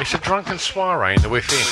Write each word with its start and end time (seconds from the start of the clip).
It's 0.00 0.12
a 0.12 0.18
drunken 0.18 0.58
soiree 0.58 1.14
in 1.14 1.22
the 1.22 1.28
within. 1.28 1.64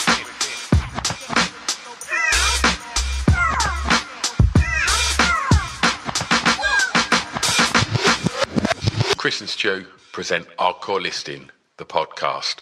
Chris 9.17 9.41
and 9.41 9.51
Stu 9.51 9.87
present 10.12 10.47
Hardcore 10.56 11.03
Listening, 11.03 11.51
the 11.77 11.84
podcast. 11.84 12.61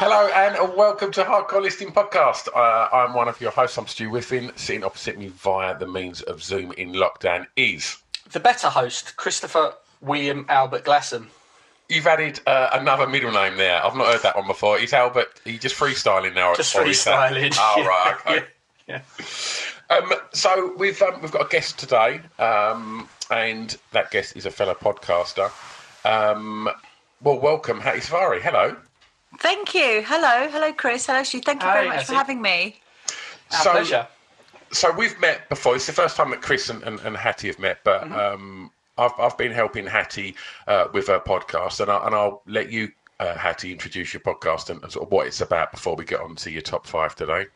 Hello 0.00 0.28
and 0.28 0.76
welcome 0.76 1.10
to 1.12 1.24
Hardcore 1.24 1.60
Listening 1.60 1.92
Podcast. 1.92 2.48
Uh, 2.54 2.88
I'm 2.92 3.14
one 3.14 3.28
of 3.28 3.40
your 3.40 3.50
hosts. 3.50 3.76
I'm 3.76 3.86
Stu 3.88 4.08
Whiffin. 4.08 4.52
Sitting 4.56 4.84
opposite 4.84 5.18
me 5.18 5.28
via 5.28 5.76
the 5.76 5.88
means 5.88 6.22
of 6.22 6.42
Zoom 6.42 6.72
in 6.72 6.92
lockdown 6.92 7.46
is 7.56 7.96
The 8.30 8.40
better 8.40 8.68
host, 8.68 9.16
Christopher 9.16 9.74
William 10.00 10.46
Albert 10.48 10.84
Glassam. 10.84 11.26
You've 11.88 12.06
added 12.06 12.40
uh, 12.46 12.68
another 12.74 13.06
middle 13.06 13.32
name 13.32 13.56
there. 13.56 13.82
I've 13.82 13.96
not 13.96 14.08
heard 14.12 14.22
that 14.22 14.36
one 14.36 14.46
before. 14.46 14.78
Is 14.78 14.92
Albert? 14.92 15.40
Are 15.46 15.50
you 15.50 15.58
just 15.58 15.74
freestyling 15.74 16.34
now? 16.34 16.54
Just 16.54 16.74
or 16.76 16.80
that- 16.84 16.88
freestyling. 16.88 17.56
Oh 17.58 17.82
right, 17.84 18.16
okay. 18.26 18.46
Yeah. 18.86 19.00
Um, 19.90 20.12
so 20.34 20.74
we've 20.76 21.00
um, 21.00 21.20
we've 21.22 21.30
got 21.30 21.46
a 21.46 21.48
guest 21.48 21.78
today, 21.78 22.20
um, 22.38 23.08
and 23.30 23.74
that 23.92 24.10
guest 24.10 24.36
is 24.36 24.44
a 24.44 24.50
fellow 24.50 24.74
podcaster. 24.74 25.50
Um, 26.04 26.68
well, 27.22 27.38
welcome, 27.40 27.80
Hattie 27.80 28.00
Savari. 28.00 28.40
Hello. 28.42 28.76
Thank 29.38 29.74
you. 29.74 30.02
Hello. 30.06 30.50
Hello, 30.50 30.72
Chris. 30.74 31.06
Hello, 31.06 31.22
Stu. 31.22 31.40
Thank 31.40 31.62
you 31.62 31.68
Hi, 31.68 31.74
very 31.74 31.88
much 31.88 32.04
for 32.04 32.12
Hattie. 32.12 32.16
having 32.16 32.42
me. 32.42 32.80
Our 33.52 33.58
So- 33.62 33.70
pleasure. 33.72 34.06
So 34.72 34.92
we've 34.92 35.18
met 35.20 35.48
before. 35.48 35.74
It's 35.76 35.86
the 35.86 35.94
first 35.94 36.16
time 36.16 36.28
that 36.30 36.42
Chris 36.42 36.68
and, 36.68 36.82
and, 36.82 37.00
and 37.00 37.16
Hattie 37.16 37.46
have 37.46 37.58
met, 37.58 37.78
but 37.84 38.02
Mm-hmm. 38.04 38.66
I've 38.98 39.12
I've 39.18 39.38
been 39.38 39.52
helping 39.52 39.86
Hattie 39.86 40.34
uh, 40.66 40.88
with 40.92 41.06
her 41.06 41.20
podcast, 41.20 41.80
and, 41.80 41.90
I, 41.90 42.06
and 42.06 42.14
I'll 42.14 42.42
let 42.46 42.70
you, 42.70 42.90
uh, 43.20 43.34
Hattie, 43.34 43.72
introduce 43.72 44.12
your 44.12 44.20
podcast 44.20 44.70
and, 44.70 44.82
and 44.82 44.92
sort 44.92 45.06
of 45.06 45.12
what 45.12 45.26
it's 45.26 45.40
about 45.40 45.72
before 45.72 45.96
we 45.96 46.04
get 46.04 46.20
on 46.20 46.34
to 46.36 46.50
your 46.50 46.62
top 46.62 46.86
five 46.86 47.14
today. 47.14 47.46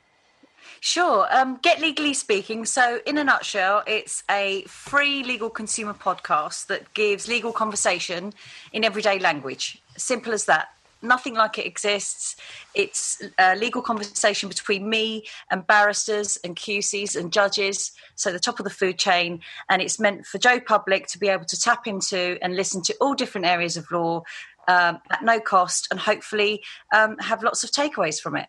Sure. 0.80 1.26
Um, 1.30 1.58
Get 1.62 1.80
Legally 1.80 2.14
Speaking. 2.14 2.64
So, 2.64 3.00
in 3.06 3.18
a 3.18 3.24
nutshell, 3.24 3.82
it's 3.86 4.24
a 4.30 4.62
free 4.62 5.22
legal 5.22 5.50
consumer 5.50 5.94
podcast 5.94 6.66
that 6.66 6.92
gives 6.94 7.28
legal 7.28 7.52
conversation 7.52 8.32
in 8.72 8.84
everyday 8.84 9.18
language. 9.18 9.82
Simple 9.96 10.32
as 10.32 10.46
that. 10.46 10.68
Nothing 11.02 11.34
like 11.34 11.58
it 11.58 11.66
exists. 11.66 12.36
It's 12.74 13.22
a 13.38 13.56
legal 13.56 13.82
conversation 13.82 14.48
between 14.48 14.88
me 14.88 15.24
and 15.50 15.66
barristers 15.66 16.38
and 16.44 16.56
QCs 16.56 17.16
and 17.16 17.32
judges, 17.32 17.92
so 18.14 18.32
the 18.32 18.38
top 18.38 18.60
of 18.60 18.64
the 18.64 18.70
food 18.70 18.98
chain. 18.98 19.40
And 19.68 19.82
it's 19.82 19.98
meant 19.98 20.26
for 20.26 20.38
Joe 20.38 20.60
Public 20.60 21.08
to 21.08 21.18
be 21.18 21.28
able 21.28 21.44
to 21.46 21.60
tap 21.60 21.86
into 21.86 22.38
and 22.40 22.54
listen 22.54 22.82
to 22.82 22.94
all 23.00 23.14
different 23.14 23.46
areas 23.46 23.76
of 23.76 23.90
law 23.90 24.22
um, 24.68 25.00
at 25.10 25.22
no 25.22 25.40
cost 25.40 25.88
and 25.90 25.98
hopefully 25.98 26.62
um, 26.94 27.18
have 27.18 27.42
lots 27.42 27.64
of 27.64 27.70
takeaways 27.70 28.20
from 28.20 28.36
it. 28.36 28.46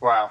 Wow. 0.00 0.30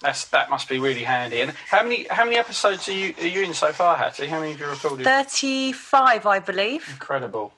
That's, 0.00 0.26
that 0.28 0.50
must 0.50 0.68
be 0.68 0.78
really 0.78 1.04
handy. 1.04 1.40
And 1.40 1.52
how 1.52 1.82
many 1.82 2.06
how 2.10 2.24
many 2.24 2.36
episodes 2.36 2.88
are 2.88 2.92
you 2.92 3.14
are 3.18 3.26
you 3.26 3.42
in 3.42 3.54
so 3.54 3.72
far, 3.72 3.96
Hattie? 3.96 4.26
How 4.26 4.40
many 4.40 4.52
have 4.52 4.60
you 4.60 4.66
recorded? 4.66 5.04
35, 5.04 6.26
I 6.26 6.38
believe. 6.38 6.86
Incredible. 6.90 7.52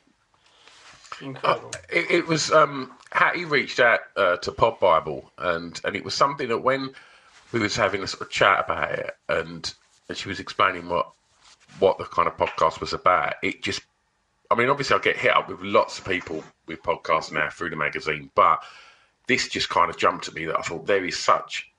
Incredible. 1.20 1.72
It, 1.90 2.10
it 2.10 2.26
was 2.26 2.52
um, 2.52 2.92
Hattie 3.10 3.44
reached 3.44 3.80
out 3.80 4.00
uh, 4.16 4.36
to 4.38 4.52
Pod 4.52 4.78
Bible, 4.80 5.30
and 5.38 5.80
and 5.84 5.96
it 5.96 6.04
was 6.04 6.14
something 6.14 6.48
that 6.48 6.58
when 6.58 6.90
we 7.52 7.60
was 7.60 7.76
having 7.76 8.02
a 8.02 8.06
sort 8.06 8.22
of 8.22 8.30
chat 8.30 8.64
about 8.64 8.92
it, 8.92 9.16
and 9.28 9.72
and 10.08 10.16
she 10.16 10.28
was 10.28 10.40
explaining 10.40 10.88
what 10.88 11.10
what 11.78 11.98
the 11.98 12.04
kind 12.04 12.28
of 12.28 12.36
podcast 12.36 12.80
was 12.80 12.92
about. 12.92 13.34
It 13.42 13.62
just, 13.62 13.82
I 14.50 14.54
mean, 14.54 14.68
obviously 14.68 14.96
I 14.96 15.00
get 15.00 15.16
hit 15.16 15.32
up 15.32 15.48
with 15.48 15.60
lots 15.60 15.98
of 15.98 16.04
people 16.04 16.42
with 16.66 16.82
podcasts 16.82 17.32
now 17.32 17.48
through 17.50 17.70
the 17.70 17.76
magazine, 17.76 18.30
but 18.34 18.60
this 19.26 19.48
just 19.48 19.68
kind 19.68 19.90
of 19.90 19.96
jumped 19.96 20.28
at 20.28 20.34
me 20.34 20.46
that 20.46 20.58
I 20.58 20.62
thought 20.62 20.86
there 20.86 21.04
is 21.04 21.18
such. 21.18 21.70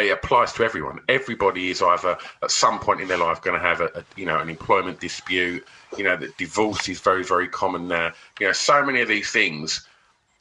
It 0.00 0.10
applies 0.10 0.52
to 0.54 0.64
everyone. 0.64 1.00
Everybody 1.08 1.70
is 1.70 1.82
either 1.82 2.16
at 2.42 2.50
some 2.50 2.78
point 2.78 3.00
in 3.00 3.08
their 3.08 3.18
life 3.18 3.42
going 3.42 3.58
to 3.60 3.66
have 3.66 3.80
a, 3.80 3.86
a 3.94 4.04
you 4.16 4.26
know 4.26 4.38
an 4.38 4.48
employment 4.50 5.00
dispute. 5.00 5.66
You 5.96 6.04
know 6.04 6.16
that 6.16 6.36
divorce 6.38 6.88
is 6.88 7.00
very 7.00 7.24
very 7.24 7.48
common 7.48 7.88
now. 7.88 8.12
You 8.38 8.46
know 8.46 8.52
so 8.52 8.84
many 8.84 9.00
of 9.00 9.08
these 9.08 9.30
things. 9.30 9.86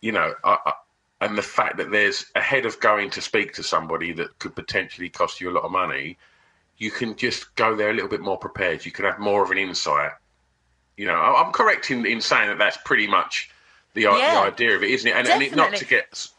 You 0.01 0.13
know, 0.13 0.33
I, 0.43 0.57
I, 0.65 0.73
and 1.21 1.37
the 1.37 1.41
fact 1.41 1.77
that 1.77 1.91
there's 1.91 2.25
ahead 2.35 2.65
of 2.65 2.79
going 2.79 3.09
to 3.09 3.21
speak 3.21 3.53
to 3.53 3.63
somebody 3.63 4.13
that 4.13 4.39
could 4.39 4.55
potentially 4.55 5.09
cost 5.09 5.41
you 5.41 5.49
a 5.49 5.51
lot 5.51 5.65
of 5.65 5.71
money, 5.71 6.17
you 6.77 6.89
can 6.91 7.15
just 7.17 7.53
go 7.55 7.75
there 7.75 7.89
a 7.89 7.93
little 7.93 8.07
bit 8.09 8.21
more 8.21 8.37
prepared. 8.37 8.85
You 8.85 8.91
can 8.93 9.03
have 9.03 9.19
more 9.19 9.43
of 9.43 9.51
an 9.51 9.57
insight. 9.57 10.11
You 10.95 11.07
know, 11.07 11.15
I- 11.15 11.41
I'm 11.43 11.51
correct 11.51 11.91
in, 11.91 12.05
in 12.05 12.21
saying 12.21 12.47
that 12.47 12.57
that's 12.57 12.77
pretty 12.85 13.07
much 13.07 13.49
the, 13.93 14.03
Yeah, 14.03 14.35
the 14.35 14.47
idea 14.53 14.75
of 14.77 14.83
it, 14.83 14.91
isn't 14.91 15.09
it? 15.09 15.15
And, 15.15 15.27
and 15.27 15.43
it, 15.43 15.55
not 15.55 15.75
to 15.75 15.85
get 15.85 16.29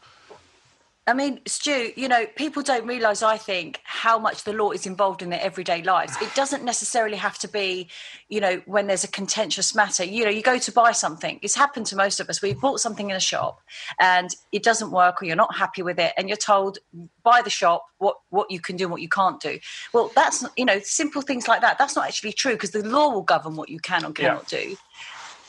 I 1.11 1.13
mean, 1.13 1.41
Stu, 1.45 1.91
you 1.97 2.07
know, 2.07 2.25
people 2.37 2.63
don't 2.63 2.87
realise, 2.87 3.21
I 3.21 3.35
think, 3.35 3.81
how 3.83 4.17
much 4.17 4.45
the 4.45 4.53
law 4.53 4.71
is 4.71 4.85
involved 4.85 5.21
in 5.21 5.29
their 5.29 5.41
everyday 5.41 5.83
lives. 5.83 6.15
It 6.21 6.33
doesn't 6.35 6.63
necessarily 6.63 7.17
have 7.17 7.37
to 7.39 7.49
be, 7.49 7.89
you 8.29 8.39
know, 8.39 8.61
when 8.65 8.87
there's 8.87 9.03
a 9.03 9.09
contentious 9.09 9.75
matter. 9.75 10.05
You 10.05 10.23
know, 10.23 10.29
you 10.29 10.41
go 10.41 10.57
to 10.57 10.71
buy 10.71 10.93
something. 10.93 11.37
It's 11.41 11.53
happened 11.53 11.87
to 11.87 11.97
most 11.97 12.21
of 12.21 12.29
us. 12.29 12.41
We've 12.41 12.57
bought 12.57 12.79
something 12.79 13.09
in 13.09 13.15
a 13.17 13.19
shop 13.19 13.59
and 13.99 14.29
it 14.53 14.63
doesn't 14.63 14.91
work 14.91 15.21
or 15.21 15.25
you're 15.25 15.35
not 15.35 15.53
happy 15.53 15.81
with 15.81 15.99
it 15.99 16.13
and 16.15 16.29
you're 16.29 16.37
told 16.37 16.77
by 17.23 17.41
the 17.41 17.49
shop 17.49 17.83
what, 17.97 18.15
what 18.29 18.49
you 18.49 18.61
can 18.61 18.77
do 18.77 18.85
and 18.85 18.91
what 18.93 19.01
you 19.01 19.09
can't 19.09 19.41
do. 19.41 19.59
Well, 19.91 20.13
that's, 20.15 20.45
you 20.55 20.63
know, 20.63 20.79
simple 20.79 21.21
things 21.21 21.45
like 21.45 21.59
that. 21.59 21.77
That's 21.77 21.97
not 21.97 22.07
actually 22.07 22.31
true 22.31 22.53
because 22.53 22.71
the 22.71 22.87
law 22.87 23.09
will 23.09 23.23
govern 23.23 23.57
what 23.57 23.67
you 23.67 23.81
can 23.81 24.05
or 24.05 24.13
cannot 24.13 24.47
do. 24.47 24.77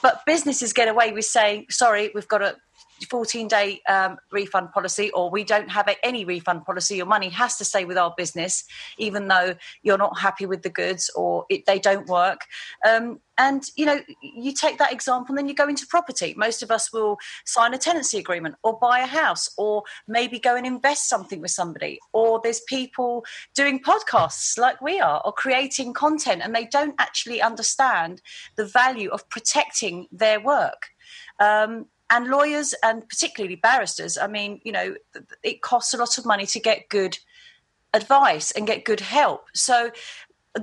But 0.02 0.22
businesses 0.26 0.72
get 0.72 0.88
away 0.88 1.12
with 1.12 1.26
saying, 1.26 1.66
sorry, 1.70 2.10
we've 2.16 2.26
got 2.26 2.42
a 2.42 2.56
14 3.04 3.48
day 3.48 3.80
um, 3.88 4.18
refund 4.30 4.72
policy, 4.72 5.10
or 5.10 5.30
we 5.30 5.44
don't 5.44 5.70
have 5.70 5.88
any 6.02 6.24
refund 6.24 6.64
policy. 6.64 6.96
Your 6.96 7.06
money 7.06 7.28
has 7.30 7.56
to 7.58 7.64
stay 7.64 7.84
with 7.84 7.98
our 7.98 8.14
business, 8.16 8.64
even 8.98 9.28
though 9.28 9.54
you're 9.82 9.98
not 9.98 10.18
happy 10.18 10.46
with 10.46 10.62
the 10.62 10.70
goods 10.70 11.10
or 11.14 11.44
it, 11.48 11.66
they 11.66 11.78
don't 11.78 12.08
work. 12.08 12.42
Um, 12.88 13.20
and 13.38 13.64
you 13.76 13.86
know, 13.86 13.98
you 14.20 14.52
take 14.52 14.78
that 14.78 14.92
example, 14.92 15.32
and 15.32 15.38
then 15.38 15.48
you 15.48 15.54
go 15.54 15.68
into 15.68 15.86
property. 15.86 16.34
Most 16.36 16.62
of 16.62 16.70
us 16.70 16.92
will 16.92 17.18
sign 17.44 17.74
a 17.74 17.78
tenancy 17.78 18.18
agreement, 18.18 18.56
or 18.62 18.78
buy 18.78 19.00
a 19.00 19.06
house, 19.06 19.50
or 19.56 19.84
maybe 20.06 20.38
go 20.38 20.54
and 20.54 20.66
invest 20.66 21.08
something 21.08 21.40
with 21.40 21.50
somebody. 21.50 21.98
Or 22.12 22.40
there's 22.42 22.60
people 22.68 23.24
doing 23.54 23.82
podcasts 23.82 24.58
like 24.58 24.80
we 24.82 25.00
are, 25.00 25.22
or 25.24 25.32
creating 25.32 25.94
content, 25.94 26.42
and 26.44 26.54
they 26.54 26.66
don't 26.66 26.94
actually 26.98 27.40
understand 27.40 28.20
the 28.56 28.66
value 28.66 29.10
of 29.10 29.28
protecting 29.30 30.06
their 30.12 30.38
work. 30.38 30.88
Um, 31.40 31.86
and 32.12 32.28
lawyers 32.28 32.74
and 32.84 33.08
particularly 33.08 33.56
barristers 33.56 34.16
i 34.16 34.28
mean 34.28 34.60
you 34.64 34.70
know 34.70 34.94
it 35.42 35.62
costs 35.62 35.92
a 35.92 35.96
lot 35.96 36.16
of 36.18 36.24
money 36.24 36.46
to 36.46 36.60
get 36.60 36.88
good 36.88 37.18
advice 37.94 38.50
and 38.52 38.66
get 38.66 38.84
good 38.84 39.00
help. 39.00 39.46
So 39.54 39.90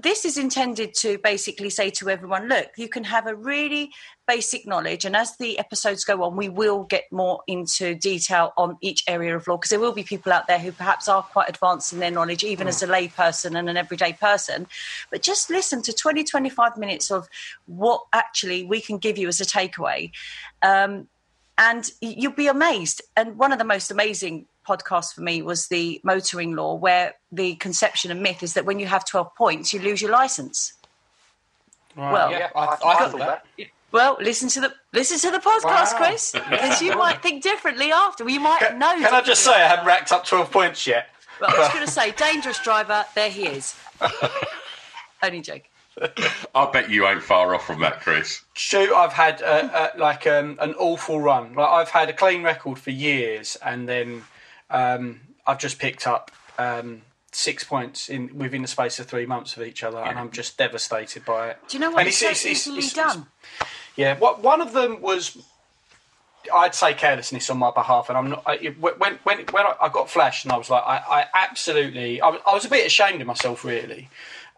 this 0.04 0.24
is 0.24 0.38
intended 0.38 0.94
to 0.94 1.18
basically 1.18 1.72
say 1.72 1.90
to 1.90 2.08
everyone 2.12 2.48
look 2.48 2.68
you 2.78 2.88
can 2.88 3.04
have 3.04 3.26
a 3.26 3.34
really 3.34 3.90
basic 4.28 4.68
knowledge 4.68 5.04
and 5.04 5.16
as 5.16 5.36
the 5.38 5.58
episodes 5.58 6.04
go 6.04 6.22
on 6.22 6.36
we 6.36 6.48
will 6.48 6.84
get 6.84 7.06
more 7.12 7.42
into 7.48 7.96
detail 7.96 8.54
on 8.56 8.78
each 8.82 9.04
area 9.08 9.36
of 9.36 9.48
law 9.48 9.58
because 9.58 9.72
there 9.72 9.80
will 9.80 9.92
be 9.92 10.04
people 10.04 10.32
out 10.32 10.46
there 10.46 10.60
who 10.60 10.72
perhaps 10.72 11.10
are 11.10 11.24
quite 11.24 11.50
advanced 11.50 11.92
in 11.92 11.98
their 11.98 12.12
knowledge 12.12 12.44
even 12.44 12.68
as 12.68 12.84
a 12.84 12.86
lay 12.86 13.08
person 13.08 13.56
and 13.56 13.68
an 13.68 13.78
everyday 13.78 14.14
person. 14.14 14.68
But 15.10 15.24
just 15.24 15.50
listen 15.50 15.82
to 15.82 15.92
20 15.92 16.24
25 16.24 16.78
minutes 16.78 17.10
of 17.10 17.28
what 17.66 18.04
actually 18.14 18.66
we 18.66 18.82
can 18.82 19.00
give 19.00 19.18
you 19.18 19.28
as 19.28 19.42
a 19.42 19.46
takeaway. 19.46 20.12
Um, 20.62 21.08
and 21.60 21.92
you'll 22.02 22.32
be 22.32 22.48
amazed 22.48 23.04
and 23.16 23.38
one 23.38 23.52
of 23.52 23.60
the 23.60 23.66
most 23.66 23.92
amazing 23.92 24.48
podcasts 24.68 25.14
for 25.14 25.22
me 25.22 25.42
was 25.42 25.68
the 25.68 26.00
motoring 26.04 26.56
law, 26.56 26.74
where 26.76 27.14
the 27.32 27.56
conception 27.56 28.12
and 28.12 28.22
myth 28.22 28.42
is 28.44 28.54
that 28.54 28.66
when 28.66 28.80
you 28.80 28.86
have 28.88 29.06
12 29.06 29.36
points, 29.36 29.74
you 29.74 29.80
lose 29.80 30.02
your 30.02 30.12
license. 30.12 30.74
Right, 31.96 32.14
Well, 32.14 32.32
yeah, 32.32 32.50
I, 32.56 32.60
I, 32.60 32.66
I, 32.66 32.72
I 32.72 32.78
thought 32.78 33.12
thought 33.12 33.20
that. 33.20 33.46
Well, 33.92 34.18
listen 34.22 34.48
to 34.50 34.62
the 34.62 34.74
listen 34.94 35.18
to 35.20 35.32
the 35.36 35.44
podcast, 35.44 35.94
Wow. 35.94 35.98
Chris, 35.98 36.32
because 36.32 36.82
you 36.82 36.96
might 36.96 37.24
think 37.24 37.42
differently 37.42 37.92
after. 37.92 38.30
You 38.30 38.40
might 38.40 38.78
know. 38.78 38.94
Can 38.94 39.14
I 39.14 39.22
just 39.22 39.44
say 39.44 39.52
I 39.52 39.68
haven't 39.68 39.86
racked 39.88 40.12
up 40.12 40.26
12 40.26 40.52
points 40.52 40.86
yet? 40.86 41.08
Well, 41.42 41.50
I 41.50 41.58
was 41.58 41.70
going 41.70 41.86
to 41.86 41.92
say, 41.92 42.12
dangerous 42.12 42.60
driver. 42.60 43.06
There 43.16 43.32
he 43.32 43.48
is. 43.48 43.76
Only 45.24 45.42
joke. 45.42 45.64
I 46.56 46.70
bet 46.72 46.90
you 46.90 47.06
ain't 47.08 47.24
far 47.24 47.54
off 47.56 47.66
from 47.66 47.82
that, 47.82 48.02
Chris. 48.02 48.42
Shoot, 48.54 48.94
I've 48.94 49.14
had 49.14 49.42
uh, 49.42 49.70
uh, 49.74 49.90
like 49.98 50.26
um, 50.28 50.58
an 50.62 50.74
awful 50.76 51.20
run. 51.20 51.54
Like 51.56 51.70
I've 51.70 51.90
had 51.90 52.10
a 52.10 52.14
clean 52.14 52.44
record 52.44 52.80
for 52.80 52.92
years, 52.92 53.58
and 53.66 53.88
then 53.88 54.24
um, 54.70 55.20
I've 55.46 55.60
just 55.60 55.80
picked 55.80 56.08
up 56.08 56.32
um, 56.58 57.02
six 57.32 57.64
points 57.64 58.10
in 58.10 58.38
within 58.38 58.62
the 58.62 58.68
space 58.68 59.00
of 59.00 59.08
three 59.08 59.26
months 59.26 59.56
of 59.58 59.64
each 59.64 59.84
other, 59.84 60.00
and 60.00 60.18
I'm 60.18 60.32
just 60.32 60.58
devastated 60.58 61.26
by 61.26 61.50
it. 61.50 61.58
Do 61.68 61.78
you 61.78 61.82
know 61.82 61.92
what? 61.92 62.00
And 62.00 62.08
It's, 62.08 62.22
it's- 62.22 62.42
so 62.42 62.48
it's- 62.50 62.68
it's- 62.68 62.68
easily 62.68 62.80
it's- 62.88 62.94
done. 63.16 63.28
Yeah, 63.96 64.18
what 64.18 64.42
one 64.42 64.62
of 64.62 64.72
them 64.72 65.02
was, 65.02 65.38
I'd 66.54 66.74
say 66.74 66.94
carelessness 66.94 67.50
on 67.50 67.58
my 67.58 67.70
behalf, 67.72 68.08
and 68.08 68.18
I'm 68.18 68.30
not. 68.30 68.44
I, 68.46 68.56
when 68.80 68.94
when 69.24 69.40
when 69.52 69.66
I 69.66 69.76
I 69.82 69.90
got 69.90 70.10
flashed, 70.10 70.46
and 70.46 70.54
I 70.54 70.58
was 70.58 70.70
like, 70.70 70.84
I, 70.86 70.98
I 70.98 71.26
absolutely, 71.34 72.22
I, 72.22 72.30
was- 72.30 72.42
I 72.48 72.54
was 72.54 72.64
a 72.66 72.70
bit 72.70 72.86
ashamed 72.86 73.20
of 73.20 73.28
myself, 73.28 73.66
really, 73.66 74.08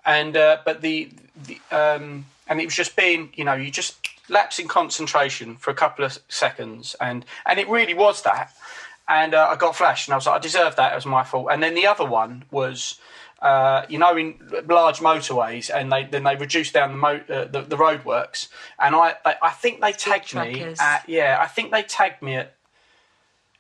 and 0.06 0.36
uh, 0.36 0.58
but 0.66 0.82
the, 0.82 1.10
the 1.46 1.60
um, 1.72 2.26
and 2.48 2.60
it 2.60 2.66
was 2.66 2.76
just 2.76 2.96
being, 2.96 3.30
you 3.36 3.44
know, 3.44 3.54
you 3.54 3.72
just 3.72 3.98
lapse 4.30 4.60
in 4.60 4.68
concentration 4.68 5.58
for 5.58 5.72
a 5.72 5.76
couple 5.76 6.06
of 6.06 6.20
seconds, 6.28 6.96
and 7.00 7.26
and 7.46 7.60
it 7.60 7.68
really 7.70 7.94
was 7.94 8.22
that, 8.24 8.54
and 9.08 9.34
uh, 9.34 9.48
I 9.50 9.56
got 9.56 9.76
flashed, 9.76 10.08
and 10.08 10.14
I 10.14 10.18
was 10.18 10.28
like, 10.28 10.36
I 10.36 10.40
deserved 10.40 10.78
that. 10.78 10.92
It 10.92 10.96
was 10.96 11.06
my 11.06 11.24
fault. 11.24 11.48
And 11.52 11.62
then 11.62 11.76
the 11.76 11.88
other 11.88 12.06
one 12.06 12.44
was. 12.52 13.00
Uh, 13.42 13.88
you 13.90 13.98
know, 13.98 14.16
in 14.16 14.36
large 14.70 15.00
motorways, 15.00 15.72
and 15.74 15.92
they 15.92 16.04
then 16.04 16.24
they 16.24 16.36
reduce 16.36 16.72
down 16.72 16.92
the 16.92 16.98
mo- 16.98 17.24
uh, 17.28 17.46
the, 17.46 17.62
the 17.62 17.76
roadworks, 17.76 18.50
and 18.78 18.96
I 18.96 19.16
I, 19.26 19.36
I 19.42 19.50
think 19.50 19.82
they 19.82 19.94
tagged 19.94 20.36
me 20.36 20.62
at 20.80 21.10
yeah, 21.10 21.40
I 21.42 21.48
think 21.48 21.72
they 21.72 21.82
tagged 21.82 22.22
me 22.22 22.36
at 22.36 22.54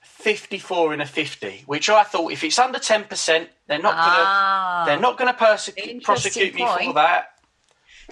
fifty 0.03 0.59
four 0.59 0.93
in 0.93 1.01
a 1.01 1.05
fifty, 1.07 1.63
which 1.65 1.89
I 1.89 2.03
thought 2.03 2.31
if 2.31 2.43
it's 2.43 2.59
under 2.59 2.77
ten 2.77 3.05
percent, 3.05 3.49
they're 3.71 3.79
not 3.79 3.95
gonna 3.95 4.23
Ah. 4.27 4.83
they're 4.85 4.99
not 4.99 5.17
gonna 5.17 5.33
persecute 5.33 6.03
prosecute 6.03 6.53
me 6.53 6.65
for 6.85 6.93
that. 6.93 7.39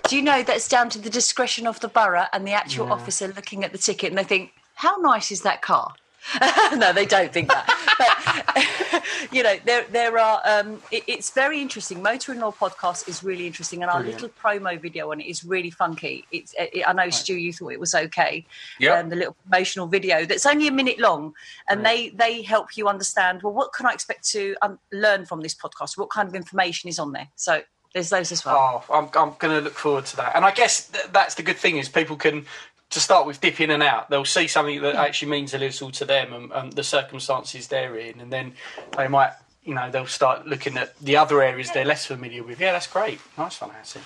Do 0.08 0.16
you 0.16 0.22
know 0.22 0.42
that's 0.42 0.70
down 0.70 0.90
to 0.92 1.00
the 1.00 1.10
discretion 1.10 1.68
of 1.68 1.82
the 1.82 1.90
borough 1.90 2.28
and 2.32 2.48
the 2.48 2.54
actual 2.54 2.92
officer 2.94 3.28
looking 3.28 3.66
at 3.66 3.74
the 3.74 3.78
ticket 3.78 4.10
and 4.10 4.18
they 4.18 4.24
think, 4.24 4.54
how 4.76 4.96
nice 4.98 5.30
is 5.32 5.42
that 5.42 5.62
car? 5.62 5.94
no, 6.76 6.94
they 6.94 7.06
don't 7.06 7.32
think 7.32 7.50
that. 7.50 7.66
But 7.98 9.04
you 9.32 9.44
know, 9.44 9.56
there 9.66 9.86
there 9.92 10.18
are. 10.18 10.42
Um, 10.46 10.82
it, 10.92 11.04
it's 11.08 11.32
very 11.32 11.62
interesting. 11.62 12.02
Motoring 12.02 12.40
Law 12.40 12.52
podcast 12.52 13.08
is 13.08 13.24
really 13.24 13.48
interesting, 13.48 13.82
and 13.82 13.90
our 13.90 14.00
Brilliant. 14.00 14.22
little 14.22 14.36
promo 14.42 14.80
video 14.80 15.12
on 15.12 15.20
it 15.20 15.28
is 15.28 15.44
really 15.44 15.72
funky. 15.72 16.26
It's. 16.32 16.54
It, 16.58 16.84
I 16.88 16.94
know 16.94 17.10
Stu, 17.10 17.36
you 17.36 17.54
thought 17.54 17.70
it 17.70 17.80
was 17.80 17.96
okay. 17.96 18.46
Yeah. 18.80 19.00
Um, 19.00 19.10
the 19.10 19.16
little 19.16 19.36
promotional 19.44 19.88
video 19.88 20.26
that's 20.26 20.46
only 20.46 20.68
a 20.68 20.72
minute 20.72 21.00
long, 21.00 21.34
and 21.68 21.86
they 21.86 22.10
they 22.10 22.42
help 22.42 22.78
you 22.78 22.88
understand. 22.88 23.42
Well, 23.44 23.54
what 23.54 23.74
can 23.74 23.86
I 23.86 23.94
expect 23.94 24.28
to 24.32 24.56
um, 24.62 24.80
learn 24.92 25.26
from 25.26 25.42
this 25.42 25.56
podcast? 25.56 25.98
What 25.98 26.10
kind 26.10 26.28
of 26.28 26.36
information 26.36 26.90
is 26.90 27.00
on 27.00 27.12
there? 27.12 27.28
So 27.36 27.62
there's 27.94 28.10
those 28.10 28.32
as 28.32 28.46
well. 28.46 28.84
Oh, 28.90 28.94
I'm 28.94 29.06
I'm 29.16 29.36
going 29.40 29.56
to 29.56 29.62
look 29.62 29.74
forward 29.74 30.06
to 30.08 30.16
that. 30.18 30.36
And 30.36 30.46
I 30.46 30.52
guess 30.52 30.88
th- 30.90 31.08
that's 31.12 31.36
the 31.36 31.44
good 31.44 31.58
thing 31.58 31.78
is 31.78 31.90
people 31.90 32.16
can. 32.16 32.46
To 32.92 33.00
start 33.00 33.28
with, 33.28 33.40
dip 33.40 33.62
in 33.62 33.70
and 33.70 33.84
out. 33.84 34.10
They'll 34.10 34.26
see 34.26 34.48
something 34.48 34.82
that 34.82 34.96
actually 34.96 35.30
means 35.30 35.54
a 35.54 35.60
little 35.60 35.92
to 35.92 36.06
them 36.06 36.34
and, 36.34 36.52
and 36.52 36.74
the 36.74 36.84
circumstances 36.84 37.68
they're 37.68 37.96
in, 37.98 38.20
and 38.20 38.34
then 38.34 38.54
they 38.98 39.08
might, 39.08 39.32
you 39.64 39.76
know, 39.76 39.92
they'll 39.92 40.08
start 40.08 40.48
looking 40.48 40.76
at 40.78 40.98
the 41.00 41.16
other 41.16 41.44
areas 41.44 41.70
they're 41.72 41.86
less 41.86 42.08
familiar 42.08 42.42
with. 42.44 42.60
Yeah, 42.60 42.72
that's 42.72 42.88
great. 42.88 43.20
Nice 43.38 43.62
one, 43.62 43.70
Hattie. 43.70 44.00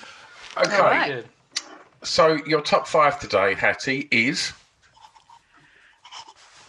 Okay, 0.58 0.76
All 0.76 0.84
right. 0.84 1.08
Good. 1.08 1.26
so 2.04 2.38
your 2.46 2.60
top 2.62 2.86
five 2.88 3.20
today, 3.22 3.54
Hattie, 3.54 4.08
is 4.12 4.52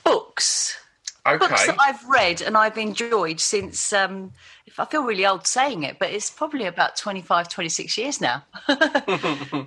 Books. 0.05 0.79
okay. 1.27 1.39
books 1.39 1.67
that 1.67 1.77
I've 1.81 2.05
read 2.09 2.43
and 2.43 2.57
I've 2.57 2.77
enjoyed 2.79 3.41
since 3.41 3.93
um, 3.93 4.33
if 4.67 4.79
I 4.79 4.85
feel 4.85 5.03
really 5.03 5.27
old 5.27 5.47
saying 5.47 5.83
it, 5.83 5.99
but 5.99 6.11
it's 6.11 6.31
probably 6.31 6.67
about 6.67 6.97
25, 6.97 7.49
26 7.49 7.99
years 7.99 8.21
now. 8.21 8.45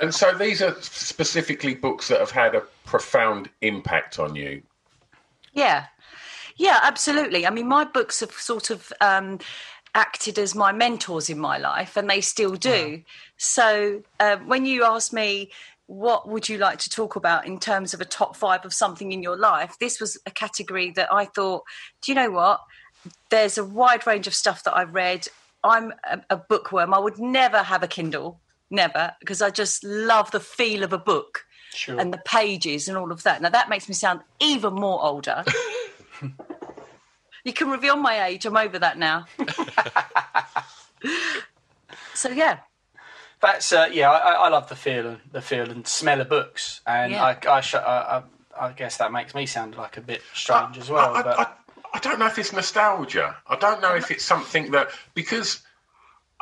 And 0.00 0.14
so 0.14 0.32
these 0.32 0.62
are 0.62 0.74
specifically 0.80 1.74
books 1.74 2.08
that 2.08 2.20
have 2.20 2.30
had 2.30 2.54
a 2.54 2.62
profound 2.84 3.48
impact 3.60 4.18
on 4.18 4.34
you. 4.34 4.62
yeah. 5.52 5.86
Yeah, 6.56 6.80
absolutely. 6.82 7.46
I 7.46 7.50
mean, 7.50 7.68
my 7.68 7.84
books 7.84 8.20
have 8.20 8.32
sort 8.32 8.70
of 8.70 8.92
um, 9.00 9.38
acted 9.94 10.38
as 10.38 10.54
my 10.54 10.72
mentors 10.72 11.30
in 11.30 11.38
my 11.38 11.58
life, 11.58 11.96
and 11.96 12.08
they 12.08 12.20
still 12.20 12.54
do. 12.54 13.02
So 13.36 14.02
uh, 14.20 14.36
when 14.38 14.66
you 14.66 14.84
ask 14.84 15.12
me, 15.12 15.50
what 15.86 16.28
would 16.28 16.48
you 16.48 16.58
like 16.58 16.78
to 16.78 16.90
talk 16.90 17.16
about 17.16 17.46
in 17.46 17.58
terms 17.58 17.92
of 17.92 18.00
a 18.00 18.04
top 18.04 18.36
five 18.36 18.64
of 18.64 18.72
something 18.72 19.12
in 19.12 19.22
your 19.22 19.36
life? 19.36 19.76
This 19.78 20.00
was 20.00 20.18
a 20.26 20.30
category 20.30 20.90
that 20.92 21.12
I 21.12 21.24
thought, 21.26 21.64
do 22.00 22.12
you 22.12 22.16
know 22.16 22.30
what? 22.30 22.60
There's 23.30 23.58
a 23.58 23.64
wide 23.64 24.06
range 24.06 24.26
of 24.26 24.34
stuff 24.34 24.64
that 24.64 24.76
I've 24.76 24.94
read. 24.94 25.26
I'm 25.64 25.92
a, 26.04 26.20
a 26.30 26.36
bookworm. 26.36 26.94
I 26.94 26.98
would 26.98 27.18
never 27.18 27.58
have 27.58 27.82
a 27.82 27.88
Kindle, 27.88 28.40
never, 28.72 29.14
because 29.20 29.40
I 29.42 29.50
just 29.50 29.84
love 29.84 30.30
the 30.30 30.40
feel 30.40 30.82
of 30.82 30.92
a 30.92 30.98
book 30.98 31.44
Sure. 31.74 31.98
and 32.00 32.12
the 32.12 32.18
pages 32.18 32.88
and 32.88 32.98
all 32.98 33.12
of 33.12 33.22
that. 33.22 33.40
Now 33.40 33.48
that 33.50 33.68
makes 33.68 33.88
me 33.88 33.94
sound 33.94 34.20
even 34.40 34.74
more 34.74 35.02
older. 35.02 35.44
you 37.44 37.52
can 37.52 37.70
reveal 37.70 37.96
my 37.96 38.24
age. 38.26 38.44
I'm 38.46 38.56
over 38.56 38.78
that 38.78 38.98
now. 38.98 39.26
so 42.14 42.28
yeah, 42.30 42.58
That's 43.40 43.72
uh, 43.72 43.88
yeah. 43.92 44.10
I, 44.10 44.32
I 44.32 44.48
love 44.48 44.68
the 44.68 44.76
feel 44.76 45.06
and 45.06 45.20
the 45.32 45.40
feel 45.42 45.70
and 45.70 45.86
smell 45.86 46.20
of 46.20 46.28
books, 46.28 46.80
and 46.86 47.12
Yeah. 47.12 47.24
I 47.24 47.38
I, 47.50 47.60
sh- 47.60 47.74
I 47.74 48.22
I 48.58 48.66
I 48.68 48.72
guess 48.72 48.98
that 48.98 49.10
makes 49.12 49.34
me 49.34 49.46
sound 49.46 49.76
like 49.76 49.96
a 49.96 50.00
bit 50.02 50.22
strange 50.34 50.78
as 50.78 50.90
well. 50.90 51.14
I, 51.14 51.20
I- 51.20 51.22
but 51.22 51.38
I, 51.40 51.46
I 51.94 51.98
don't 51.98 52.18
know 52.18 52.26
if 52.26 52.38
it's 52.38 52.52
nostalgia. 52.52 53.36
I 53.46 53.56
don't 53.56 53.80
know 53.82 53.94
if 53.94 54.10
it's 54.10 54.24
something 54.24 54.70
that 54.72 54.90
because 55.14 55.62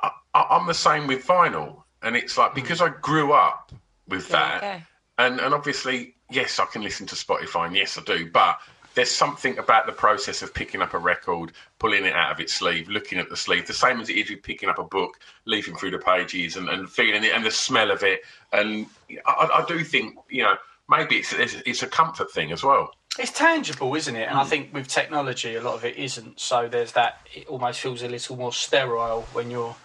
I, 0.03 0.11
I, 0.35 0.47
I'm 0.51 0.67
the 0.67 0.75
same 0.75 1.07
with 1.07 1.27
vinyl, 1.27 1.80
and 2.03 2.17
it's 2.17 2.37
like 2.39 2.53
mm. 2.53 2.57
because 2.57 2.81
I 2.81 2.89
grew 2.89 3.33
up 3.33 3.73
with 4.09 4.29
that, 4.29 4.63
yeah. 4.63 4.81
and 5.19 5.41
and 5.41 5.55
obviously 5.55 6.15
yes, 6.31 6.59
I 6.59 6.67
can 6.67 6.83
listen 6.83 7.07
to 7.09 7.15
Spotify, 7.15 7.67
and 7.67 7.77
yes, 7.77 7.99
I 7.99 8.03
do, 8.03 8.31
but. 8.31 8.59
There's 8.97 9.09
something 9.09 9.57
about 9.57 9.87
the 9.87 9.93
process 9.93 10.43
of 10.43 10.53
picking 10.53 10.83
up 10.83 10.95
a 10.95 10.99
record, 10.99 11.53
pulling 11.79 12.07
it 12.07 12.13
out 12.13 12.33
of 12.33 12.41
its 12.41 12.55
sleeve, 12.55 12.89
looking 12.89 13.21
at 13.21 13.31
the 13.31 13.37
sleeve, 13.37 13.69
the 13.69 13.73
same 13.73 14.01
as 14.01 14.09
it 14.09 14.17
is 14.17 14.29
with 14.29 14.43
picking 14.43 14.69
up 14.69 14.81
a 14.81 14.83
book, 14.83 15.21
leafing 15.45 15.77
through 15.77 15.93
the 15.93 15.99
pages, 15.99 16.57
and, 16.57 16.69
and 16.69 16.91
feeling 16.91 17.23
it, 17.23 17.33
and 17.33 17.47
the 17.47 17.53
smell 17.53 17.93
of 17.93 18.03
it. 18.03 18.23
And 18.53 18.87
I, 19.25 19.63
I 19.63 19.65
do 19.69 19.85
think, 19.85 20.17
you 20.29 20.43
know, 20.43 20.57
maybe 20.89 21.19
it's, 21.19 21.33
it's 21.33 21.55
it's 21.65 21.85
a 21.85 21.87
comfort 21.87 22.33
thing 22.33 22.51
as 22.51 22.65
well. 22.65 22.91
it's 23.19 23.31
tangible, 23.31 23.95
isn't 23.95 24.17
it? 24.17 24.29
And 24.29 24.39
I 24.39 24.45
mm. 24.45 24.49
think 24.49 24.75
with 24.75 24.89
technology, 24.89 25.55
a 25.55 25.63
lot 25.63 25.75
of 25.75 25.85
it 25.85 25.97
isn't. 25.97 26.41
So 26.41 26.69
there's 26.69 26.93
that. 26.93 27.21
It 27.35 27.47
almost 27.47 27.81
feels 27.81 28.03
a 28.03 28.09
little 28.09 28.37
more 28.37 28.53
sterile 28.53 29.23
when 29.33 29.51
you're 29.51 29.77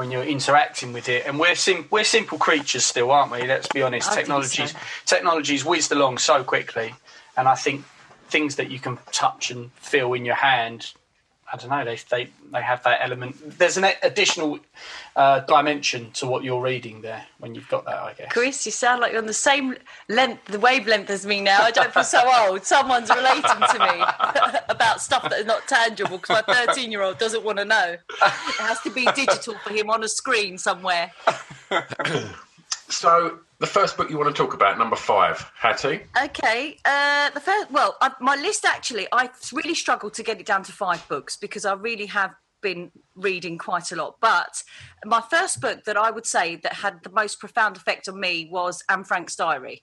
when 0.00 0.10
you're 0.10 0.24
interacting 0.24 0.94
with 0.94 1.10
it. 1.10 1.26
And 1.26 1.38
we're 1.38 1.54
sim- 1.54 1.86
we're 1.90 2.04
simple 2.04 2.38
creatures 2.38 2.86
still, 2.86 3.10
aren't 3.10 3.30
we? 3.30 3.46
Let's 3.46 3.68
be 3.68 3.82
honest. 3.82 4.08
I 4.08 4.14
think 4.14 4.20
Technology's 4.28 4.72
so. 4.72 4.78
technology's 5.04 5.62
whizzed 5.62 5.92
along 5.92 6.16
so 6.16 6.42
quickly, 6.42 6.94
and 7.36 7.46
I 7.46 7.54
think 7.54 7.84
things 8.28 8.56
that 8.56 8.70
you 8.70 8.78
can 8.78 8.98
touch 9.12 9.50
and 9.50 9.70
feel 9.72 10.14
in 10.14 10.24
your 10.24 10.36
hand. 10.36 10.94
I 11.52 11.56
don't 11.56 11.70
know. 11.70 11.84
They 11.84 11.98
they 12.10 12.30
they 12.52 12.62
have 12.62 12.82
that 12.84 13.00
element. 13.02 13.58
There's 13.58 13.76
an 13.76 13.86
additional 14.02 14.60
uh, 15.16 15.40
dimension 15.40 16.10
to 16.12 16.26
what 16.26 16.44
you're 16.44 16.62
reading 16.62 17.02
there 17.02 17.24
when 17.38 17.54
you've 17.54 17.68
got 17.68 17.84
that. 17.86 17.96
I 17.96 18.12
guess. 18.12 18.32
Chris, 18.32 18.64
you 18.66 18.72
sound 18.72 19.00
like 19.00 19.12
you're 19.12 19.20
on 19.20 19.26
the 19.26 19.32
same 19.32 19.76
length, 20.08 20.44
the 20.46 20.60
wavelength 20.60 21.10
as 21.10 21.26
me 21.26 21.40
now. 21.40 21.62
I 21.62 21.70
don't 21.70 21.92
feel 21.92 22.04
so 22.04 22.22
old. 22.40 22.64
Someone's 22.64 23.10
relating 23.10 23.42
to 23.42 23.78
me 23.78 24.58
about 24.68 25.00
stuff 25.00 25.24
that 25.24 25.40
is 25.40 25.46
not 25.46 25.66
tangible 25.66 26.18
because 26.18 26.42
my 26.46 26.66
13 26.66 26.92
year 26.92 27.02
old 27.02 27.18
doesn't 27.18 27.44
want 27.44 27.58
to 27.58 27.64
know. 27.64 27.96
It 28.10 28.60
has 28.60 28.80
to 28.82 28.90
be 28.90 29.06
digital 29.14 29.54
for 29.64 29.72
him 29.72 29.90
on 29.90 30.04
a 30.04 30.08
screen 30.08 30.58
somewhere. 30.58 31.12
So, 32.90 33.38
the 33.60 33.66
first 33.66 33.96
book 33.98 34.10
you 34.10 34.16
want 34.18 34.34
to 34.34 34.42
talk 34.42 34.54
about, 34.54 34.78
number 34.78 34.96
five, 34.96 35.50
Hattie. 35.54 36.00
Okay, 36.24 36.78
uh, 36.86 37.28
the 37.30 37.40
first, 37.40 37.70
well, 37.70 37.96
I, 38.00 38.10
my 38.18 38.34
list 38.34 38.64
actually, 38.64 39.06
I 39.12 39.28
really 39.52 39.74
struggled 39.74 40.14
to 40.14 40.22
get 40.22 40.40
it 40.40 40.46
down 40.46 40.62
to 40.64 40.72
five 40.72 41.06
books 41.08 41.36
because 41.36 41.66
I 41.66 41.74
really 41.74 42.06
have 42.06 42.34
been 42.62 42.90
reading 43.14 43.58
quite 43.58 43.92
a 43.92 43.96
lot. 43.96 44.16
But 44.20 44.62
my 45.04 45.20
first 45.20 45.60
book 45.60 45.84
that 45.84 45.98
I 45.98 46.10
would 46.10 46.26
say 46.26 46.56
that 46.56 46.72
had 46.72 47.02
the 47.02 47.10
most 47.10 47.38
profound 47.38 47.76
effect 47.76 48.08
on 48.08 48.18
me 48.18 48.48
was 48.50 48.82
Anne 48.88 49.04
Frank's 49.04 49.36
Diary. 49.36 49.82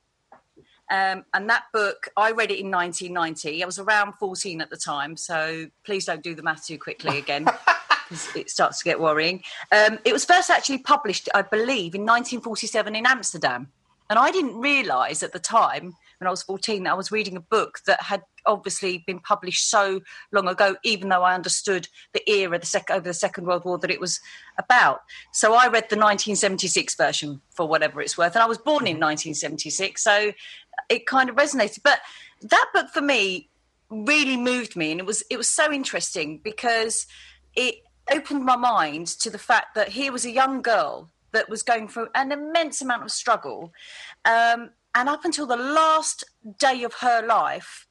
Um, 0.89 1.25
and 1.33 1.49
that 1.49 1.65
book, 1.71 2.07
I 2.17 2.31
read 2.31 2.49
it 2.49 2.59
in 2.59 2.71
1990. 2.71 3.61
I 3.61 3.65
was 3.65 3.77
around 3.77 4.13
14 4.13 4.59
at 4.59 4.71
the 4.71 4.77
time, 4.77 5.17
so 5.17 5.67
please 5.85 6.05
don't 6.05 6.23
do 6.23 6.33
the 6.33 6.43
math 6.43 6.65
too 6.65 6.79
quickly 6.79 7.19
again. 7.19 7.45
It 8.35 8.49
starts 8.49 8.79
to 8.79 8.83
get 8.83 8.99
worrying. 8.99 9.43
Um, 9.71 9.99
it 10.05 10.13
was 10.13 10.25
first 10.25 10.49
actually 10.49 10.79
published, 10.79 11.29
I 11.33 11.41
believe, 11.41 11.95
in 11.95 12.01
1947 12.01 12.95
in 12.95 13.05
Amsterdam. 13.05 13.67
And 14.09 14.17
I 14.17 14.31
didn't 14.31 14.57
realise 14.57 15.21
at 15.21 15.33
the 15.33 15.39
time, 15.39 15.95
when 16.19 16.27
I 16.27 16.31
was 16.31 16.43
14, 16.43 16.83
that 16.83 16.91
I 16.91 16.95
was 16.95 17.11
reading 17.11 17.35
a 17.35 17.41
book 17.41 17.79
that 17.85 18.01
had 18.01 18.23
obviously 18.45 19.03
been 19.05 19.19
published 19.19 19.69
so 19.69 20.01
long 20.31 20.47
ago, 20.47 20.77
even 20.83 21.09
though 21.09 21.23
I 21.23 21.35
understood 21.35 21.87
the 22.13 22.27
era 22.29 22.57
the 22.57 22.65
sec- 22.65 22.89
over 22.89 23.01
the 23.01 23.13
Second 23.13 23.45
World 23.45 23.65
War 23.65 23.77
that 23.79 23.91
it 23.91 23.99
was 23.99 24.19
about. 24.57 25.01
So 25.33 25.53
I 25.53 25.65
read 25.65 25.89
the 25.89 25.97
1976 25.97 26.95
version 26.95 27.41
for 27.49 27.67
whatever 27.67 28.01
it's 28.01 28.17
worth. 28.17 28.35
And 28.35 28.43
I 28.43 28.47
was 28.47 28.57
born 28.57 28.87
in 28.87 28.99
1976. 28.99 30.03
So 30.03 30.31
it 30.89 31.05
kind 31.05 31.29
of 31.29 31.35
resonated. 31.35 31.81
But 31.83 31.99
that 32.41 32.69
book 32.73 32.89
for 32.93 33.01
me 33.01 33.49
really 33.89 34.37
moved 34.37 34.75
me. 34.75 34.91
And 34.91 34.99
it 34.99 35.05
was, 35.05 35.23
it 35.29 35.37
was 35.37 35.49
so 35.49 35.71
interesting 35.71 36.39
because 36.43 37.05
it 37.55 37.75
opened 38.11 38.45
my 38.45 38.55
mind 38.55 39.07
to 39.07 39.29
the 39.29 39.37
fact 39.37 39.75
that 39.75 39.89
here 39.89 40.11
was 40.11 40.25
a 40.25 40.31
young 40.31 40.61
girl 40.61 41.09
that 41.31 41.49
was 41.49 41.63
going 41.63 41.87
through 41.87 42.07
an 42.15 42.31
immense 42.31 42.81
amount 42.81 43.03
of 43.03 43.11
struggle. 43.11 43.73
Um, 44.25 44.71
and 44.95 45.09
up 45.09 45.25
until 45.25 45.45
the 45.45 45.57
last 45.57 46.23
day 46.57 46.83
of 46.83 46.93
her 46.95 47.25
life, 47.25 47.87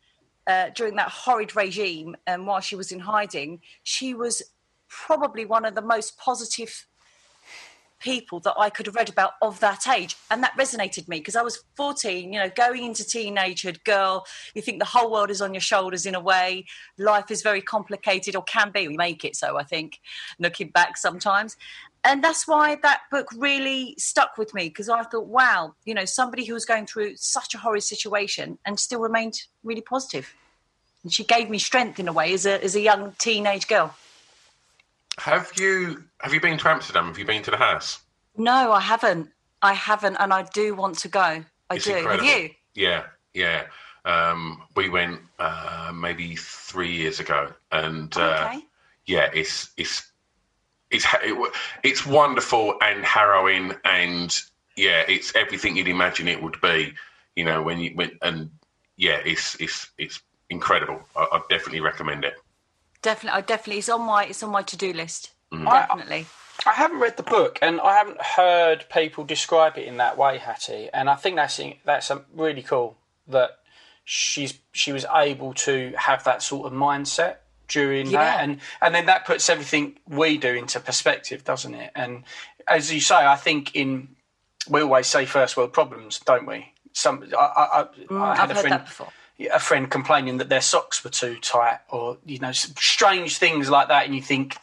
uh, 0.46 0.70
during 0.75 0.96
that 0.96 1.08
horrid 1.08 1.56
regime 1.56 2.16
and 2.26 2.46
while 2.46 2.61
she 2.61 2.76
was 2.76 2.92
in 2.92 3.00
hiding, 3.00 3.61
she 3.82 4.14
was 4.14 4.42
probably 4.88 5.44
one 5.44 5.64
of 5.64 5.75
the 5.75 5.82
most 5.82 6.16
positive 6.18 6.87
people 8.07 8.39
that 8.39 8.55
I 8.57 8.71
could 8.71 8.87
have 8.87 8.95
read 8.95 9.09
about 9.09 9.33
of 9.43 9.59
that 9.59 9.89
age. 9.89 10.17
And 10.31 10.41
that 10.45 10.57
resonated 10.57 11.09
me 11.09 11.19
because 11.19 11.35
I 11.35 11.43
was 11.43 11.65
14, 11.75 12.33
you 12.33 12.39
know, 12.39 12.49
going 12.49 12.85
into 12.85 13.03
teenagehood, 13.03 13.83
girl, 13.83 14.25
you 14.55 14.63
think 14.63 14.79
the 14.79 14.85
whole 14.85 15.11
world 15.11 15.29
is 15.29 15.43
on 15.43 15.53
your 15.53 15.61
shoulders 15.61 16.07
in 16.07 16.15
a 16.15 16.21
way. 16.21 16.67
Life 16.99 17.33
is 17.33 17.43
very 17.43 17.61
complicated 17.61 18.37
or 18.37 18.45
can 18.45 18.71
be. 18.71 18.87
We 18.87 18.97
make 18.97 19.25
it 19.25 19.35
so, 19.35 19.59
I 19.59 19.65
think, 19.65 19.99
looking 20.39 20.69
back 20.69 20.97
sometimes. 20.97 21.57
And 22.05 22.23
that's 22.23 22.47
why 22.47 22.77
that 22.85 23.01
book 23.11 23.27
really 23.37 23.97
stuck 23.99 24.39
with 24.39 24.55
me 24.55 24.69
because 24.69 24.89
I 24.89 25.03
thought, 25.03 25.27
wow, 25.27 25.75
you 25.85 25.93
know, 25.93 26.05
somebody 26.05 26.45
who 26.45 26.55
was 26.55 26.65
going 26.65 26.87
through 26.87 27.17
such 27.17 27.57
a 27.57 27.59
horrid 27.59 27.83
situation 27.83 28.57
and 28.65 28.79
still 28.79 29.01
remained 29.01 29.43
really 29.65 29.81
positive. 29.81 30.33
And 31.03 31.13
she 31.13 31.25
gave 31.25 31.51
me 31.51 31.59
strength 31.59 31.99
in 31.99 32.07
a 32.07 32.13
way 32.13 32.33
as 32.33 32.47
a, 32.47 32.63
as 32.63 32.77
a 32.77 32.81
young 32.81 33.15
teenage 33.19 33.67
girl. 33.67 33.97
Have 35.18 35.52
you 35.56 36.04
have 36.20 36.35
you 36.35 36.40
been 36.40 36.58
to 36.58 36.68
Amsterdam? 36.68 37.06
Have 37.06 37.18
you 37.18 37.25
been 37.25 37.42
to 37.42 37.50
the 37.50 37.56
house? 37.56 38.00
No, 38.37 38.73
I 38.73 38.80
haven't. 38.80 39.30
I 39.62 39.73
haven't, 39.73 40.16
and 40.16 40.32
I 40.32 40.42
do 40.42 40.75
want 40.75 40.99
to 40.99 41.08
go. 41.08 41.20
I 41.70 41.75
It's 41.75 41.87
do. 41.87 41.96
incredible. 41.96 42.28
Have 42.28 42.40
you? 42.42 42.50
Yeah, 42.75 43.04
yeah. 43.35 43.66
Um, 44.04 44.62
we 44.76 44.88
went 44.88 45.20
uh, 45.38 45.92
maybe 45.94 46.37
three 46.37 46.92
years 46.92 47.18
ago, 47.18 47.52
and 47.73 48.14
uh, 48.16 48.49
Okay. 48.50 48.61
yeah, 49.06 49.30
it's 49.32 49.70
it's 49.76 50.12
it's 50.90 51.06
it, 51.23 51.52
it's 51.82 52.06
wonderful 52.06 52.75
and 52.82 53.04
harrowing, 53.04 53.73
and 53.85 54.38
yeah, 54.76 55.02
it's 55.08 55.35
everything 55.35 55.76
you'd 55.76 55.88
imagine 55.88 56.28
it 56.28 56.42
would 56.42 56.61
be. 56.61 56.92
You 57.35 57.44
know, 57.44 57.62
when 57.62 57.80
you 57.80 57.94
went 57.96 58.14
and 58.23 58.50
yeah, 58.96 59.20
it's 59.25 59.56
it's 59.61 59.90
it's 59.99 60.20
incredible. 60.50 61.00
I, 61.16 61.26
I 61.32 61.40
definitely 61.49 61.80
recommend 61.80 62.25
it. 62.25 62.35
Definitely, 63.07 63.39
I 63.39 63.41
definitely. 63.43 63.79
It's 63.79 63.89
on 63.89 64.01
my 64.03 64.25
it's 64.25 64.43
on 64.43 64.51
my 64.51 64.63
to 64.63 64.77
do 64.77 64.93
list. 64.93 65.31
Mm. 65.53 65.65
Definitely. 65.65 66.27
I 66.67 66.73
haven't 66.73 66.99
read 66.99 67.17
the 67.17 67.23
book, 67.23 67.57
and 67.63 67.81
I 67.81 67.95
haven't 67.95 68.21
heard 68.21 68.85
people 68.93 69.23
describe 69.23 69.79
it 69.79 69.87
in 69.87 69.99
that 69.99 70.19
way, 70.19 70.39
Hattie. 70.39 70.89
And 70.93 71.09
I 71.09 71.15
think 71.15 71.37
that's 71.37 71.61
that's 71.85 72.11
um, 72.11 72.25
really 72.35 72.63
cool 72.63 72.97
that 73.29 73.59
she's 74.05 74.55
she 74.73 74.91
was 74.91 75.07
able 75.15 75.55
to 75.55 75.93
have 75.97 76.25
that 76.25 76.43
sort 76.43 76.67
of 76.67 76.73
mindset 76.73 77.37
during 77.69 78.11
that, 78.11 78.41
and 78.41 78.59
and 78.83 78.93
then 78.93 79.07
that 79.07 79.25
puts 79.25 79.49
everything 79.49 80.01
we 80.09 80.37
do 80.37 80.53
into 80.53 80.81
perspective, 80.81 81.45
doesn't 81.45 81.75
it? 81.75 81.93
And 81.95 82.25
as 82.67 82.93
you 82.93 82.99
say, 82.99 83.25
I 83.25 83.37
think 83.37 83.77
in 83.77 84.17
we 84.69 84.81
always 84.81 85.07
say 85.07 85.27
first 85.27 85.57
world 85.57 85.73
problems, 85.73 86.19
don't 86.19 86.45
we? 86.45 86.73
Some 86.93 87.23
I, 87.39 87.41
I, 87.41 87.63
I, 87.63 87.81
I 87.81 87.85
had 87.85 87.87
Mm, 88.09 88.21
I've 88.21 88.51
a 88.51 88.55
heard 88.55 88.61
friend 88.63 88.73
that 88.73 88.87
before. 88.87 89.13
A 89.52 89.59
friend 89.59 89.90
complaining 89.90 90.38
that 90.38 90.49
their 90.49 90.61
socks 90.61 91.05
were 91.05 91.11
too 91.11 91.37
tight, 91.40 91.78
or 91.90 92.19
you 92.25 92.38
know, 92.38 92.52
strange 92.52 93.38
things 93.38 93.69
like 93.71 93.88
that, 93.88 94.07
and 94.07 94.14
you 94.14 94.23
think, 94.23 94.57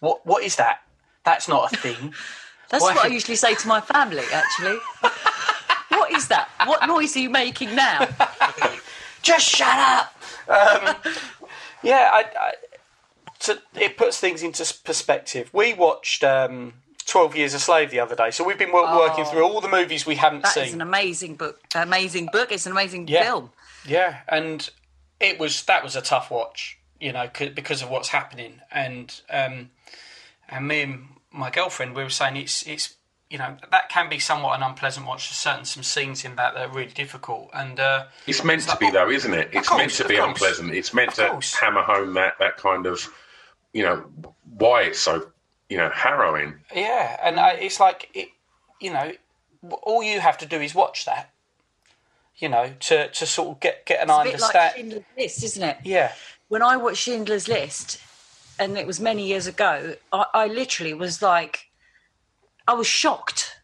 what 0.00 0.24
what 0.26 0.42
is 0.42 0.56
that? 0.56 0.82
That's 1.24 1.48
not 1.48 1.72
a 1.72 1.76
thing. 1.76 2.14
That's 2.70 2.82
Why- 2.82 2.94
what 2.94 3.04
I 3.04 3.08
usually 3.08 3.36
say 3.36 3.54
to 3.54 3.68
my 3.68 3.80
family. 3.80 4.24
Actually, 4.32 4.78
what 5.88 6.10
is 6.12 6.28
that? 6.28 6.48
What 6.64 6.86
noise 6.86 7.14
are 7.16 7.20
you 7.20 7.30
making 7.30 7.74
now? 7.74 8.08
Just 9.22 9.46
shut 9.48 9.68
up. 9.76 10.14
Um, 10.48 10.96
yeah, 11.82 12.10
I, 12.12 12.24
I, 12.38 12.52
so 13.38 13.56
it 13.74 13.96
puts 13.96 14.18
things 14.18 14.42
into 14.42 14.64
perspective. 14.84 15.50
We 15.52 15.74
watched 15.74 16.24
um, 16.24 16.74
Twelve 17.06 17.34
Years 17.36 17.54
a 17.54 17.58
Slave 17.60 17.90
the 17.90 18.00
other 18.00 18.14
day, 18.14 18.30
so 18.30 18.44
we've 18.44 18.58
been 18.58 18.72
wo- 18.72 18.96
working 18.98 19.24
through 19.24 19.42
all 19.44 19.60
the 19.60 19.68
movies 19.68 20.06
we 20.06 20.14
haven't 20.16 20.40
Oh. 20.40 20.42
That 20.42 20.54
seen. 20.54 20.64
is 20.64 20.72
an 20.74 20.80
amazing 20.82 21.36
book. 21.36 21.60
Amazing 21.74 22.26
book. 22.32 22.52
It's 22.52 22.66
an 22.66 22.72
amazing 22.72 23.08
Yeah. 23.08 23.22
film. 23.24 23.50
Yeah, 23.84 24.18
and 24.28 24.68
it 25.20 25.38
was 25.38 25.62
that 25.64 25.82
was 25.82 25.96
a 25.96 26.02
tough 26.02 26.30
watch, 26.30 26.78
you 27.00 27.12
know, 27.12 27.28
c- 27.36 27.48
because 27.48 27.82
of 27.82 27.90
what's 27.90 28.08
happening. 28.08 28.60
And 28.70 29.14
um, 29.30 29.70
and 30.48 30.68
me 30.68 30.82
and 30.82 31.08
my 31.30 31.50
girlfriend, 31.50 31.94
we 31.96 32.02
were 32.02 32.10
saying 32.10 32.36
it's 32.36 32.62
it's 32.66 32.94
you 33.30 33.38
know 33.38 33.56
that 33.70 33.88
can 33.88 34.08
be 34.10 34.18
somewhat 34.18 34.56
an 34.56 34.62
unpleasant 34.62 35.06
watch. 35.06 35.28
There's 35.28 35.38
certain 35.38 35.64
some 35.64 35.82
scenes 35.82 36.24
in 36.24 36.36
that 36.36 36.54
that 36.54 36.68
are 36.68 36.72
really 36.72 36.92
difficult. 36.92 37.50
And 37.54 37.80
uh, 37.80 38.04
It's 38.26 38.44
meant 38.44 38.62
to 38.68 38.76
be 38.76 38.90
though, 38.90 39.10
isn't 39.10 39.32
it? 39.34 39.48
It's 39.52 39.68
course, 39.68 39.78
meant 39.78 39.92
to 39.92 40.04
be 40.06 40.16
unpleasant. 40.16 40.74
It's 40.74 40.92
meant 40.94 41.08
Of 41.10 41.14
to 41.16 41.28
course. 41.30 41.54
hammer 41.54 41.82
home 41.82 42.14
that 42.14 42.34
that 42.38 42.58
kind 42.58 42.86
of, 42.86 43.08
you 43.72 43.82
know, 43.84 44.04
why 44.58 44.82
it's 44.82 44.98
so, 45.00 45.31
you 45.72 45.78
know, 45.78 45.90
harrowing. 45.90 46.54
yeah, 46.74 47.18
and 47.22 47.40
I, 47.40 47.52
it's 47.52 47.80
like 47.80 48.10
it, 48.14 48.28
you 48.80 48.92
know, 48.92 49.12
all 49.82 50.02
you 50.02 50.20
have 50.20 50.36
to 50.38 50.46
do 50.46 50.60
is 50.60 50.74
watch 50.74 51.06
that. 51.06 51.30
You 52.36 52.48
know, 52.48 52.72
to 52.88 53.08
to 53.08 53.26
sort 53.26 53.48
of 53.50 53.60
get 53.60 53.86
get 53.86 54.00
an 54.02 54.10
It's 54.10 54.18
a 54.18 54.22
bit 54.24 54.40
like 54.40 54.54
understand. 54.54 54.74
Schindler's 54.76 55.04
List, 55.16 55.44
isn't 55.44 55.62
it? 55.62 55.76
yeah, 55.84 56.12
When 56.48 56.62
I 56.62 56.76
watched 56.76 57.02
Schindler's 57.04 57.48
List, 57.48 57.98
and 58.58 58.76
it 58.76 58.86
was 58.86 59.00
many 59.00 59.26
years 59.26 59.46
ago, 59.46 59.94
I, 60.12 60.26
I 60.34 60.46
literally 60.48 60.92
was 60.94 61.22
like, 61.22 61.70
I 62.68 62.74
was 62.74 62.86
shocked. 62.86 63.56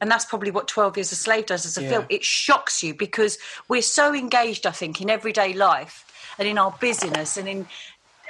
And 0.00 0.10
that's 0.10 0.26
probably 0.26 0.50
what 0.50 0.68
12 0.68 0.98
Years 0.98 1.12
a 1.12 1.14
Slave 1.16 1.46
does 1.46 1.64
as 1.64 1.78
a 1.78 1.82
Yeah. 1.82 1.88
film. 1.88 2.06
It 2.10 2.22
shocks 2.24 2.82
you 2.82 2.92
because 2.94 3.38
we're 3.68 3.80
so 3.82 4.14
engaged, 4.14 4.66
I 4.66 4.70
think, 4.72 5.00
in 5.00 5.08
everyday 5.08 5.52
life 5.54 6.04
and 6.38 6.46
in 6.46 6.58
our 6.58 6.70
busyness 6.80 7.36
and 7.38 7.48
in 7.48 7.66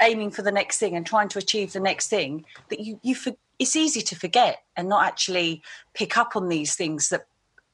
aiming 0.02 0.30
for 0.30 0.42
the 0.42 0.52
next 0.52 0.78
thing 0.78 0.96
and 0.96 1.06
trying 1.06 1.28
to 1.28 1.38
achieve 1.38 1.72
the 1.72 1.80
next 1.80 2.08
thing 2.08 2.44
that 2.68 2.80
you, 2.80 2.98
you 3.02 3.14
for, 3.14 3.32
it's 3.58 3.76
easy 3.76 4.00
to 4.02 4.14
forget 4.16 4.62
and 4.76 4.88
not 4.88 5.04
actually 5.06 5.62
pick 5.94 6.16
up 6.18 6.36
on 6.36 6.48
these 6.48 6.74
things 6.74 7.08
that 7.08 7.26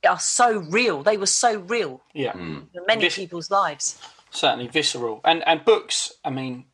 are 0.09 0.19
so 0.21 0.59
real. 0.59 1.03
They 1.03 1.17
were 1.17 1.27
so 1.27 1.61
real 1.61 2.01
yeah. 2.15 2.35
in 2.35 2.69
many 2.87 3.03
This- 3.03 3.17
people's 3.17 3.51
lives. 3.51 3.99
certainly 4.31 4.67
visceral 4.67 5.21
and 5.27 5.47
and 5.47 5.63
books 5.63 6.11
i 6.25 6.31
mean 6.31 6.65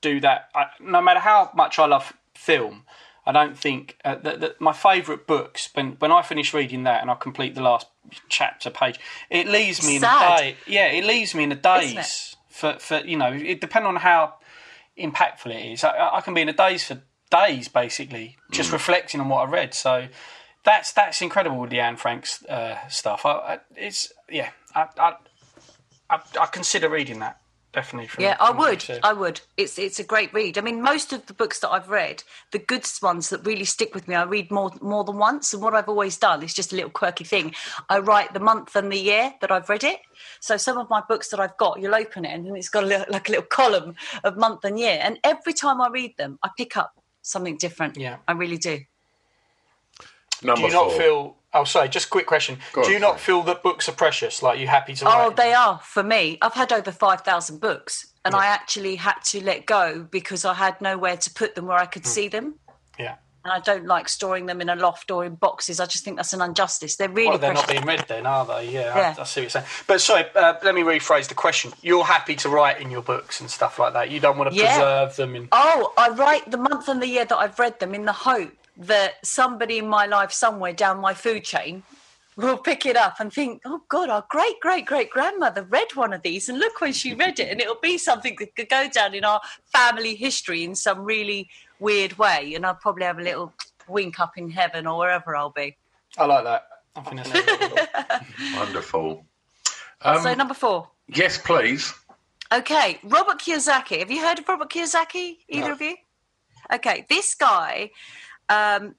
do 0.00 0.18
that 0.18 0.48
I, 0.54 0.64
no 0.80 1.02
matter 1.02 1.20
how 1.20 1.50
much 1.54 1.78
i 1.78 1.84
love 1.84 2.14
film 2.34 2.84
i 3.26 3.32
don't 3.32 3.54
think 3.58 3.98
uh, 4.02 4.14
that, 4.14 4.40
that 4.40 4.60
my 4.62 4.72
favorite 4.72 5.26
books 5.26 5.68
when 5.74 5.92
when 5.98 6.10
i 6.10 6.22
finish 6.22 6.54
reading 6.54 6.84
that 6.84 7.02
and 7.02 7.10
i 7.10 7.14
complete 7.14 7.54
the 7.54 7.60
last 7.60 7.86
chapter 8.30 8.70
page 8.70 8.98
it 9.28 9.46
leaves 9.46 9.86
me 9.86 9.96
in 9.96 10.04
a 10.04 10.06
day 10.06 10.56
yeah 10.66 10.86
it 10.86 11.04
leaves 11.04 11.34
me 11.34 11.42
in 11.44 11.52
a 11.52 11.54
daze 11.56 12.34
for 12.48 12.78
for 12.78 13.00
you 13.00 13.18
know 13.18 13.30
it 13.30 13.60
depending 13.60 13.88
on 13.88 13.96
how 13.96 14.32
impactful 14.98 15.54
it 15.54 15.72
is. 15.72 15.84
I, 15.84 16.16
I 16.16 16.20
can 16.20 16.34
be 16.34 16.40
in 16.40 16.48
a 16.48 16.52
daze 16.52 16.84
for 16.84 17.00
days 17.30 17.68
basically 17.68 18.36
just 18.50 18.72
reflecting 18.72 19.20
on 19.20 19.28
what 19.28 19.48
i 19.48 19.50
read. 19.50 19.74
So 19.74 20.08
that's 20.64 20.92
that's 20.92 21.22
incredible 21.22 21.58
with 21.58 21.70
the 21.70 21.80
Anne 21.80 21.96
Frank's 21.96 22.44
uh, 22.46 22.76
stuff. 22.88 23.24
I, 23.24 23.30
I, 23.30 23.58
it's 23.76 24.12
yeah, 24.30 24.50
I, 24.74 24.88
I 24.98 25.16
I, 26.08 26.20
I 26.40 26.46
consider 26.46 26.88
reading 26.88 27.18
that 27.20 27.40
definitely. 27.72 28.08
From, 28.08 28.24
Yeah, 28.24 28.36
I 28.40 28.48
from 28.48 28.56
what 28.58 28.88
you 28.88 28.94
would. 28.94 29.04
I 29.04 29.12
would. 29.12 29.40
It's 29.56 29.78
it's 29.78 29.98
a 29.98 30.04
great 30.04 30.32
read. 30.32 30.58
I 30.58 30.60
mean, 30.60 30.82
most 30.82 31.12
of 31.12 31.26
the 31.26 31.34
books 31.34 31.60
that 31.60 31.70
I've 31.70 31.88
read, 31.88 32.22
the 32.52 32.58
good 32.58 32.86
ones 33.02 33.30
that 33.30 33.46
really 33.46 33.64
stick 33.64 33.94
with 33.94 34.08
me, 34.08 34.14
I 34.14 34.24
read 34.24 34.50
more 34.50 34.72
more 34.80 35.04
than 35.04 35.18
once. 35.18 35.52
And 35.52 35.62
what 35.62 35.74
I've 35.74 35.88
always 35.88 36.16
done 36.16 36.42
is 36.42 36.54
just 36.54 36.72
a 36.72 36.76
little 36.76 36.90
quirky 36.90 37.24
thing. 37.24 37.54
I 37.88 37.98
write 37.98 38.34
the 38.34 38.40
month 38.40 38.76
and 38.76 38.90
the 38.90 38.98
year 38.98 39.34
that 39.40 39.50
I've 39.50 39.68
read 39.68 39.84
it. 39.84 40.00
So 40.40 40.56
some 40.56 40.78
of 40.78 40.88
my 40.90 41.02
books 41.08 41.28
that 41.28 41.40
I've 41.40 41.56
got, 41.56 41.80
you'll 41.80 41.94
open 41.94 42.24
it 42.24 42.32
and 42.32 42.56
it's 42.56 42.68
got 42.68 42.84
a 42.84 42.86
little, 42.86 43.06
like 43.08 43.28
a 43.28 43.32
little 43.32 43.46
column 43.46 43.94
of 44.24 44.36
month 44.36 44.64
and 44.64 44.78
year. 44.78 44.98
And 45.00 45.18
every 45.24 45.52
time 45.52 45.80
I 45.80 45.88
read 45.88 46.16
them, 46.16 46.38
I 46.42 46.50
pick 46.56 46.76
up 46.76 46.94
something 47.22 47.56
different. 47.56 47.96
Yeah. 47.96 48.16
I 48.26 48.32
really 48.32 48.58
do. 48.58 48.80
Number 50.42 50.62
Do 50.62 50.66
you 50.68 50.72
not 50.72 50.92
feel? 50.92 51.36
Oh, 51.56 51.64
sorry. 51.64 51.88
Just 51.88 52.06
a 52.06 52.10
quick 52.10 52.26
question. 52.26 52.58
Go 52.72 52.82
Do 52.82 52.88
on, 52.88 52.92
you 52.94 52.98
not 52.98 53.08
sorry. 53.12 53.18
feel 53.20 53.42
that 53.44 53.62
books 53.62 53.88
are 53.88 53.92
precious? 53.92 54.42
Like 54.42 54.58
you 54.58 54.66
happy 54.66 54.94
to? 54.94 55.04
Oh, 55.06 55.28
write? 55.28 55.36
they 55.36 55.52
are 55.54 55.80
for 55.82 56.02
me. 56.02 56.38
I've 56.42 56.54
had 56.54 56.72
over 56.72 56.92
five 56.92 57.22
thousand 57.22 57.60
books, 57.60 58.06
and 58.24 58.34
I 58.34 58.46
actually 58.46 58.96
had 58.96 59.16
to 59.26 59.42
let 59.42 59.66
go 59.66 60.06
because 60.10 60.44
I 60.44 60.54
had 60.54 60.80
nowhere 60.80 61.16
to 61.16 61.30
put 61.32 61.54
them 61.54 61.66
where 61.66 61.78
I 61.78 61.86
could 61.86 62.02
Hmm. 62.02 62.08
see 62.08 62.28
them. 62.28 62.54
Yeah. 62.98 63.16
And 63.44 63.52
I 63.52 63.60
don't 63.60 63.86
like 63.86 64.08
storing 64.08 64.46
them 64.46 64.60
in 64.60 64.68
a 64.68 64.74
loft 64.74 65.08
or 65.12 65.24
in 65.24 65.36
boxes. 65.36 65.78
I 65.78 65.86
just 65.86 66.02
think 66.02 66.16
that's 66.16 66.32
an 66.32 66.42
injustice. 66.42 66.96
They're 66.96 67.08
really 67.08 67.28
Well, 67.28 67.38
they're 67.38 67.54
not 67.54 67.68
being 67.68 67.84
read 67.84 68.04
then, 68.08 68.26
are 68.26 68.44
they? 68.44 68.70
Yeah, 68.70 68.96
Yeah. 68.96 69.14
I, 69.16 69.20
I 69.20 69.24
see 69.24 69.40
what 69.40 69.42
you're 69.44 69.50
saying. 69.50 69.66
But 69.86 70.00
sorry, 70.00 70.24
uh, 70.34 70.54
let 70.64 70.74
me 70.74 70.82
rephrase 70.82 71.28
the 71.28 71.34
question. 71.36 71.72
You're 71.80 72.02
happy 72.04 72.34
to 72.36 72.48
write 72.48 72.80
in 72.80 72.90
your 72.90 73.02
books 73.02 73.40
and 73.40 73.48
stuff 73.48 73.78
like 73.78 73.92
that. 73.92 74.10
You 74.10 74.18
don't 74.18 74.36
want 74.36 74.50
to 74.50 74.56
Yeah. 74.56 74.74
preserve 74.74 75.14
them 75.14 75.36
in. 75.36 75.48
Oh, 75.52 75.92
I 75.96 76.08
write 76.08 76.50
the 76.50 76.56
month 76.56 76.88
and 76.88 77.00
the 77.00 77.06
year 77.06 77.24
that 77.24 77.36
I've 77.36 77.56
read 77.60 77.78
them 77.78 77.94
in 77.94 78.04
the 78.04 78.12
hope 78.12 78.52
that 78.76 79.14
somebody 79.24 79.78
in 79.78 79.86
my 79.88 80.06
life 80.06 80.32
somewhere 80.32 80.72
down 80.72 81.00
my 81.00 81.14
food 81.14 81.44
chain 81.44 81.82
will 82.36 82.58
pick 82.58 82.84
it 82.84 82.96
up 82.96 83.18
and 83.18 83.32
think, 83.32 83.62
oh 83.64 83.80
God, 83.88 84.10
our 84.10 84.24
great 84.28 84.60
great 84.60 84.84
great 84.84 85.10
grandmother 85.10 85.62
read 85.62 85.88
one 85.94 86.12
of 86.12 86.20
these 86.22 86.48
and 86.50 86.58
look 86.58 86.80
when 86.80 86.92
she 86.92 87.14
read 87.14 87.38
it. 87.38 87.48
And 87.50 87.60
it'll 87.60 87.80
be 87.80 87.96
something 87.96 88.36
that 88.38 88.54
could 88.54 88.68
go 88.68 88.88
down 88.88 89.14
in 89.14 89.24
our 89.24 89.40
family 89.72 90.14
history 90.14 90.62
in 90.64 90.74
some 90.74 91.00
really 91.04 91.48
weird 91.80 92.18
way. 92.18 92.52
And 92.54 92.66
I'll 92.66 92.74
probably 92.74 93.04
have 93.04 93.18
a 93.18 93.22
little 93.22 93.52
wink 93.88 94.20
up 94.20 94.36
in 94.36 94.50
heaven 94.50 94.86
or 94.86 94.98
wherever 94.98 95.34
I'll 95.34 95.50
be. 95.50 95.76
I 96.18 96.26
like 96.26 96.44
that. 96.44 96.66
I 96.96 97.00
think 97.02 97.24
that's. 97.24 98.26
Wonderful. 98.56 99.24
Um, 100.02 100.22
so, 100.22 100.34
number 100.34 100.54
four. 100.54 100.88
yes, 101.08 101.38
please. 101.38 101.92
Okay, 102.52 102.98
Robert 103.02 103.38
Kiyosaki. 103.38 103.98
Have 104.00 104.10
you 104.10 104.20
heard 104.24 104.38
of 104.38 104.48
Robert 104.48 104.70
Kiyosaki? 104.70 105.38
Either 105.48 105.68
No. 105.68 105.72
of 105.72 105.80
you? 105.80 105.96
Okay, 106.72 107.06
this 107.08 107.34
guy 107.34 107.90
um, 108.48 108.94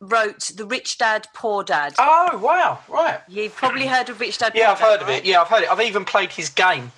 wrote 0.00 0.40
The 0.54 0.64
Rich 0.66 0.98
Dad, 0.98 1.26
Poor 1.34 1.62
Dad. 1.62 1.94
Oh 1.98 2.38
wow! 2.38 2.80
Right. 2.88 3.20
You've 3.28 3.54
probably 3.54 3.86
heard 3.86 4.08
of 4.08 4.20
Rich 4.20 4.38
Dad. 4.38 4.52
Yeah, 4.54 4.72
I've 4.72 4.78
Dad, 4.78 4.84
heard 4.84 5.02
of 5.02 5.08
right? 5.08 5.18
it. 5.18 5.24
Yeah, 5.26 5.42
I've 5.42 5.48
heard 5.48 5.62
it. 5.62 5.70
I've 5.70 5.80
even 5.80 6.04
played 6.04 6.32
his 6.32 6.48
game, 6.50 6.92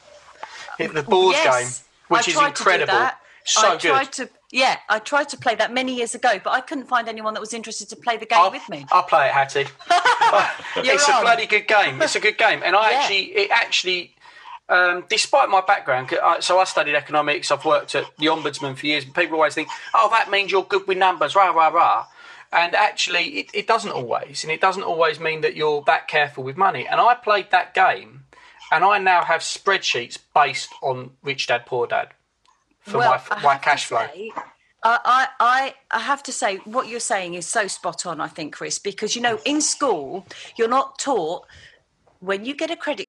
the 0.78 1.02
board 1.02 1.34
Yes, 1.34 1.80
game, 1.80 1.86
which 2.08 2.28
I 2.28 2.30
is 2.30 2.36
tried 2.36 2.48
incredible. 2.48 2.86
To 2.86 2.92
do 2.92 2.98
that. 2.98 3.18
So 3.44 3.68
I 3.68 3.76
good. 3.78 4.12
to. 4.12 4.28
Yeah, 4.52 4.76
I 4.90 4.98
tried 4.98 5.30
to 5.30 5.38
play 5.38 5.54
that 5.54 5.72
many 5.72 5.96
years 5.96 6.14
ago, 6.14 6.38
but 6.44 6.50
I 6.50 6.60
couldn't 6.60 6.84
find 6.86 7.08
anyone 7.08 7.32
that 7.34 7.40
was 7.40 7.54
interested 7.54 7.88
to 7.88 7.96
play 7.96 8.18
the 8.18 8.26
game 8.26 8.38
I'll, 8.38 8.50
with 8.50 8.68
me. 8.68 8.84
I'll 8.92 9.02
play 9.02 9.26
it, 9.26 9.32
Hattie. 9.32 9.60
You're 10.76 10.94
it's 10.94 11.08
a 11.08 11.20
bloody 11.22 11.46
good 11.46 11.66
game. 11.66 12.00
It's 12.02 12.14
a 12.16 12.20
good 12.20 12.36
game, 12.36 12.60
and 12.62 12.76
I 12.76 12.90
Yeah. 12.90 12.98
actually, 12.98 13.22
it 13.34 13.50
actually, 13.50 14.14
um, 14.68 15.04
despite 15.08 15.48
my 15.48 15.60
background, 15.60 16.10
I, 16.22 16.40
so 16.40 16.58
I 16.58 16.64
studied 16.64 16.94
economics. 16.94 17.50
I've 17.50 17.64
worked 17.64 17.94
at 17.94 18.04
the 18.18 18.26
ombudsman 18.26 18.76
for 18.76 18.86
years, 18.86 19.04
and 19.04 19.14
people 19.14 19.36
always 19.36 19.54
think, 19.54 19.68
"Oh, 19.94 20.08
that 20.10 20.30
means 20.30 20.50
you're 20.50 20.64
good 20.64 20.86
with 20.86 20.98
numbers." 20.98 21.34
Rah 21.34 21.50
rah 21.50 21.68
rah. 21.68 22.06
And 22.52 22.74
actually, 22.74 23.38
it, 23.38 23.50
it 23.54 23.66
doesn't 23.66 23.92
always, 23.92 24.44
and 24.44 24.52
it 24.52 24.60
doesn't 24.60 24.82
always 24.82 25.18
mean 25.18 25.40
that 25.40 25.56
you're 25.56 25.82
that 25.86 26.06
careful 26.06 26.44
with 26.44 26.56
money. 26.56 26.86
And 26.86 27.00
I 27.00 27.14
played 27.14 27.50
that 27.50 27.72
game, 27.72 28.24
and 28.70 28.84
I 28.84 28.98
now 28.98 29.24
have 29.24 29.40
spreadsheets 29.40 30.18
based 30.34 30.70
on 30.82 31.12
Rich 31.22 31.46
Dad 31.46 31.64
Poor 31.64 31.86
Dad 31.86 32.08
for 32.80 32.98
well, 32.98 33.22
my, 33.30 33.42
my 33.42 33.56
cash 33.56 33.86
flow. 33.86 34.06
say, 34.12 34.32
I, 34.82 34.98
I, 35.04 35.28
I, 35.40 35.74
I 35.90 36.00
have 36.00 36.22
to 36.24 36.32
say, 36.32 36.56
what 36.64 36.88
you're 36.88 37.00
saying 37.00 37.34
is 37.34 37.46
so 37.46 37.66
spot 37.68 38.04
on, 38.04 38.20
I 38.20 38.28
think, 38.28 38.54
Chris, 38.54 38.78
because, 38.78 39.14
you 39.14 39.22
know, 39.22 39.38
in 39.44 39.60
school, 39.60 40.26
you're 40.56 40.68
not 40.68 40.98
taught 40.98 41.46
when 42.20 42.44
you 42.44 42.54
get 42.54 42.70
a 42.70 42.76
credit 42.76 43.08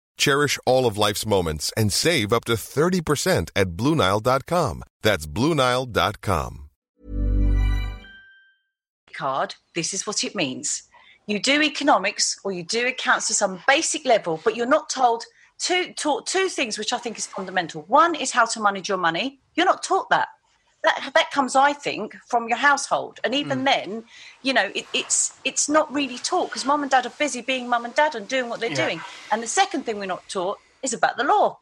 Cherish 0.21 0.59
all 0.67 0.85
of 0.85 0.99
life's 0.99 1.25
moments 1.25 1.73
and 1.75 1.91
save 1.91 2.31
up 2.31 2.45
to 2.45 2.53
30% 2.53 3.49
at 3.55 3.69
BlueNile.com. 3.71 4.83
That's 5.01 5.25
BlueNile.com. 5.25 6.69
card, 9.13 9.55
this 9.75 9.93
is 9.93 10.05
what 10.05 10.23
it 10.23 10.35
means. 10.35 10.83
You 11.25 11.39
do 11.39 11.61
economics 11.61 12.39
or 12.43 12.51
you 12.51 12.63
do 12.63 12.87
accounts 12.87 13.27
to 13.27 13.33
some 13.33 13.63
basic 13.67 14.05
level, 14.05 14.39
but 14.43 14.55
you're 14.55 14.75
not 14.77 14.89
told 14.89 15.25
two 15.57 15.93
taught 15.93 16.27
two 16.27 16.47
things 16.49 16.77
which 16.77 16.93
I 16.93 16.99
think 16.99 17.17
is 17.17 17.27
fundamental. 17.27 17.81
One 17.87 18.13
is 18.15 18.31
how 18.31 18.45
to 18.45 18.61
manage 18.61 18.89
your 18.89 18.97
money. 18.99 19.39
You're 19.55 19.65
not 19.65 19.83
taught 19.83 20.09
that. 20.11 20.27
That 20.83 21.11
that 21.13 21.31
comes, 21.31 21.55
I 21.55 21.73
think, 21.73 22.15
from 22.27 22.47
your 22.47 22.57
household, 22.57 23.19
and 23.23 23.35
even 23.35 23.59
mm. 23.59 23.65
then, 23.65 24.03
you 24.41 24.53
know, 24.53 24.71
it, 24.73 24.85
it's 24.93 25.39
it's 25.43 25.69
not 25.69 25.93
really 25.93 26.17
taught 26.17 26.49
because 26.49 26.65
mum 26.65 26.81
and 26.81 26.89
dad 26.89 27.05
are 27.05 27.13
busy 27.19 27.41
being 27.41 27.69
mum 27.69 27.85
and 27.85 27.93
dad 27.93 28.15
and 28.15 28.27
doing 28.27 28.49
what 28.49 28.59
they're 28.59 28.69
Yeah. 28.69 28.85
doing. 28.87 29.01
And 29.31 29.43
the 29.43 29.47
second 29.47 29.85
thing 29.85 29.99
we're 29.99 30.05
not 30.07 30.27
taught 30.27 30.57
is 30.81 30.93
about 30.93 31.17
the 31.17 31.23
law. 31.23 31.59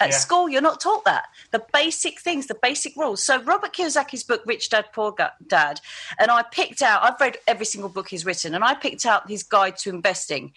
At 0.00 0.10
Yeah. 0.10 0.16
school, 0.16 0.48
you're 0.48 0.62
not 0.62 0.80
taught 0.80 1.04
that. 1.04 1.28
The 1.50 1.62
basic 1.72 2.20
things, 2.20 2.46
the 2.46 2.54
basic 2.54 2.96
rules. 2.96 3.22
So, 3.22 3.42
Robert 3.42 3.74
Kiyosaki's 3.74 4.24
book, 4.24 4.42
Rich 4.46 4.70
Dad, 4.70 4.86
Poor 4.94 5.14
Dad, 5.46 5.80
and 6.18 6.30
I 6.30 6.42
picked 6.42 6.80
out, 6.80 7.02
I've 7.02 7.20
read 7.20 7.36
every 7.46 7.66
single 7.66 7.90
book 7.90 8.08
he's 8.08 8.24
written, 8.24 8.54
and 8.54 8.64
I 8.64 8.74
picked 8.74 9.04
out 9.04 9.28
his 9.28 9.42
guide 9.42 9.76
to 9.78 9.90
investing, 9.90 10.52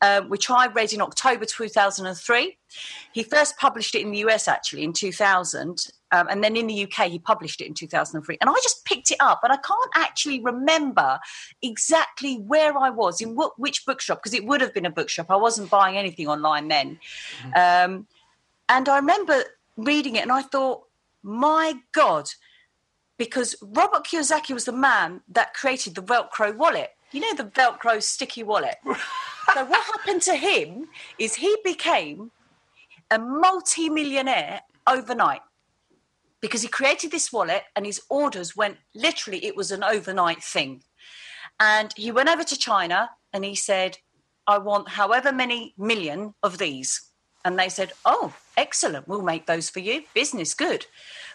um, 0.00 0.30
which 0.30 0.48
I 0.48 0.66
read 0.68 0.94
in 0.94 1.02
October 1.02 1.44
2003. 1.44 2.56
He 3.12 3.22
first 3.22 3.56
published 3.58 3.94
it 3.94 4.00
in 4.00 4.10
the 4.10 4.18
US 4.18 4.48
actually 4.48 4.82
in 4.82 4.92
2000. 4.92 5.86
Um, 6.12 6.28
and 6.30 6.42
then 6.42 6.56
in 6.56 6.68
the 6.68 6.84
UK, 6.84 7.08
he 7.10 7.18
published 7.18 7.60
it 7.60 7.66
in 7.66 7.74
2003. 7.74 8.38
And 8.40 8.48
I 8.48 8.54
just 8.62 8.84
picked 8.84 9.10
it 9.10 9.16
up, 9.20 9.40
and 9.42 9.52
I 9.52 9.56
can't 9.56 9.90
actually 9.94 10.40
remember 10.40 11.18
exactly 11.62 12.36
where 12.36 12.78
I 12.78 12.90
was, 12.90 13.20
in 13.20 13.34
what, 13.34 13.58
which 13.58 13.84
bookshop, 13.84 14.22
because 14.22 14.32
it 14.32 14.46
would 14.46 14.60
have 14.60 14.72
been 14.72 14.86
a 14.86 14.90
bookshop. 14.90 15.30
I 15.30 15.36
wasn't 15.36 15.68
buying 15.68 15.96
anything 15.98 16.28
online 16.28 16.68
then. 16.68 17.00
Um, 17.56 18.06
and 18.68 18.88
I 18.88 18.96
remember 18.96 19.44
reading 19.76 20.16
it 20.16 20.22
and 20.22 20.32
I 20.32 20.42
thought, 20.42 20.82
my 21.22 21.74
God, 21.92 22.28
because 23.18 23.56
Robert 23.62 24.06
Kiyosaki 24.06 24.52
was 24.52 24.64
the 24.64 24.72
man 24.72 25.22
that 25.28 25.54
created 25.54 25.94
the 25.94 26.02
Velcro 26.02 26.56
wallet. 26.56 26.90
You 27.12 27.20
know, 27.20 27.34
the 27.34 27.50
Velcro 27.50 28.02
sticky 28.02 28.42
wallet. 28.42 28.76
so, 29.54 29.64
what 29.64 29.84
happened 29.84 30.22
to 30.22 30.34
him 30.34 30.86
is 31.18 31.34
he 31.34 31.56
became 31.64 32.30
a 33.10 33.18
multi 33.18 33.88
millionaire 33.88 34.62
overnight. 34.86 35.40
because 36.40 36.62
he 36.62 36.68
created 36.68 37.10
this 37.10 37.32
wallet 37.32 37.62
and 37.74 37.86
his 37.86 38.00
orders 38.08 38.54
went 38.54 38.76
literally, 38.94 39.44
it 39.44 39.56
was 39.56 39.72
an 39.72 39.82
overnight 39.82 40.42
thing. 40.42 40.82
And 41.58 41.92
he 41.96 42.12
went 42.12 42.28
over 42.28 42.44
to 42.44 42.56
China 42.56 43.10
and 43.32 43.44
he 43.44 43.54
said, 43.54 43.98
I 44.46 44.58
want 44.58 44.90
however 44.90 45.32
many 45.32 45.74
million 45.78 46.34
of 46.42 46.58
these. 46.58 47.05
And 47.46 47.56
they 47.56 47.68
said, 47.68 47.92
Oh, 48.04 48.34
excellent, 48.56 49.06
we'll 49.06 49.22
make 49.22 49.46
those 49.46 49.70
for 49.70 49.78
you. 49.78 50.02
Business 50.14 50.52
good. 50.52 50.84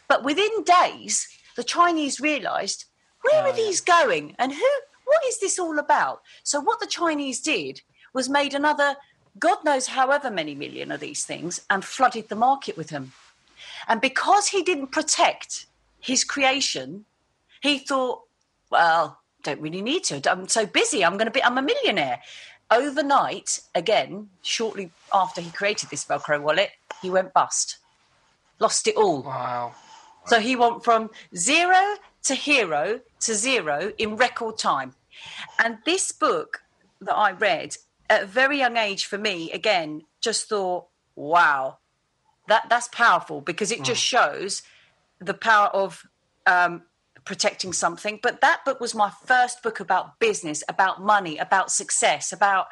But 0.10 0.26
within 0.26 0.66
days, 0.66 1.30
the 1.56 1.64
Chinese 1.64 2.20
realized, 2.20 2.84
where 3.22 3.44
are 3.44 3.54
oh, 3.54 3.56
these 3.56 3.80
going? 3.80 4.36
And 4.38 4.52
who 4.52 4.70
what 5.06 5.22
is 5.26 5.40
this 5.40 5.58
all 5.58 5.80
about? 5.80 6.22
So 6.44 6.60
what 6.60 6.82
the 6.82 6.86
Chinese 6.86 7.40
did 7.40 7.82
was 8.14 8.28
made 8.28 8.54
another 8.54 8.98
God 9.40 9.64
knows 9.64 9.88
however 9.88 10.30
many 10.30 10.54
million 10.54 10.92
of 10.92 11.00
these 11.00 11.24
things 11.24 11.62
and 11.70 11.86
flooded 11.86 12.28
the 12.28 12.36
market 12.36 12.76
with 12.76 12.90
them. 12.90 13.14
And 13.88 14.02
because 14.02 14.50
he 14.50 14.64
didn't 14.64 14.88
protect 14.88 15.68
his 16.02 16.26
creation, 16.26 17.06
he 17.62 17.80
thought, 17.80 18.24
well, 18.70 19.22
don't 19.44 19.62
really 19.62 19.82
need 19.82 20.04
to. 20.06 20.22
I'm 20.30 20.50
so 20.50 20.66
busy. 20.66 21.06
I'm 21.06 21.14
going 21.14 21.28
to 21.28 21.32
be, 21.32 21.42
I'm 21.42 21.58
a 21.58 21.62
millionaire. 21.62 22.20
Overnight, 22.72 23.60
again, 23.76 24.30
shortly 24.42 24.92
after 25.14 25.42
he 25.42 25.52
created 25.52 25.90
this 25.90 26.06
Velcro 26.06 26.42
wallet, 26.42 26.72
he 27.02 27.10
went 27.10 27.34
bust, 27.34 27.78
lost 28.60 28.88
it 28.88 28.96
all. 28.96 29.24
Wow. 29.24 29.74
So 30.26 30.40
he 30.40 30.56
went 30.56 30.84
from 30.84 31.10
zero 31.36 31.96
to 32.24 32.36
hero 32.36 33.02
to 33.22 33.36
zero 33.36 33.92
in 33.98 34.16
record 34.16 34.58
time. 34.58 34.94
And 35.62 35.80
this 35.86 36.12
book 36.12 36.62
that 37.02 37.16
I 37.16 37.32
read 37.32 37.76
at 38.10 38.24
a 38.24 38.26
very 38.26 38.60
young 38.60 38.78
age 38.78 39.06
for 39.06 39.18
me, 39.18 39.52
again, 39.52 40.04
just 40.22 40.48
thought, 40.48 40.86
wow, 41.16 41.78
that 42.48 42.68
that's 42.70 42.88
powerful 42.90 43.42
because 43.42 43.72
it 43.72 43.84
just 43.84 44.02
shows 44.02 44.64
the 45.20 45.34
power 45.34 45.68
of 45.68 46.06
um, 46.46 46.84
protecting 47.26 47.74
something. 47.74 48.20
But 48.22 48.42
that 48.42 48.66
book 48.66 48.80
was 48.80 48.96
my 48.96 49.12
first 49.26 49.62
book 49.64 49.80
about 49.80 50.20
business, 50.20 50.64
about 50.68 51.02
money, 51.02 51.38
about 51.38 51.72
success, 51.72 52.34
about 52.34 52.68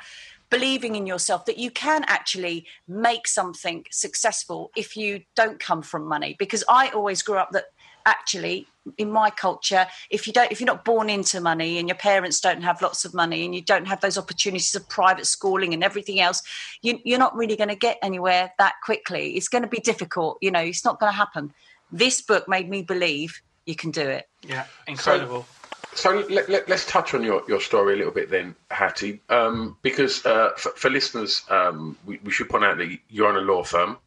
believing 0.50 0.96
in 0.96 1.06
yourself 1.06 1.46
that 1.46 1.58
you 1.60 1.70
can 1.70 2.04
actually 2.08 2.66
make 2.88 3.28
something 3.28 3.86
successful 3.92 4.72
if 4.76 4.98
you 4.98 5.22
don't 5.36 5.60
come 5.60 5.82
from 5.82 6.08
money. 6.08 6.36
Because 6.40 6.64
I 6.68 6.90
always 6.90 7.22
grew 7.22 7.38
up 7.38 7.52
that 7.52 7.66
actually 8.06 8.66
in 8.98 9.12
my 9.12 9.30
culture 9.30 9.86
if 10.10 10.26
you 10.26 10.34
don't 10.34 10.52
if 10.52 10.60
you're 10.60 10.66
not 10.66 10.86
born 10.86 11.10
into 11.10 11.40
money 11.40 11.78
and 11.78 11.88
your 11.88 11.98
parents 11.98 12.40
don't 12.40 12.62
have 12.62 12.82
lots 12.82 13.06
of 13.06 13.14
money 13.14 13.46
and 13.46 13.54
you 13.54 13.62
don't 13.62 13.86
have 13.86 14.02
those 14.02 14.18
opportunities 14.18 14.74
of 14.74 14.88
private 14.90 15.28
schooling 15.28 15.74
and 15.74 15.84
everything 15.84 16.20
else 16.20 16.42
you, 16.82 16.98
you're 17.04 17.20
not 17.20 17.36
really 17.36 17.56
going 17.56 17.70
to 17.70 17.76
get 17.76 18.00
anywhere 18.02 18.52
that 18.58 18.74
quickly 18.84 19.36
it's 19.36 19.48
going 19.48 19.62
to 19.62 19.68
be 19.68 19.80
difficult 19.80 20.38
you 20.42 20.50
know 20.50 20.62
it's 20.62 20.86
not 20.86 21.00
going 21.00 21.12
to 21.12 21.16
happen 21.16 21.54
this 21.92 22.22
book 22.22 22.48
made 22.48 22.70
me 22.70 22.82
believe 22.82 23.42
you 23.70 23.76
can 23.76 23.92
do 23.92 24.02
it 24.02 24.28
Yeah, 24.42 24.66
incredible. 24.88 25.46
So 25.94 26.26
let, 26.30 26.50
let, 26.50 26.70
us 26.72 26.86
touch 26.86 27.14
on 27.14 27.24
your, 27.24 27.44
your 27.48 27.60
story 27.60 27.94
a 27.94 27.98
little 27.98 28.12
bit 28.12 28.30
then, 28.30 28.56
Hattie, 28.72 29.22
um, 29.30 29.78
because 29.82 30.26
uh, 30.26 30.52
for, 30.56 30.72
for 30.72 30.90
listeners, 30.90 31.44
um, 31.50 31.98
we, 32.06 32.20
we 32.24 32.32
should 32.32 32.50
point 32.50 32.64
out 32.64 32.78
that 32.78 32.98
you're 33.10 33.28
on 33.28 33.36
a 33.36 33.42
law 33.42 33.64
firm. 33.64 33.98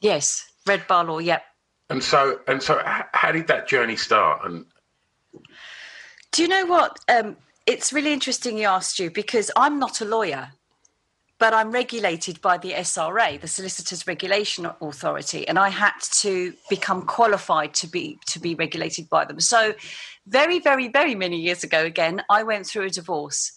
yes 0.00 0.44
red 0.66 0.86
bar 0.88 1.04
law 1.04 1.18
yep 1.18 1.42
And 1.90 2.02
so, 2.02 2.40
and 2.48 2.62
so, 2.62 2.78
h- 2.80 3.04
how 3.12 3.32
did 3.32 3.46
that 3.48 3.68
journey 3.68 3.96
start? 3.96 4.44
And 4.44 4.64
Do 6.32 6.42
you 6.42 6.48
know 6.48 6.66
what? 6.66 6.98
Um, 7.08 7.36
it's 7.66 7.92
really 7.92 8.12
interesting 8.12 8.58
you 8.58 8.66
asked 8.66 8.98
you 8.98 9.10
because 9.10 9.50
I'm 9.56 9.78
not 9.78 10.00
a 10.00 10.04
lawyer, 10.04 10.52
but 11.38 11.52
I'm 11.52 11.70
regulated 11.70 12.40
by 12.40 12.56
the 12.56 12.72
SRA, 12.72 13.40
the 13.40 13.48
Solicitors 13.48 14.06
Regulation 14.06 14.66
Authority, 14.80 15.46
and 15.46 15.58
I 15.58 15.68
had 15.68 15.92
to 16.20 16.54
become 16.70 17.02
qualified 17.02 17.74
to 17.74 17.86
be 17.86 18.18
to 18.28 18.38
be 18.38 18.54
regulated 18.54 19.08
by 19.08 19.24
them. 19.26 19.40
So, 19.40 19.74
very, 20.26 20.58
very, 20.58 20.88
very 20.88 21.14
many 21.14 21.38
years 21.38 21.62
ago, 21.62 21.84
again, 21.84 22.22
I 22.30 22.42
went 22.42 22.66
through 22.66 22.86
a 22.86 22.90
divorce, 22.90 23.52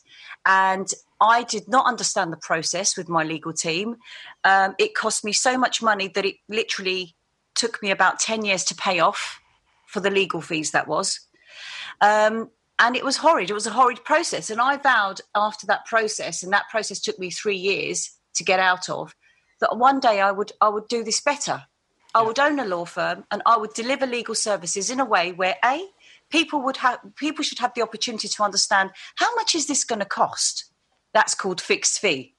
and 0.46 0.88
I 1.22 1.44
did 1.44 1.68
not 1.70 1.86
understand 1.86 2.34
the 2.34 2.38
process 2.38 2.98
with 2.98 3.08
my 3.08 3.24
legal 3.24 3.54
team. 3.54 3.96
Um, 4.44 4.76
it 4.78 4.94
cost 4.94 5.24
me 5.24 5.32
so 5.32 5.58
much 5.58 5.82
money 5.82 6.10
that 6.10 6.26
it 6.26 6.36
literally 6.50 7.16
took 7.56 7.82
me 7.82 7.92
about 7.92 8.20
ten 8.20 8.44
years 8.44 8.66
to 8.66 8.76
pay 8.76 9.00
off 9.00 9.40
for 9.88 10.02
the 10.02 10.12
legal 10.12 10.42
fees. 10.42 10.72
That 10.72 10.88
was. 10.88 11.22
Um, 12.02 12.50
and 12.80 12.96
it 12.96 13.04
was 13.04 13.18
horrid. 13.18 13.50
It 13.50 13.54
was 13.54 13.68
a 13.68 13.72
horrid 13.72 14.04
process. 14.04 14.50
And 14.50 14.62
I 14.62 14.78
vowed 14.78 15.22
after 15.36 15.68
that 15.68 15.86
process, 15.86 16.42
and 16.44 16.52
that 16.54 16.70
process 16.70 17.00
took 17.00 17.20
me 17.20 17.30
three 17.30 17.58
years 17.58 18.12
to 18.36 18.44
get 18.44 18.60
out 18.60 18.90
of, 18.90 19.14
that 19.60 19.78
one 19.78 20.00
day 20.00 20.22
I 20.22 20.32
would 20.32 20.52
I 20.62 20.70
would 20.70 20.88
do 20.88 21.04
this 21.04 21.22
better. 21.22 21.64
I 22.16 22.24
would 22.24 22.40
own 22.40 22.60
a 22.60 22.66
law 22.66 22.86
firm 22.86 23.26
and 23.30 23.44
I 23.46 23.58
would 23.58 23.74
deliver 23.74 24.08
legal 24.08 24.34
services 24.34 24.90
in 24.90 25.00
a 25.00 25.06
way 25.06 25.32
where 25.32 25.58
a 25.64 25.86
people 26.32 26.62
would 26.64 26.78
have 26.78 27.00
people 27.16 27.44
should 27.44 27.60
have 27.60 27.74
the 27.76 27.84
opportunity 27.84 28.28
to 28.28 28.44
understand 28.44 28.92
how 29.16 29.36
much 29.36 29.54
is 29.54 29.68
this 29.68 29.84
going 29.84 30.00
to 30.00 30.06
cost. 30.06 30.72
That's 31.14 31.36
called 31.36 31.62
fixed 31.62 32.00
fee. 32.00 32.36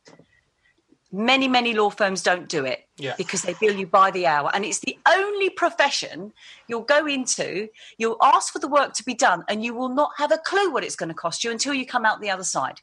Many, 1.13 1.49
many 1.49 1.75
law 1.75 1.91
firms 1.91 2.23
don't 2.23 2.49
do 2.49 2.65
it 2.65 2.87
Yeah. 2.97 3.15
because 3.17 3.43
they 3.43 3.55
bill 3.55 3.75
you 3.75 3.87
by 3.87 4.13
the 4.13 4.27
hour. 4.27 4.51
And 4.55 4.65
it's 4.65 4.79
the 4.79 4.97
only 5.09 5.51
profession 5.51 6.33
you'll 6.69 6.83
go 6.83 7.05
into, 7.07 7.69
you'll 7.99 8.17
ask 8.23 8.53
for 8.53 8.61
the 8.61 8.69
work 8.69 8.93
to 8.95 9.05
be 9.05 9.15
done, 9.15 9.45
and 9.49 9.65
you 9.65 9.75
will 9.75 9.89
not 9.89 10.13
have 10.19 10.31
a 10.31 10.39
clue 10.39 10.71
what 10.71 10.85
it's 10.85 10.95
going 10.95 11.09
to 11.09 11.15
cost 11.15 11.43
you 11.43 11.51
until 11.51 11.75
you 11.75 11.85
come 11.85 12.05
out 12.07 12.21
the 12.21 12.31
other 12.31 12.45
side. 12.45 12.81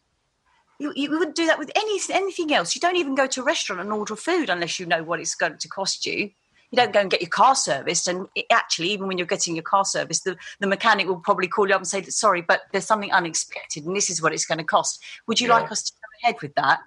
You, 0.77 0.91
you 0.95 1.09
wouldn't 1.09 1.35
do 1.35 1.47
that 1.47 1.57
with 1.57 1.71
any, 1.75 1.99
anything 2.11 2.53
else. 2.53 2.75
You 2.75 2.81
don't 2.81 2.97
even 2.97 3.15
go 3.15 3.27
to 3.27 3.41
a 3.41 3.45
restaurant 3.45 3.81
and 3.81 3.91
order 3.93 4.15
food 4.15 4.49
unless 4.49 4.77
you 4.79 4.85
know 4.85 5.03
what 5.03 5.19
it's 5.21 5.33
going 5.33 5.57
to 5.57 5.67
cost 5.69 6.05
you. 6.05 6.29
You 6.69 6.75
don't 6.75 6.91
go 6.91 6.99
and 6.99 7.09
get 7.09 7.21
your 7.21 7.29
car 7.29 7.55
serviced. 7.55 8.09
And 8.09 8.27
it, 8.35 8.45
actually, 8.51 8.89
even 8.89 9.07
when 9.07 9.17
you're 9.17 9.25
getting 9.25 9.55
your 9.55 9.63
car 9.63 9.85
serviced, 9.85 10.25
the, 10.25 10.35
the 10.59 10.67
mechanic 10.67 11.07
will 11.07 11.15
probably 11.21 11.47
call 11.47 11.67
you 11.67 11.73
up 11.73 11.79
and 11.79 11.87
say, 11.87 12.03
Sorry, 12.03 12.41
but 12.41 12.63
there's 12.73 12.85
something 12.85 13.11
unexpected 13.11 13.85
and 13.85 13.95
this 13.95 14.09
is 14.09 14.21
what 14.21 14.33
it's 14.33 14.45
going 14.45 14.57
to 14.57 14.65
cost. 14.65 15.01
Would 15.27 15.39
you 15.39 15.47
Yeah. 15.47 15.55
like 15.55 15.71
us 15.71 15.83
to 15.83 15.93
go 15.93 16.27
ahead 16.27 16.41
with 16.41 16.53
that? 16.55 16.81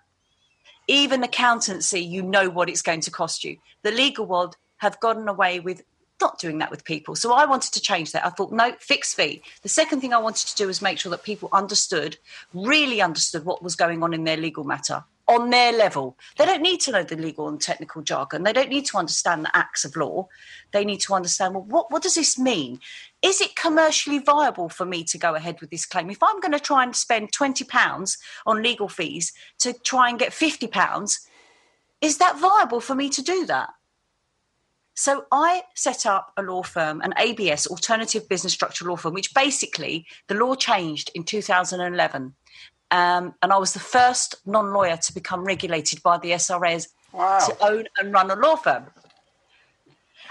Even 0.90 1.22
accountancy, 1.22 2.00
you 2.00 2.20
know 2.20 2.50
what 2.50 2.68
it's 2.68 2.82
going 2.82 3.00
to 3.02 3.12
cost 3.12 3.44
you. 3.44 3.56
The 3.82 3.92
legal 3.92 4.26
world 4.26 4.56
have 4.78 4.98
gotten 4.98 5.28
away 5.28 5.60
with 5.60 5.82
not 6.20 6.38
doing 6.40 6.58
that 6.58 6.70
with 6.70 6.84
people. 6.84 7.14
So 7.14 7.32
I 7.32 7.46
wanted 7.46 7.72
to 7.74 7.80
change 7.80 8.10
that. 8.12 8.26
I 8.26 8.30
thought, 8.30 8.52
no, 8.52 8.72
fixed 8.80 9.16
fee. 9.16 9.40
The 9.62 9.68
second 9.68 10.00
thing 10.00 10.12
I 10.12 10.18
wanted 10.18 10.48
to 10.48 10.56
do 10.56 10.66
was 10.66 10.82
make 10.82 10.98
sure 10.98 11.10
that 11.10 11.22
people 11.22 11.48
understood, 11.52 12.18
really 12.52 13.00
understood 13.00 13.44
what 13.44 13.62
was 13.62 13.76
going 13.76 14.02
on 14.02 14.12
in 14.12 14.24
their 14.24 14.36
legal 14.36 14.64
matter 14.64 15.04
on 15.30 15.50
their 15.50 15.72
level. 15.72 16.18
They 16.36 16.44
don't 16.44 16.60
need 16.60 16.80
to 16.80 16.92
know 16.92 17.04
the 17.04 17.16
legal 17.16 17.48
and 17.48 17.60
technical 17.60 18.02
jargon. 18.02 18.42
They 18.42 18.52
don't 18.52 18.68
need 18.68 18.84
to 18.86 18.98
understand 18.98 19.44
the 19.44 19.56
acts 19.56 19.84
of 19.84 19.94
law. 19.94 20.26
They 20.72 20.84
need 20.84 21.00
to 21.02 21.14
understand, 21.14 21.54
well, 21.54 21.62
what, 21.62 21.90
what 21.92 22.02
does 22.02 22.16
this 22.16 22.36
mean? 22.36 22.80
Is 23.22 23.40
it 23.40 23.54
commercially 23.54 24.18
viable 24.18 24.68
for 24.68 24.84
me 24.84 25.04
to 25.04 25.18
go 25.18 25.36
ahead 25.36 25.60
with 25.60 25.70
this 25.70 25.86
claim? 25.86 26.10
If 26.10 26.22
I'm 26.22 26.40
going 26.40 26.52
to 26.52 26.60
try 26.60 26.82
and 26.82 26.96
spend 26.96 27.30
£20 27.30 28.18
on 28.44 28.62
legal 28.62 28.88
fees 28.88 29.32
to 29.60 29.72
try 29.72 30.08
and 30.08 30.18
get 30.18 30.32
£50, 30.32 31.18
is 32.00 32.18
that 32.18 32.40
viable 32.40 32.80
for 32.80 32.96
me 32.96 33.08
to 33.10 33.22
do 33.22 33.46
that? 33.46 33.70
So 34.96 35.26
I 35.30 35.62
set 35.76 36.06
up 36.06 36.32
a 36.36 36.42
law 36.42 36.62
firm, 36.62 37.00
an 37.02 37.14
ABS, 37.16 37.68
Alternative 37.68 38.28
Business 38.28 38.52
Structure 38.52 38.84
Law 38.84 38.96
Firm, 38.96 39.14
which 39.14 39.32
basically 39.32 40.06
the 40.26 40.34
law 40.34 40.54
changed 40.56 41.10
in 41.14 41.22
2011. 41.22 42.34
Um, 42.90 43.34
and 43.42 43.52
I 43.52 43.58
was 43.58 43.72
the 43.72 43.80
first 43.80 44.36
non 44.46 44.72
lawyer 44.72 44.96
to 44.96 45.14
become 45.14 45.44
regulated 45.44 46.02
by 46.02 46.18
the 46.18 46.32
SRAs 46.32 46.88
Wow. 47.12 47.38
to 47.40 47.56
own 47.64 47.86
and 47.98 48.12
run 48.12 48.30
a 48.30 48.36
law 48.36 48.56
firm. 48.56 48.86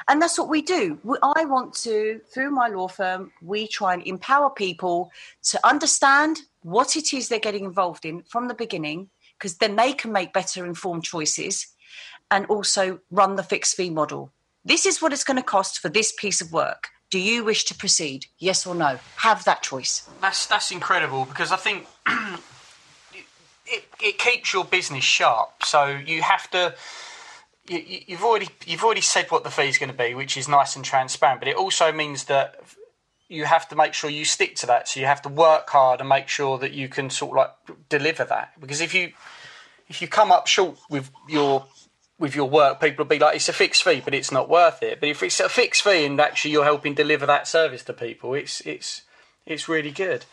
And 0.07 0.21
that's 0.21 0.37
what 0.39 0.49
we 0.49 0.61
do. 0.61 0.97
We, 1.03 1.17
I 1.21 1.45
want 1.45 1.73
to, 1.83 2.21
through 2.33 2.51
my 2.51 2.67
law 2.67 2.87
firm, 2.87 3.31
we 3.41 3.67
try 3.67 3.93
and 3.93 4.05
empower 4.07 4.49
people 4.49 5.11
to 5.43 5.67
understand 5.67 6.39
what 6.61 6.95
it 6.95 7.13
is 7.13 7.27
they're 7.27 7.39
getting 7.39 7.65
involved 7.65 8.05
in 8.05 8.23
from 8.23 8.47
the 8.47 8.53
beginning, 8.53 9.09
because 9.37 9.57
then 9.57 9.75
they 9.75 9.93
can 9.93 10.11
make 10.11 10.33
better 10.33 10.65
informed 10.65 11.03
choices 11.03 11.67
and 12.31 12.45
also 12.47 12.99
run 13.11 13.35
the 13.35 13.43
fixed 13.43 13.75
fee 13.75 13.89
model. 13.89 14.31
This 14.65 14.85
is 14.85 15.01
what 15.01 15.13
it's 15.13 15.23
going 15.23 15.37
to 15.37 15.43
cost 15.43 15.79
for 15.79 15.89
this 15.89 16.11
piece 16.11 16.41
of 16.41 16.51
work. 16.51 16.89
Do 17.09 17.19
you 17.19 17.43
wish 17.43 17.63
to 17.65 17.75
proceed? 17.75 18.27
Yes 18.37 18.67
or 18.67 18.75
no? 18.75 18.99
Have 19.17 19.43
that 19.45 19.63
choice. 19.63 20.07
That's 20.21 20.45
that's 20.45 20.71
incredible 20.71 21.25
because 21.25 21.51
I 21.51 21.55
think 21.55 21.87
it, 23.65 23.85
it 24.01 24.17
keeps 24.19 24.53
your 24.53 24.65
business 24.65 25.03
sharp. 25.03 25.63
So 25.63 25.87
you 25.87 26.21
have 26.21 26.49
to. 26.51 26.75
You, 27.67 27.83
you've 28.07 28.23
already 28.23 28.49
you've 28.65 28.83
already 28.83 29.01
said 29.01 29.25
what 29.29 29.43
the 29.43 29.49
fee 29.49 29.69
is 29.69 29.77
going 29.77 29.91
to 29.91 29.97
be, 29.97 30.13
which 30.13 30.37
is 30.37 30.47
nice 30.47 30.75
and 30.75 30.85
transparent. 30.85 31.41
But 31.41 31.47
it 31.47 31.55
also 31.55 31.91
means 31.91 32.25
that 32.25 32.59
you 33.27 33.45
have 33.45 33.67
to 33.69 33.75
make 33.75 33.93
sure 33.93 34.09
you 34.09 34.25
stick 34.25 34.55
to 34.57 34.67
that. 34.67 34.87
So 34.87 34.99
you 34.99 35.05
have 35.05 35.21
to 35.23 35.29
work 35.29 35.69
hard 35.69 35.99
and 35.99 36.09
make 36.09 36.27
sure 36.27 36.57
that 36.59 36.73
you 36.73 36.89
can 36.89 37.09
sort 37.09 37.31
of 37.31 37.37
like 37.37 37.89
deliver 37.89 38.25
that. 38.25 38.59
Because 38.59 38.81
if 38.81 38.93
you 38.93 39.13
if 39.87 40.01
you 40.01 40.07
come 40.07 40.31
up 40.31 40.47
short 40.47 40.77
with 40.89 41.11
your 41.27 41.65
with 42.19 42.35
your 42.35 42.49
work, 42.49 42.81
people 42.81 43.05
will 43.05 43.09
be 43.09 43.17
like, 43.19 43.35
it's 43.37 43.49
a 43.49 43.53
fixed 43.53 43.83
fee, 43.83 44.01
but 44.03 44.13
it's 44.13 44.31
not 44.31 44.49
worth 44.49 44.83
it. 44.83 44.99
But 44.99 45.09
if 45.09 45.23
it's 45.23 45.39
a 45.39 45.49
fixed 45.49 45.81
fee 45.83 46.05
and 46.05 46.19
actually 46.19 46.51
you're 46.51 46.65
helping 46.65 46.93
deliver 46.93 47.25
that 47.25 47.47
service 47.47 47.83
to 47.85 47.93
people, 47.93 48.33
it's 48.33 48.61
it's 48.61 49.03
it's 49.45 49.69
really 49.69 49.91
good. 49.91 50.25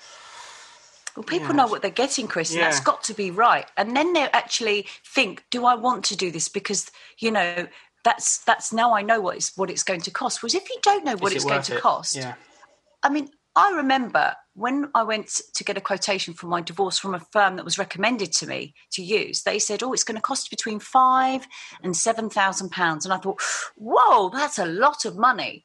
Well, 1.17 1.25
people 1.25 1.55
know 1.55 1.67
what 1.67 1.81
they're 1.81 1.91
getting, 1.91 2.29
Chris, 2.29 2.51
and 2.51 2.59
Yeah. 2.59 2.67
that's 2.67 2.81
got 2.81 3.03
to 3.05 3.15
be 3.15 3.31
right. 3.31 3.67
And 3.77 3.97
then 3.97 4.13
they 4.13 4.25
actually 4.25 4.87
think, 5.03 5.45
do 5.51 5.65
I 5.65 5.75
want 5.75 6.05
to 6.07 6.17
do 6.17 6.31
this? 6.31 6.49
Because, 6.49 6.91
you 7.19 7.31
know, 7.31 7.69
that's 8.05 8.39
that's 8.45 8.73
now 8.73 8.95
I 8.95 9.03
know 9.03 9.21
what 9.21 9.37
it's 9.37 9.57
what 9.57 9.71
it's 9.71 9.83
going 9.83 10.03
to 10.03 10.11
cost. 10.11 10.43
Whereas 10.43 10.55
if 10.55 10.69
you 10.69 10.77
don't 10.83 11.05
know 11.05 11.17
what 11.17 11.33
Is 11.33 11.37
it's 11.37 11.45
it 11.45 11.49
going 11.49 11.59
worth 11.61 11.67
to 11.69 11.77
it? 11.77 11.81
cost, 11.81 12.17
Yeah. 12.17 12.35
I 13.03 13.09
mean, 13.09 13.31
I 13.57 13.73
remember 13.73 14.35
when 14.55 14.91
I 14.95 15.03
went 15.03 15.41
to 15.55 15.65
get 15.65 15.79
a 15.79 15.81
quotation 15.81 16.35
for 16.35 16.47
my 16.47 16.61
divorce 16.61 16.99
from 16.99 17.15
a 17.15 17.21
firm 17.21 17.57
that 17.57 17.65
was 17.65 17.79
recommended 17.79 18.33
to 18.35 18.47
me 18.47 18.75
to 18.93 19.03
use, 19.03 19.43
they 19.43 19.59
said, 19.59 19.83
Oh, 19.83 19.93
it's 19.95 20.05
going 20.05 20.17
to 20.17 20.23
cost 20.23 20.51
between 20.51 20.79
five 20.79 21.47
and 21.83 21.97
seven 21.97 22.29
thousand 22.29 22.71
pounds. 22.71 23.05
And 23.07 23.15
I 23.15 23.17
thought, 23.17 23.41
Whoa, 23.77 24.29
that's 24.29 24.59
a 24.59 24.67
lot 24.67 25.05
of 25.07 25.17
money. 25.17 25.65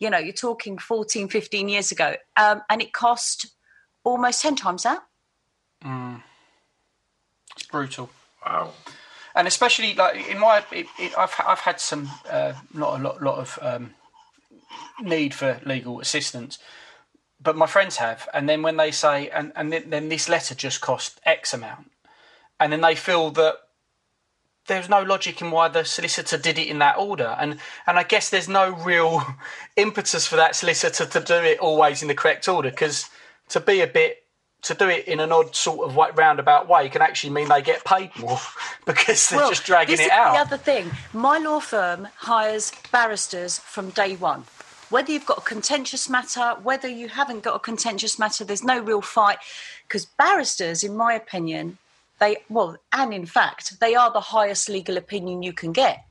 You 0.00 0.10
know, 0.10 0.18
you're 0.18 0.32
talking 0.32 0.78
14, 0.78 1.28
15 1.28 1.68
years 1.68 1.90
ago. 1.90 2.14
Um, 2.36 2.62
and 2.68 2.82
it 2.82 2.92
cost 2.92 3.54
almost 4.04 4.42
10 4.42 4.56
times 4.56 4.82
that. 4.82 5.02
It's 7.56 7.66
brutal. 7.66 8.10
Wow. 8.44 8.72
and 9.34 9.46
especially 9.46 9.94
like 9.94 10.28
in 10.28 10.38
my, 10.38 10.64
it, 10.72 10.86
it, 10.98 11.12
I've 11.18 11.34
I've 11.46 11.58
had 11.60 11.80
some 11.80 12.08
uh, 12.30 12.54
not 12.72 12.98
a 12.98 13.02
lot 13.02 13.22
lot 13.22 13.38
of 13.38 13.58
um, 13.60 13.94
need 15.00 15.34
for 15.34 15.60
legal 15.64 16.00
assistance, 16.00 16.58
but 17.40 17.56
my 17.56 17.66
friends 17.66 17.96
have, 17.96 18.28
and 18.34 18.48
then 18.48 18.62
when 18.62 18.76
they 18.76 18.90
say, 18.90 19.28
and 19.30 19.52
and 19.54 19.72
then, 19.72 19.90
then 19.90 20.08
this 20.08 20.28
letter 20.28 20.54
just 20.54 20.80
cost 20.80 21.20
X 21.24 21.54
amount, 21.54 21.90
and 22.58 22.72
then 22.72 22.80
they 22.80 22.94
feel 22.94 23.30
that 23.32 23.54
there's 24.66 24.88
no 24.88 25.02
logic 25.02 25.40
in 25.40 25.50
why 25.50 25.68
the 25.68 25.84
solicitor 25.84 26.36
did 26.36 26.58
it 26.58 26.66
in 26.68 26.78
that 26.80 26.98
order, 26.98 27.36
and 27.38 27.58
and 27.86 27.98
I 27.98 28.02
guess 28.02 28.30
there's 28.30 28.48
no 28.48 28.74
real 28.74 29.22
impetus 29.76 30.26
for 30.26 30.36
that 30.36 30.56
solicitor 30.56 31.06
to 31.06 31.20
do 31.20 31.34
it 31.34 31.58
always 31.58 32.02
in 32.02 32.08
the 32.08 32.14
correct 32.14 32.48
order, 32.48 32.70
because 32.70 33.08
to 33.50 33.60
be 33.60 33.80
a 33.80 33.86
bit 33.86 34.24
to 34.62 34.74
do 34.74 34.88
it 34.88 35.06
in 35.06 35.20
an 35.20 35.30
odd 35.30 35.54
sort 35.54 35.88
of 35.88 35.96
way, 35.96 36.08
roundabout 36.14 36.68
way 36.68 36.88
can 36.88 37.00
actually 37.00 37.30
mean 37.30 37.48
they 37.48 37.62
get 37.62 37.84
paid 37.84 38.10
more 38.18 38.38
because 38.86 39.28
they're 39.28 39.48
just 39.48 39.64
dragging 39.64 39.96
this 39.96 40.06
it 40.06 40.06
is 40.06 40.10
out. 40.10 40.34
The 40.34 40.40
other 40.40 40.56
thing, 40.56 40.90
my 41.12 41.38
law 41.38 41.60
firm 41.60 42.08
hires 42.16 42.72
barristers 42.90 43.58
from 43.58 43.90
day 43.90 44.16
one. 44.16 44.44
Whether 44.90 45.12
you've 45.12 45.26
got 45.26 45.38
a 45.38 45.42
contentious 45.42 46.08
matter, 46.08 46.54
whether 46.62 46.88
you 46.88 47.08
haven't 47.08 47.42
got 47.42 47.56
a 47.56 47.58
contentious 47.58 48.18
matter, 48.18 48.44
there's 48.44 48.64
no 48.64 48.80
real 48.80 49.02
fight. 49.02 49.38
Because 49.86 50.06
barristers, 50.06 50.82
in 50.82 50.96
my 50.96 51.14
opinion, 51.14 51.78
they, 52.18 52.38
well, 52.48 52.76
and 52.92 53.12
in 53.12 53.26
fact, 53.26 53.80
they 53.80 53.94
are 53.94 54.12
the 54.12 54.20
highest 54.20 54.68
legal 54.68 54.96
opinion 54.96 55.42
you 55.42 55.52
can 55.52 55.72
get. 55.72 56.04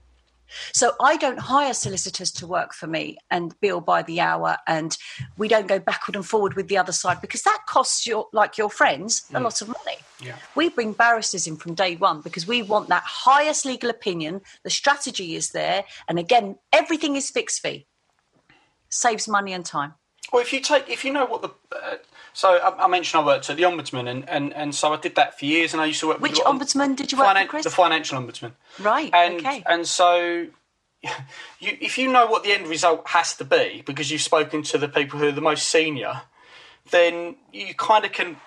So 0.73 0.93
I 1.01 1.17
don't 1.17 1.39
hire 1.39 1.73
solicitors 1.73 2.31
to 2.33 2.47
work 2.47 2.73
for 2.73 2.87
me 2.87 3.17
and 3.29 3.59
bill 3.59 3.81
by 3.81 4.03
the 4.03 4.21
hour, 4.21 4.57
and 4.65 4.97
we 5.37 5.47
don't 5.47 5.67
go 5.67 5.79
backward 5.79 6.15
and 6.15 6.25
forward 6.25 6.53
with 6.53 6.67
the 6.69 6.77
other 6.77 6.91
side 6.91 7.19
because 7.21 7.41
that 7.43 7.59
costs 7.67 8.07
your 8.07 8.27
like 8.31 8.57
your 8.57 8.69
friends 8.69 9.25
a 9.33 9.39
mm. 9.39 9.43
lot 9.43 9.61
of 9.61 9.67
money. 9.67 9.97
Yeah. 10.21 10.35
We 10.55 10.69
bring 10.69 10.93
barristers 10.93 11.47
in 11.47 11.57
from 11.57 11.73
day 11.73 11.95
one 11.95 12.21
because 12.21 12.47
we 12.47 12.61
want 12.61 12.87
that 12.89 13.03
highest 13.03 13.65
legal 13.65 13.89
opinion. 13.89 14.41
The 14.63 14.69
strategy 14.69 15.35
is 15.35 15.51
there, 15.51 15.83
and 16.07 16.17
again, 16.17 16.57
everything 16.71 17.15
is 17.15 17.29
fixed 17.29 17.61
fee. 17.61 17.85
Saves 18.89 19.27
money 19.27 19.53
and 19.53 19.65
time. 19.65 19.93
Well, 20.31 20.41
if 20.41 20.51
you 20.51 20.59
take, 20.59 20.89
if 20.89 21.05
you 21.05 21.13
know 21.13 21.25
what 21.25 21.41
the, 21.41 21.49
uh, 21.75 21.95
so 22.33 22.57
I, 22.57 22.85
I 22.85 22.87
mentioned 22.87 23.21
I 23.21 23.25
worked 23.25 23.49
at 23.49 23.57
the 23.57 23.63
ombudsman, 23.63 24.09
and, 24.09 24.29
and, 24.29 24.53
and 24.53 24.75
so 24.75 24.93
I 24.93 24.97
did 24.97 25.15
that 25.15 25.39
for 25.39 25.45
years, 25.45 25.73
and 25.73 25.81
I 25.81 25.85
used 25.85 26.01
to 26.01 26.07
work. 26.07 26.19
Which 26.19 26.33
with 26.33 26.45
ombudsman 26.45 26.95
did 26.95 27.11
you 27.11 27.17
work 27.17 27.27
finan- 27.27 27.43
for, 27.43 27.49
Chris? 27.49 27.63
The 27.63 27.69
financial 27.71 28.19
ombudsman. 28.19 28.51
Right, 28.79 29.13
And 29.13 29.37
okay. 29.37 29.63
and 29.65 29.87
so, 29.87 30.47
you, 31.01 31.09
if 31.59 31.97
you 31.97 32.11
know 32.11 32.27
what 32.27 32.43
the 32.43 32.51
end 32.51 32.67
result 32.67 33.07
has 33.07 33.35
to 33.37 33.45
be 33.45 33.83
because 33.85 34.11
you've 34.11 34.21
spoken 34.21 34.63
to 34.63 34.77
the 34.77 34.89
people 34.89 35.19
who 35.19 35.29
are 35.29 35.31
the 35.31 35.41
most 35.41 35.69
senior, 35.69 36.21
then 36.91 37.37
you 37.53 37.73
kind 37.73 38.03
of 38.03 38.11
can, 38.11 38.37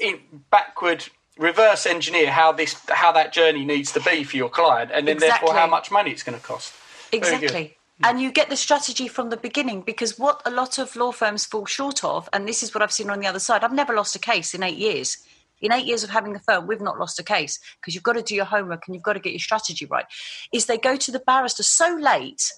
in 0.00 0.20
backward 0.50 1.06
reverse 1.36 1.84
engineer 1.84 2.30
how 2.30 2.52
this 2.52 2.80
how 2.88 3.10
that 3.10 3.32
journey 3.32 3.64
needs 3.64 3.90
to 3.92 4.00
be 4.00 4.22
for 4.24 4.36
your 4.36 4.48
client, 4.48 4.90
and 4.94 5.08
then 5.08 5.18
therefore 5.18 5.52
how 5.52 5.66
much 5.66 5.90
money 5.90 6.12
it's 6.12 6.22
going 6.22 6.38
to 6.38 6.44
cost. 6.44 6.72
Exactly. 7.12 7.76
Mm. 8.02 8.10
And 8.10 8.20
you 8.20 8.32
get 8.32 8.50
the 8.50 8.56
strategy 8.56 9.06
from 9.06 9.30
the 9.30 9.36
beginning 9.36 9.82
because 9.82 10.18
what 10.18 10.42
a 10.44 10.50
lot 10.50 10.78
of 10.78 10.96
law 10.96 11.12
firms 11.12 11.44
fall 11.44 11.66
short 11.66 12.02
of, 12.02 12.28
and 12.32 12.48
this 12.48 12.62
is 12.62 12.74
what 12.74 12.82
I've 12.82 12.92
seen 12.92 13.10
on 13.10 13.20
the 13.20 13.26
other 13.26 13.38
side, 13.38 13.62
I've 13.62 13.72
never 13.72 13.94
lost 13.94 14.16
a 14.16 14.18
case 14.18 14.54
in 14.54 14.62
eight 14.62 14.78
years. 14.78 15.18
In 15.60 15.72
eight 15.72 15.86
years 15.86 16.02
of 16.02 16.10
having 16.10 16.32
the 16.32 16.40
firm, 16.40 16.66
we've 16.66 16.80
not 16.80 16.98
lost 16.98 17.20
a 17.20 17.22
case 17.22 17.58
because 17.80 17.94
you've 17.94 18.04
got 18.04 18.14
to 18.14 18.22
do 18.22 18.34
your 18.34 18.44
homework 18.44 18.82
and 18.86 18.94
you've 18.94 19.04
got 19.04 19.14
to 19.14 19.20
get 19.20 19.32
your 19.32 19.40
strategy 19.40 19.86
right. 19.86 20.04
Is 20.52 20.66
they 20.66 20.76
go 20.76 20.96
to 20.96 21.12
the 21.12 21.20
barrister 21.20 21.62
so 21.62 21.96
late 22.00 22.52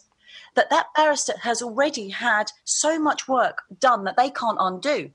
that 0.55 0.71
that 0.71 0.87
barrister 0.97 1.35
has 1.43 1.63
already 1.63 2.09
had 2.09 2.51
so 2.65 2.99
much 2.99 3.29
work 3.29 3.63
done 3.79 4.05
that 4.05 4.17
they 4.17 4.31
can't 4.31 4.57
undo. 4.59 5.11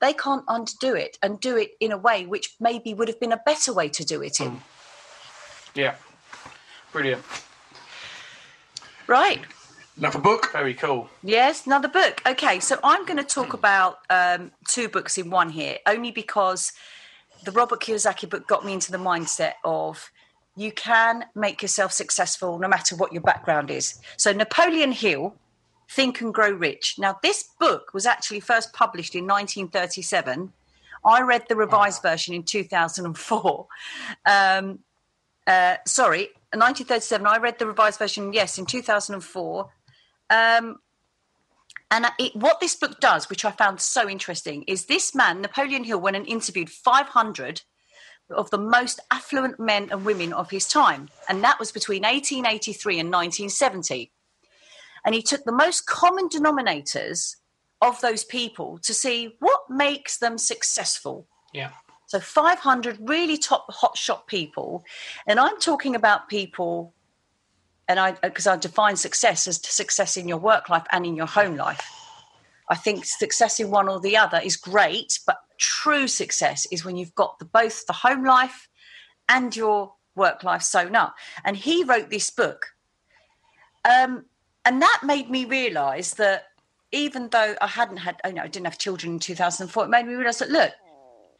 They 0.00 0.12
can't 0.12 0.44
undo 0.48 0.94
it 0.94 1.18
and 1.22 1.38
do 1.38 1.56
it 1.56 1.70
in 1.80 1.92
a 1.92 1.98
way 1.98 2.26
which 2.26 2.56
maybe 2.58 2.94
would 2.94 3.08
have 3.08 3.20
been 3.20 3.32
a 3.32 3.40
better 3.46 3.72
way 3.72 3.88
to 3.90 4.04
do 4.04 4.22
it 4.22 4.40
in. 4.40 4.52
Mm. 4.52 4.60
Yeah, 5.74 5.94
brilliant, 6.92 7.22
Right. 9.06 9.40
Another 9.96 10.18
book? 10.18 10.52
very 10.52 10.74
cool. 10.74 11.08
Yes, 11.22 11.66
another 11.66 11.88
book. 11.88 12.20
Okay, 12.26 12.60
so 12.60 12.78
I'm 12.84 13.06
going 13.06 13.16
to 13.16 13.24
talk 13.24 13.54
about 13.54 13.98
um, 14.10 14.52
two 14.68 14.88
books 14.88 15.16
in 15.16 15.30
one 15.30 15.48
here, 15.48 15.78
only 15.86 16.10
because 16.10 16.72
the 17.44 17.52
Robert 17.52 17.80
Kiyosaki 17.80 18.28
book 18.28 18.46
got 18.46 18.64
me 18.64 18.74
into 18.74 18.92
the 18.92 18.98
mindset 18.98 19.52
of 19.64 20.10
you 20.54 20.70
can 20.72 21.24
make 21.34 21.62
yourself 21.62 21.92
successful 21.92 22.58
no 22.58 22.68
matter 22.68 22.94
what 22.94 23.12
your 23.12 23.22
background 23.22 23.70
is. 23.70 23.98
So, 24.18 24.32
Napoleon 24.32 24.92
Hill, 24.92 25.34
Think 25.90 26.20
and 26.20 26.32
Grow 26.32 26.50
Rich. 26.50 26.96
Now, 26.98 27.18
this 27.22 27.48
book 27.58 27.94
was 27.94 28.04
actually 28.04 28.40
first 28.40 28.74
published 28.74 29.14
in 29.14 29.24
1937. 29.24 30.52
I 31.04 31.22
read 31.22 31.44
the 31.48 31.56
revised 31.56 32.02
version 32.02 32.34
in 32.34 32.42
2004. 32.42 33.66
Um, 34.26 34.80
uh, 35.46 35.76
sorry, 35.86 36.28
1937. 36.52 37.26
I 37.26 37.38
read 37.38 37.58
the 37.58 37.66
revised 37.66 37.98
version, 37.98 38.32
yes, 38.32 38.58
in 38.58 38.66
2004. 38.66 39.70
Um, 40.30 40.78
and 41.90 42.06
it, 42.18 42.34
what 42.34 42.60
this 42.60 42.74
book 42.74 43.00
does, 43.00 43.30
which 43.30 43.44
I 43.44 43.52
found 43.52 43.80
so 43.80 44.08
interesting, 44.08 44.64
is 44.64 44.86
this 44.86 45.14
man, 45.14 45.40
Napoleon 45.40 45.84
Hill, 45.84 46.00
went 46.00 46.16
and 46.16 46.26
interviewed 46.26 46.70
500 46.70 47.62
of 48.30 48.50
the 48.50 48.58
most 48.58 49.00
affluent 49.10 49.60
men 49.60 49.88
and 49.90 50.04
women 50.04 50.32
of 50.32 50.50
his 50.50 50.66
time. 50.66 51.08
And 51.28 51.44
that 51.44 51.60
was 51.60 51.70
between 51.70 52.02
1883 52.02 53.00
and 53.00 53.08
1970. 53.08 54.10
And 55.04 55.14
he 55.14 55.22
took 55.22 55.44
the 55.44 55.52
most 55.52 55.86
common 55.86 56.28
denominators 56.28 57.36
of 57.80 58.00
those 58.00 58.24
people 58.24 58.78
to 58.78 58.92
see 58.92 59.36
what 59.38 59.60
makes 59.68 60.18
them 60.18 60.38
successful. 60.38 61.28
Yeah, 61.52 61.70
So 62.06 62.18
500 62.18 62.98
really 63.00 63.38
top 63.38 63.72
hotshot 63.72 64.26
people, 64.26 64.84
and 65.26 65.38
I'm 65.38 65.58
talking 65.58 65.94
about 65.94 66.28
people, 66.28 66.94
and 67.88 68.00
I 68.00 68.12
because 68.12 68.46
I 68.46 68.56
define 68.56 68.96
success 68.96 69.46
as 69.46 69.60
success 69.64 70.16
in 70.16 70.28
your 70.28 70.38
work 70.38 70.68
life 70.68 70.86
and 70.92 71.06
in 71.06 71.16
your 71.16 71.26
home 71.26 71.56
life. 71.56 71.80
I 72.68 72.74
think 72.74 73.04
success 73.04 73.60
in 73.60 73.70
one 73.70 73.88
or 73.88 74.00
the 74.00 74.16
other 74.16 74.40
is 74.42 74.56
great, 74.56 75.20
but 75.26 75.38
true 75.58 76.08
success 76.08 76.66
is 76.72 76.84
when 76.84 76.96
you've 76.96 77.14
got 77.14 77.38
the, 77.38 77.44
both 77.44 77.86
the 77.86 77.92
home 77.92 78.24
life 78.24 78.68
and 79.28 79.54
your 79.54 79.94
work 80.16 80.42
life 80.42 80.62
sewn 80.62 80.96
up. 80.96 81.14
And 81.44 81.56
he 81.56 81.84
wrote 81.84 82.10
this 82.10 82.30
book, 82.30 82.66
um, 83.84 84.24
and 84.64 84.82
that 84.82 85.02
made 85.04 85.30
me 85.30 85.44
realise 85.44 86.14
that 86.14 86.46
even 86.90 87.28
though 87.28 87.54
I 87.60 87.66
hadn't 87.68 87.98
had, 87.98 88.20
you 88.26 88.32
know, 88.32 88.42
I 88.42 88.48
didn't 88.48 88.66
have 88.66 88.78
children 88.78 89.14
in 89.14 89.18
2004, 89.20 89.84
it 89.84 89.88
made 89.88 90.06
me 90.06 90.14
realise 90.14 90.38
that 90.38 90.50
look, 90.50 90.72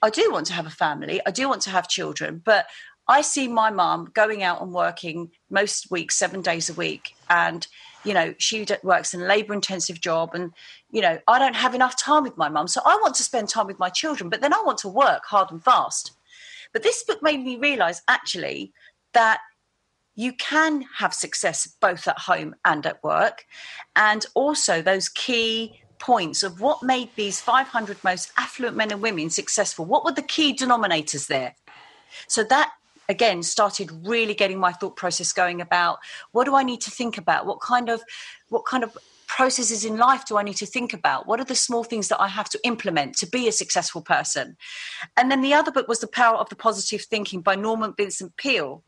I 0.03 0.11
do 0.11 0.31
want 0.31 0.47
to 0.47 0.53
have 0.53 0.67
a 0.67 0.71
family. 0.71 1.21
I 1.27 1.31
do 1.31 1.49
want 1.49 1.63
to 1.63 1.71
have 1.71 1.89
children, 1.89 2.41
but 2.45 2.67
I 3.09 3.21
see 3.21 3.49
my 3.49 3.71
mum 3.71 4.11
going 4.15 4.43
out 4.43 4.61
and 4.61 4.73
working 4.73 5.31
most 5.51 5.91
weeks, 5.91 6.17
seven 6.17 6.43
days 6.43 6.69
a 6.69 6.75
week, 6.75 7.15
and 7.31 7.67
you 8.05 8.15
know 8.15 8.35
she 8.39 8.67
works 8.83 9.15
in 9.15 9.23
a 9.23 9.27
labour-intensive 9.27 10.01
job, 10.01 10.35
and 10.35 10.53
you 10.91 11.03
know 11.03 11.19
I 11.29 11.39
don't 11.39 11.57
have 11.57 11.75
enough 11.75 11.97
time 11.99 12.25
with 12.25 12.37
my 12.37 12.49
mum, 12.49 12.69
so 12.69 12.81
I 12.85 12.99
want 13.01 13.15
to 13.17 13.23
spend 13.23 13.49
time 13.49 13.67
with 13.67 13.79
my 13.79 13.89
children, 13.89 14.31
but 14.31 14.41
then 14.41 14.53
I 14.53 14.63
want 14.65 14.79
to 14.79 14.89
work 14.89 15.25
hard 15.25 15.51
and 15.51 15.63
fast. 15.63 16.13
But 16.73 16.83
this 16.83 17.05
book 17.05 17.23
made 17.23 17.45
me 17.45 17.57
realise 17.57 18.03
actually 18.09 18.73
that 19.13 19.41
you 20.15 20.33
can 20.33 20.85
have 20.99 21.15
success 21.15 21.67
both 21.81 22.09
at 22.09 22.19
home 22.19 22.55
and 22.65 22.85
at 22.87 23.03
work, 23.05 23.45
and 23.95 24.27
also 24.35 24.83
those 24.83 25.09
key 25.09 25.81
points 25.99 26.43
of 26.43 26.61
what 26.61 26.83
made 26.83 27.09
these 27.17 27.41
500 27.41 28.03
most 28.05 28.33
affluent 28.37 28.77
men 28.77 28.93
and 28.93 29.01
women 29.01 29.31
successful. 29.31 29.85
What 29.85 30.05
were 30.05 30.13
the 30.13 30.23
key 30.23 30.55
denominators 30.55 31.27
there? 31.29 31.55
So 32.29 32.45
that 32.45 32.73
again 33.09 33.43
started 33.43 33.91
really 34.05 34.35
getting 34.35 34.59
my 34.59 34.73
thought 34.73 34.97
process 34.97 35.33
going 35.33 35.61
about 35.61 35.99
what 36.33 36.45
do 36.45 36.55
I 36.55 36.63
need 36.63 36.81
to 36.83 36.91
think 36.91 37.19
about? 37.19 37.47
What 37.47 37.61
kind 37.61 37.89
of 37.89 38.03
what 38.49 38.65
kind 38.65 38.85
of 38.85 38.97
processes 39.27 39.85
in 39.85 39.97
life 39.97 40.25
do 40.25 40.37
I 40.37 40.43
need 40.43 40.57
to 40.57 40.67
think 40.67 40.93
about? 40.93 41.27
What 41.27 41.41
are 41.41 41.45
the 41.45 41.55
small 41.55 41.85
things 41.85 42.09
that 42.09 42.21
I 42.21 42.29
have 42.29 42.49
to 42.51 42.61
implement 42.65 43.17
to 43.19 43.27
be 43.27 43.49
a 43.49 43.53
successful 43.53 44.03
person? 44.03 44.57
And 45.17 45.31
then 45.31 45.43
the 45.43 45.55
other 45.55 45.73
book 45.73 45.89
was 45.89 46.01
The 46.01 46.07
Power 46.07 46.37
of 46.37 46.49
the 46.49 46.57
Positive 46.57 47.03
Thinking 47.03 47.41
by 47.41 47.55
Norman 47.55 47.95
Vincent 47.97 48.37
Peale 48.37 48.85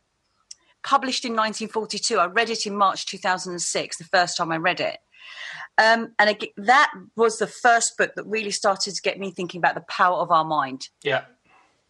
published 0.84 1.24
in 1.24 1.32
1942. 1.32 2.18
I 2.18 2.26
read 2.26 2.50
it 2.50 2.66
in 2.66 2.76
March 2.76 3.06
2006, 3.06 3.98
the 3.98 4.04
first 4.04 4.36
time 4.36 4.52
I 4.52 4.56
read 4.56 4.80
it. 4.80 4.98
Um, 5.76 6.14
and 6.18 6.30
again, 6.30 6.50
that 6.56 6.92
was 7.16 7.38
the 7.38 7.46
first 7.46 7.96
book 7.98 8.14
that 8.16 8.24
really 8.24 8.50
started 8.50 8.94
to 8.94 9.02
get 9.02 9.18
me 9.18 9.30
thinking 9.30 9.58
about 9.58 9.74
the 9.74 9.82
power 9.82 10.16
of 10.16 10.30
our 10.30 10.44
mind. 10.44 10.88
yeah, 11.02 11.22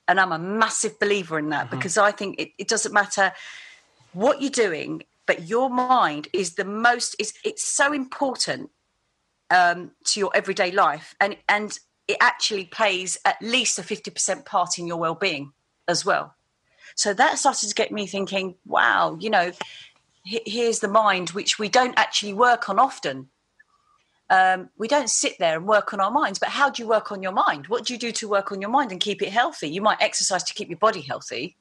And 0.08 0.18
I'm 0.18 0.32
a 0.32 0.38
massive 0.38 0.98
believer 0.98 1.38
in 1.38 1.50
that 1.50 1.70
because 1.70 1.98
I 1.98 2.10
think 2.12 2.40
it, 2.40 2.52
it 2.56 2.66
doesn't 2.66 2.94
matter 2.94 3.30
what 4.14 4.40
you're 4.40 4.50
doing, 4.50 5.02
but 5.26 5.46
your 5.46 5.68
mind 5.68 6.28
is 6.32 6.54
the 6.54 6.64
most. 6.64 7.14
is 7.18 7.34
It's 7.44 7.62
so 7.62 7.92
important 7.92 8.70
um, 9.50 9.90
to 10.06 10.18
your 10.18 10.30
everyday 10.34 10.70
life, 10.70 11.14
and 11.20 11.36
and 11.46 11.78
it 12.06 12.16
actually 12.20 12.64
plays 12.64 13.18
at 13.26 13.36
least 13.42 13.78
a 13.78 13.82
fifty 13.82 14.10
percent 14.10 14.46
part 14.46 14.78
in 14.78 14.86
your 14.86 14.96
well-being 14.96 15.52
as 15.86 16.06
well. 16.06 16.34
So 16.94 17.12
that 17.14 17.38
started 17.38 17.68
to 17.68 17.74
get 17.74 17.92
me 17.92 18.06
thinking. 18.06 18.54
Wow, 18.64 19.18
you 19.20 19.28
know, 19.28 19.52
here's 20.24 20.80
the 20.80 20.88
mind 20.88 21.30
which 21.30 21.58
we 21.58 21.68
don't 21.68 21.98
actually 21.98 22.32
work 22.32 22.70
on 22.70 22.78
often. 22.78 23.28
Um, 24.30 24.68
we 24.76 24.88
don't 24.88 25.08
sit 25.08 25.38
there 25.38 25.56
and 25.56 25.66
work 25.66 25.92
on 25.94 26.00
our 26.00 26.10
minds, 26.10 26.38
but 26.38 26.50
how 26.50 26.68
do 26.68 26.82
you 26.82 26.88
work 26.88 27.10
on 27.10 27.22
your 27.22 27.32
mind? 27.32 27.68
What 27.68 27.86
do 27.86 27.94
you 27.94 27.98
do 27.98 28.12
to 28.12 28.28
work 28.28 28.52
on 28.52 28.60
your 28.60 28.70
mind 28.70 28.92
and 28.92 29.00
keep 29.00 29.22
it 29.22 29.30
healthy? 29.30 29.68
You 29.68 29.80
might 29.80 29.98
exercise 30.00 30.42
to 30.44 30.54
keep 30.54 30.68
your 30.68 30.78
body 30.78 31.00
healthy. 31.00 31.56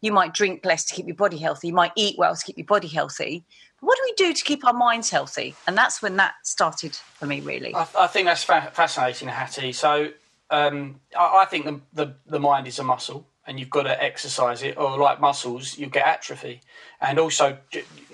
You 0.00 0.12
might 0.12 0.34
drink 0.34 0.64
less 0.64 0.84
to 0.84 0.94
keep 0.94 1.06
your 1.06 1.16
body 1.16 1.38
healthy. 1.38 1.68
You 1.68 1.74
might 1.74 1.92
eat 1.96 2.16
well 2.18 2.34
to 2.34 2.44
keep 2.44 2.58
your 2.58 2.66
body 2.66 2.88
healthy. 2.88 3.44
But 3.80 3.86
what 3.86 3.96
do 3.96 4.02
we 4.04 4.28
do 4.28 4.32
to 4.32 4.44
keep 4.44 4.64
our 4.64 4.72
minds 4.72 5.10
healthy? 5.10 5.54
And 5.66 5.76
that's 5.76 6.02
when 6.02 6.16
that 6.16 6.34
started 6.44 6.94
for 6.94 7.26
me, 7.26 7.40
really. 7.40 7.74
I, 7.74 7.86
I 7.98 8.06
think 8.08 8.26
that's 8.26 8.44
fa- 8.44 8.70
fascinating, 8.72 9.28
Hattie. 9.28 9.72
So 9.72 10.10
um, 10.50 11.00
I, 11.18 11.42
I, 11.42 11.44
think 11.44 11.64
the, 11.64 11.80
the, 11.92 12.14
the 12.26 12.40
mind 12.40 12.66
is 12.66 12.78
a 12.78 12.84
muscle 12.84 13.26
and 13.46 13.58
you've 13.58 13.70
got 13.70 13.84
to 13.84 14.02
exercise 14.02 14.62
it, 14.62 14.76
or 14.76 14.96
like 14.98 15.20
muscles, 15.20 15.76
you 15.76 15.86
get 15.86 16.06
atrophy, 16.06 16.60
and 17.00 17.18
also 17.18 17.58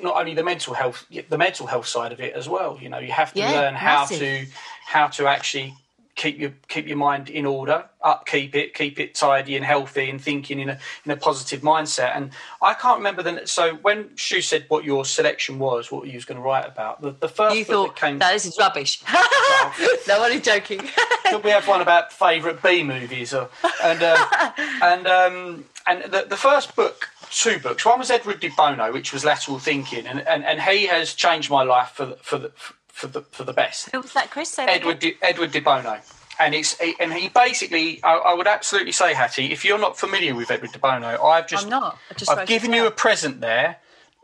not 0.02 0.16
only 0.16 0.34
the 0.34 0.42
mental 0.42 0.74
health, 0.74 1.06
the 1.28 1.38
mental 1.38 1.66
health 1.66 1.86
side 1.86 2.12
of 2.12 2.20
it 2.20 2.34
as 2.34 2.48
well. 2.48 2.78
You 2.80 2.88
know, 2.88 2.98
you 2.98 3.12
have 3.12 3.32
to 3.34 3.40
yeah, 3.40 3.52
learn 3.52 3.74
how 3.74 4.00
massive. 4.00 4.18
to 4.20 4.46
how 4.86 5.08
to 5.08 5.26
actually 5.26 5.74
keep 6.18 6.38
your 6.38 6.52
keep 6.66 6.86
your 6.86 6.98
mind 6.98 7.30
in 7.30 7.46
order, 7.46 7.84
upkeep 8.02 8.54
it, 8.54 8.74
keep 8.74 9.00
it 9.00 9.14
tidy 9.14 9.56
and 9.56 9.64
healthy, 9.64 10.10
and 10.10 10.20
thinking 10.20 10.58
in 10.58 10.68
a 10.68 10.78
in 11.06 11.12
a 11.12 11.16
positive 11.16 11.62
mindset. 11.62 12.14
And 12.14 12.32
I 12.60 12.74
can't 12.74 12.98
remember 12.98 13.22
the 13.22 13.46
so 13.46 13.76
when 13.76 14.14
Stu 14.18 14.42
said 14.42 14.66
what 14.68 14.84
your 14.84 15.06
selection 15.06 15.58
was, 15.58 15.90
what 15.90 16.06
you 16.06 16.14
was 16.14 16.26
going 16.26 16.36
to 16.36 16.44
write 16.44 16.66
about. 16.66 17.00
The, 17.00 17.12
the 17.12 17.28
first 17.28 17.56
you 17.56 17.64
thought 17.64 17.94
that 17.94 17.96
came. 17.96 18.18
No, 18.18 18.32
this 18.32 18.44
is 18.44 18.58
rubbish. 18.58 19.00
no, 20.08 20.22
only 20.22 20.40
joking. 20.40 20.80
Could 21.30 21.44
we 21.44 21.50
have 21.50 21.66
one 21.66 21.80
about 21.80 22.12
favourite 22.12 22.62
B 22.62 22.82
movies? 22.82 23.32
Or, 23.32 23.48
and 23.82 24.02
uh, 24.02 24.52
and 24.82 25.06
um, 25.06 25.64
and 25.86 26.02
the, 26.12 26.26
the 26.28 26.36
first 26.36 26.76
book 26.76 27.08
two 27.30 27.58
books. 27.58 27.84
One 27.84 27.98
was 27.98 28.10
Edward 28.10 28.40
de 28.40 28.48
Bono, 28.48 28.92
which 28.92 29.12
was 29.12 29.24
lateral 29.24 29.58
thinking, 29.58 30.06
and, 30.06 30.26
and, 30.26 30.44
and 30.44 30.62
he 30.62 30.86
has 30.86 31.12
changed 31.12 31.50
my 31.50 31.62
life 31.62 31.90
for 31.90 32.06
the, 32.06 32.16
for 32.22 32.38
the, 32.38 32.50
for 32.98 33.06
the 33.06 33.22
for 33.22 33.44
the 33.44 33.52
best. 33.52 33.90
Who 33.90 34.00
was 34.00 34.12
that, 34.14 34.30
Chris? 34.30 34.50
Say 34.50 34.66
Edward 34.66 34.98
De, 34.98 35.16
Edward 35.22 35.52
de 35.52 35.60
Bono. 35.60 36.00
And 36.40 36.54
it's 36.54 36.76
and 37.00 37.12
he 37.12 37.28
basically, 37.28 38.02
I, 38.02 38.14
I, 38.16 38.34
would 38.34 38.46
absolutely 38.46 38.92
say, 38.92 39.12
Hattie, 39.12 39.50
if 39.52 39.64
you're 39.64 39.78
not 39.78 39.98
familiar 39.98 40.34
with 40.36 40.50
Edward 40.50 40.72
de 40.72 40.78
Bono, 40.78 41.20
I've 41.20 41.48
just, 41.48 41.64
I'm 41.64 41.70
not. 41.70 41.98
I 42.10 42.14
just 42.14 42.30
I've 42.30 42.46
given 42.46 42.72
you 42.72 42.86
a 42.86 42.92
present 42.92 43.40
there, 43.40 43.78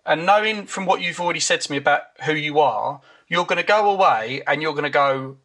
and 0.07 0.25
knowing 0.25 0.67
from 0.67 0.87
what 0.87 1.01
you've 1.01 1.21
already 1.21 1.41
said 1.41 1.61
to 1.63 1.73
me 1.73 1.79
about 1.79 2.03
who 2.25 2.35
you 2.35 2.61
are, 2.61 3.01
you're 3.29 3.47
going 3.47 3.61
to 3.61 3.67
go 3.67 3.91
away 3.91 4.43
and 4.47 4.63
you're 4.63 4.75
going 4.75 4.85
to 4.85 4.91
go, 4.91 5.39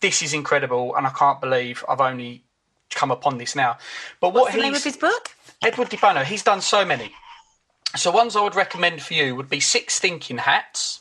this 0.00 0.20
is 0.20 0.34
incredible, 0.34 0.94
and 0.94 1.06
I 1.06 1.10
can't 1.10 1.40
believe 1.40 1.82
I've 1.88 2.02
only 2.02 2.44
come 2.90 3.10
upon 3.10 3.38
this 3.38 3.56
now. 3.56 3.78
But 4.20 4.34
What's 4.34 4.44
what 4.44 4.52
the 4.54 4.60
name 4.60 4.74
of 4.74 4.84
his 4.84 4.98
book? 4.98 5.30
Edward 5.62 5.88
de 5.88 5.96
Bono. 5.96 6.22
He's 6.22 6.42
done 6.42 6.60
so 6.60 6.84
many. 6.84 7.12
So 7.96 8.10
ones 8.10 8.36
I 8.36 8.42
would 8.42 8.56
recommend 8.56 9.00
for 9.00 9.14
you 9.14 9.36
would 9.36 9.48
be 9.48 9.60
Six 9.60 9.98
Thinking 9.98 10.38
Hats 10.38 11.00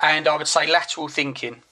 and 0.00 0.28
I 0.28 0.36
would 0.36 0.48
say 0.48 0.66
lateral 0.66 1.08
thinking. 1.08 1.62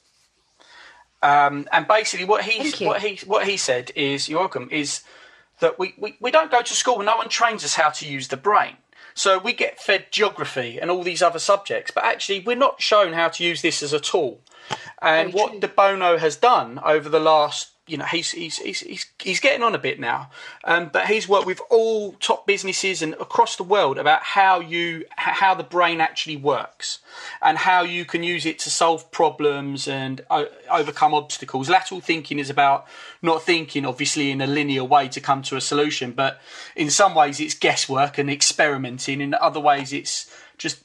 Um, 1.22 1.66
and 1.72 1.88
basically, 1.88 2.26
what 2.26 2.44
he 2.44 2.84
what 2.84 3.02
he 3.02 3.18
what 3.26 3.46
he 3.46 3.56
said 3.56 3.90
is, 3.94 4.28
"You're 4.28 4.40
welcome." 4.40 4.68
Is 4.70 5.02
that 5.60 5.78
we, 5.78 5.94
we, 5.96 6.16
we 6.20 6.30
don't 6.30 6.50
go 6.50 6.62
to 6.62 6.74
school. 6.74 6.96
and 6.96 7.06
No 7.06 7.16
one 7.16 7.28
trains 7.28 7.64
us 7.64 7.74
how 7.74 7.90
to 7.90 8.06
use 8.06 8.28
the 8.28 8.36
brain. 8.36 8.76
So 9.14 9.38
we 9.38 9.54
get 9.54 9.80
fed 9.80 10.06
geography 10.10 10.78
and 10.78 10.90
all 10.90 11.02
these 11.02 11.22
other 11.22 11.38
subjects, 11.38 11.90
but 11.90 12.04
actually 12.04 12.40
we're 12.40 12.56
not 12.56 12.82
shown 12.82 13.14
how 13.14 13.28
to 13.28 13.44
use 13.44 13.62
this 13.62 13.82
as 13.82 13.94
a 13.94 14.00
tool. 14.00 14.40
And 15.00 15.32
what. 15.32 15.60
De 15.60 15.68
Bono 15.68 16.18
has 16.18 16.36
done 16.36 16.78
over 16.84 17.08
the 17.08 17.20
last 17.20 17.70
you 17.86 17.96
know 17.96 18.04
he's 18.04 18.32
he's 18.32 18.58
he's 18.58 18.80
he's, 18.80 19.06
he's 19.20 19.40
getting 19.40 19.62
on 19.62 19.74
a 19.74 19.78
bit 19.78 20.00
now, 20.00 20.30
um, 20.64 20.90
but 20.92 21.06
he's 21.06 21.28
worked 21.28 21.46
with 21.46 21.60
all 21.70 22.12
top 22.14 22.46
businesses 22.46 23.00
and 23.00 23.14
across 23.14 23.56
the 23.56 23.62
world 23.62 23.96
about 23.96 24.22
how 24.22 24.60
you 24.60 25.04
how 25.16 25.54
the 25.54 25.62
brain 25.62 26.00
actually 26.00 26.36
works 26.36 26.98
and 27.40 27.58
how 27.58 27.82
you 27.82 28.04
can 28.04 28.22
use 28.22 28.44
it 28.44 28.58
to 28.58 28.70
solve 28.70 29.10
problems 29.12 29.86
and 29.86 30.24
uh, 30.30 30.46
overcome 30.70 31.14
obstacles. 31.14 31.68
Lateral 31.68 32.00
thinking 32.00 32.38
is 32.40 32.50
about 32.50 32.86
not 33.22 33.42
thinking 33.42 33.86
obviously 33.86 34.30
in 34.32 34.40
a 34.40 34.46
linear 34.46 34.84
way 34.84 35.08
to 35.08 35.20
come 35.20 35.42
to 35.42 35.56
a 35.56 35.60
solution, 35.60 36.10
but 36.10 36.40
in 36.74 36.90
some 36.90 37.14
ways 37.14 37.38
it's 37.38 37.54
guesswork 37.54 38.18
and 38.18 38.28
experimenting. 38.28 39.20
In 39.20 39.32
other 39.34 39.60
ways 39.60 39.92
it's 39.92 40.28
just 40.58 40.82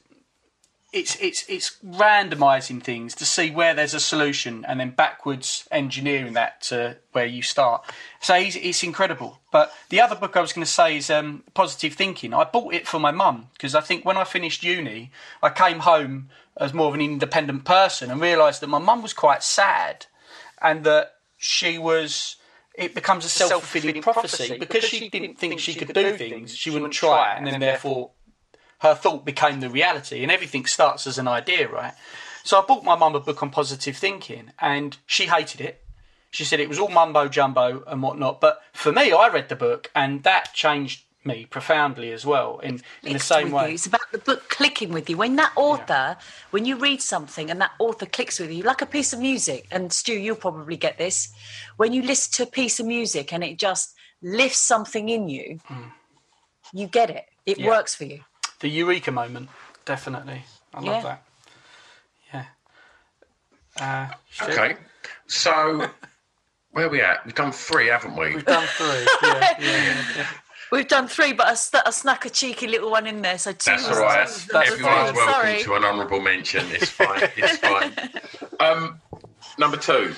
it's 0.92 1.16
it's 1.20 1.44
it's 1.48 1.78
randomizing 1.84 2.82
things 2.82 3.14
to 3.14 3.24
see 3.24 3.50
where 3.50 3.74
there's 3.74 3.94
a 3.94 4.00
solution 4.00 4.64
and 4.66 4.78
then 4.78 4.90
backwards 4.90 5.66
engineering 5.70 6.34
that 6.34 6.60
to 6.62 6.96
where 7.12 7.24
you 7.24 7.42
start. 7.42 7.84
So 8.20 8.34
it's, 8.34 8.56
it's 8.56 8.82
incredible. 8.82 9.40
But 9.50 9.72
the 9.88 10.00
other 10.00 10.14
book 10.14 10.36
I 10.36 10.40
was 10.40 10.52
going 10.52 10.64
to 10.64 10.70
say 10.70 10.98
is 10.98 11.10
um, 11.10 11.44
Positive 11.54 11.94
Thinking. 11.94 12.34
I 12.34 12.44
bought 12.44 12.74
it 12.74 12.86
for 12.86 13.00
my 13.00 13.10
mum 13.10 13.48
because 13.54 13.74
I 13.74 13.80
think 13.80 14.04
when 14.04 14.18
I 14.18 14.24
finished 14.24 14.62
uni, 14.62 15.10
I 15.42 15.48
came 15.48 15.80
home 15.80 16.28
as 16.58 16.74
more 16.74 16.88
of 16.88 16.94
an 16.94 17.00
independent 17.00 17.64
person 17.64 18.10
and 18.10 18.20
realised 18.20 18.60
that 18.60 18.68
my 18.68 18.78
mum 18.78 19.00
was 19.00 19.14
quite 19.14 19.42
sad 19.42 20.06
and 20.60 20.84
that 20.84 21.14
she 21.38 21.78
was. 21.78 22.36
It 22.74 22.94
becomes 22.94 23.24
a 23.26 23.28
self 23.28 23.52
fulfilling 23.52 24.00
prophecy 24.02 24.58
because 24.58 24.84
she 24.84 25.10
didn't 25.10 25.38
think 25.38 25.60
she 25.60 25.74
could 25.74 25.92
do 25.92 26.16
things, 26.16 26.56
she 26.56 26.70
wouldn't 26.70 26.94
try 26.94 27.34
and 27.34 27.46
then 27.46 27.60
therefore 27.60 28.12
her 28.82 28.94
thought 28.96 29.24
became 29.24 29.60
the 29.60 29.70
reality, 29.70 30.22
and 30.22 30.30
everything 30.30 30.66
starts 30.66 31.06
as 31.06 31.16
an 31.16 31.28
idea, 31.28 31.68
right? 31.68 31.94
So 32.42 32.60
I 32.60 32.64
bought 32.66 32.82
my 32.82 32.96
mum 32.96 33.14
a 33.14 33.20
book 33.20 33.40
on 33.40 33.50
positive 33.50 33.96
thinking, 33.96 34.50
and 34.58 34.96
she 35.06 35.26
hated 35.26 35.60
it. 35.60 35.84
She 36.32 36.44
said 36.44 36.58
it 36.58 36.68
was 36.68 36.80
all 36.80 36.88
mumbo 36.88 37.28
jumbo 37.28 37.84
and 37.86 38.02
whatnot. 38.02 38.40
But 38.40 38.60
for 38.72 38.90
me, 38.90 39.12
I 39.12 39.28
read 39.28 39.48
the 39.48 39.54
book, 39.54 39.90
and 39.94 40.24
that 40.24 40.52
changed 40.52 41.04
me 41.24 41.44
profoundly 41.44 42.10
as 42.10 42.26
well. 42.26 42.58
In 42.58 42.82
in 43.04 43.12
the 43.12 43.20
same 43.20 43.52
way, 43.52 43.68
you. 43.68 43.74
it's 43.74 43.86
about 43.86 44.10
the 44.10 44.18
book 44.18 44.48
clicking 44.48 44.92
with 44.92 45.08
you. 45.08 45.16
When 45.16 45.36
that 45.36 45.52
author, 45.54 45.86
yeah. 45.92 46.14
when 46.50 46.64
you 46.64 46.74
read 46.74 47.00
something 47.00 47.52
and 47.52 47.60
that 47.60 47.70
author 47.78 48.06
clicks 48.06 48.40
with 48.40 48.50
you, 48.50 48.64
like 48.64 48.82
a 48.82 48.86
piece 48.86 49.12
of 49.12 49.20
music. 49.20 49.68
And 49.70 49.92
Stu, 49.92 50.14
you'll 50.14 50.34
probably 50.34 50.76
get 50.76 50.98
this. 50.98 51.32
When 51.76 51.92
you 51.92 52.02
listen 52.02 52.32
to 52.32 52.42
a 52.42 52.52
piece 52.52 52.80
of 52.80 52.86
music 52.86 53.32
and 53.32 53.44
it 53.44 53.60
just 53.60 53.94
lifts 54.20 54.58
something 54.58 55.08
in 55.08 55.28
you, 55.28 55.60
mm. 55.68 55.92
you 56.72 56.88
get 56.88 57.10
it. 57.10 57.26
It 57.46 57.60
yeah. 57.60 57.68
works 57.68 57.94
for 57.94 58.06
you 58.06 58.24
the 58.62 58.68
eureka 58.68 59.12
moment, 59.12 59.50
definitely. 59.84 60.44
I 60.72 60.80
love 60.80 61.04
yeah. 61.04 61.16
that. 62.32 62.46
Yeah. 63.78 64.10
Uh, 64.40 64.48
okay, 64.48 64.76
so 65.26 65.86
where 66.70 66.86
are 66.86 66.88
we 66.88 67.02
at? 67.02 67.24
We've 67.26 67.34
done 67.34 67.52
three, 67.52 67.88
haven't 67.88 68.16
we? 68.16 68.36
We've 68.36 68.44
done 68.44 68.66
three. 68.66 69.06
yeah, 69.22 69.56
yeah, 69.60 70.04
yeah. 70.16 70.26
We've 70.70 70.88
done 70.88 71.06
three, 71.06 71.34
but 71.34 71.48
I, 71.48 71.80
I, 71.84 71.90
snuck 71.90 72.24
a 72.24 72.30
cheeky 72.30 72.66
little 72.66 72.90
one 72.90 73.06
in 73.06 73.20
there. 73.20 73.36
So 73.36 73.52
two. 73.52 73.72
That's 73.72 73.88
all 73.88 74.00
right. 74.00 74.26
That's 74.26 74.72
Everyone's 74.72 75.14
welcome 75.14 75.16
Sorry. 75.16 75.62
to 75.64 75.74
an 75.74 75.84
honourable 75.84 76.22
mention. 76.22 76.64
It's 76.70 76.88
fine. 76.88 77.28
It's 77.36 77.58
fine. 77.58 77.92
Um, 78.60 79.00
number 79.58 79.76
two. 79.76 80.14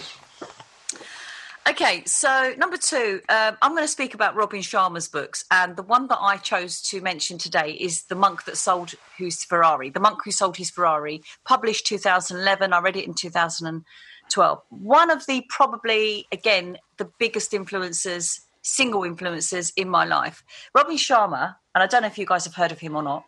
Okay, 1.66 2.02
so 2.04 2.52
number 2.58 2.76
two, 2.76 3.22
um, 3.30 3.56
I'm 3.62 3.70
going 3.70 3.84
to 3.84 3.88
speak 3.88 4.12
about 4.12 4.36
Robin 4.36 4.60
Sharma's 4.60 5.08
books, 5.08 5.46
and 5.50 5.76
the 5.76 5.82
one 5.82 6.08
that 6.08 6.18
I 6.20 6.36
chose 6.36 6.82
to 6.82 7.00
mention 7.00 7.38
today 7.38 7.70
is 7.70 8.02
"The 8.04 8.14
Monk 8.14 8.44
That 8.44 8.58
Sold 8.58 8.94
His 9.16 9.42
Ferrari." 9.44 9.88
The 9.88 10.00
Monk 10.00 10.18
Who 10.24 10.30
Sold 10.30 10.58
His 10.58 10.68
Ferrari, 10.68 11.22
published 11.46 11.86
2011. 11.86 12.74
I 12.74 12.80
read 12.80 12.96
it 12.96 13.06
in 13.06 13.14
2012. 13.14 14.62
One 14.68 15.10
of 15.10 15.24
the 15.24 15.42
probably 15.48 16.26
again 16.32 16.76
the 16.98 17.10
biggest 17.18 17.54
influences, 17.54 18.42
single 18.60 19.04
influences 19.04 19.72
in 19.74 19.88
my 19.88 20.04
life. 20.04 20.44
Robin 20.74 20.96
Sharma, 20.96 21.56
and 21.74 21.82
I 21.82 21.86
don't 21.86 22.02
know 22.02 22.08
if 22.08 22.18
you 22.18 22.26
guys 22.26 22.44
have 22.44 22.54
heard 22.54 22.72
of 22.72 22.78
him 22.78 22.94
or 22.94 23.02
not. 23.02 23.24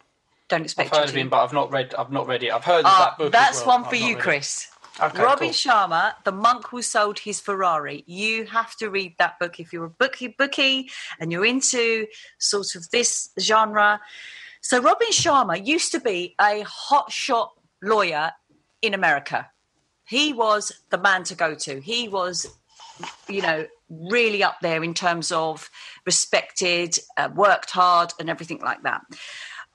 Don't 0.49 0.63
expect. 0.63 0.93
I've 0.93 1.01
heard 1.01 1.09
of 1.09 1.17
him, 1.17 1.31
but 1.31 1.43
I've 1.43 1.55
not 1.55 1.73
read. 1.73 1.95
I've 1.95 2.13
not 2.13 2.27
read 2.27 2.43
it. 2.43 2.53
I've 2.53 2.65
heard 2.65 2.85
of 2.85 2.93
uh, 2.95 2.99
that 2.99 3.19
book. 3.19 3.33
That's 3.33 3.65
well. 3.65 3.81
one 3.81 3.85
for 3.89 3.97
you, 3.97 4.15
Chris. 4.15 4.69
It. 4.71 4.76
Okay, 4.99 5.23
Robin 5.23 5.49
cool. 5.49 5.53
Sharma, 5.53 6.15
The 6.25 6.33
Monk 6.33 6.69
Who 6.69 6.81
Sold 6.81 7.19
His 7.19 7.39
Ferrari. 7.39 8.03
You 8.07 8.47
have 8.47 8.75
to 8.77 8.89
read 8.89 9.15
that 9.19 9.39
book 9.39 9.61
if 9.61 9.73
you're 9.73 9.85
a 9.85 9.91
bookie 9.91 10.29
bookie 10.29 10.91
and 11.21 11.31
you're 11.31 11.45
into 11.45 12.07
sort 12.39 12.75
of 12.75 12.89
this 12.91 13.31
genre. 13.39 14.01
So 14.63 14.81
Robin 14.81 15.09
Sharma 15.09 15.65
used 15.65 15.93
to 15.93 16.01
be 16.01 16.35
a 16.41 16.65
hotshot 16.65 17.51
lawyer 17.83 18.33
in 18.81 18.95
America. 18.95 19.51
He 20.07 20.33
was 20.33 20.73
the 20.91 20.99
man 20.99 21.25
to 21.25 21.35
go 21.35 21.55
to. 21.55 21.81
He 21.81 22.09
was, 22.09 22.47
you 23.29 23.43
know, 23.43 23.67
really 23.91 24.43
up 24.43 24.57
there 24.63 24.83
in 24.83 24.95
terms 24.95 25.31
of 25.31 25.69
respected, 26.07 26.99
uh, 27.19 27.29
worked 27.35 27.71
hard, 27.71 28.13
and 28.19 28.31
everything 28.31 28.61
like 28.61 28.83
that. 28.85 29.03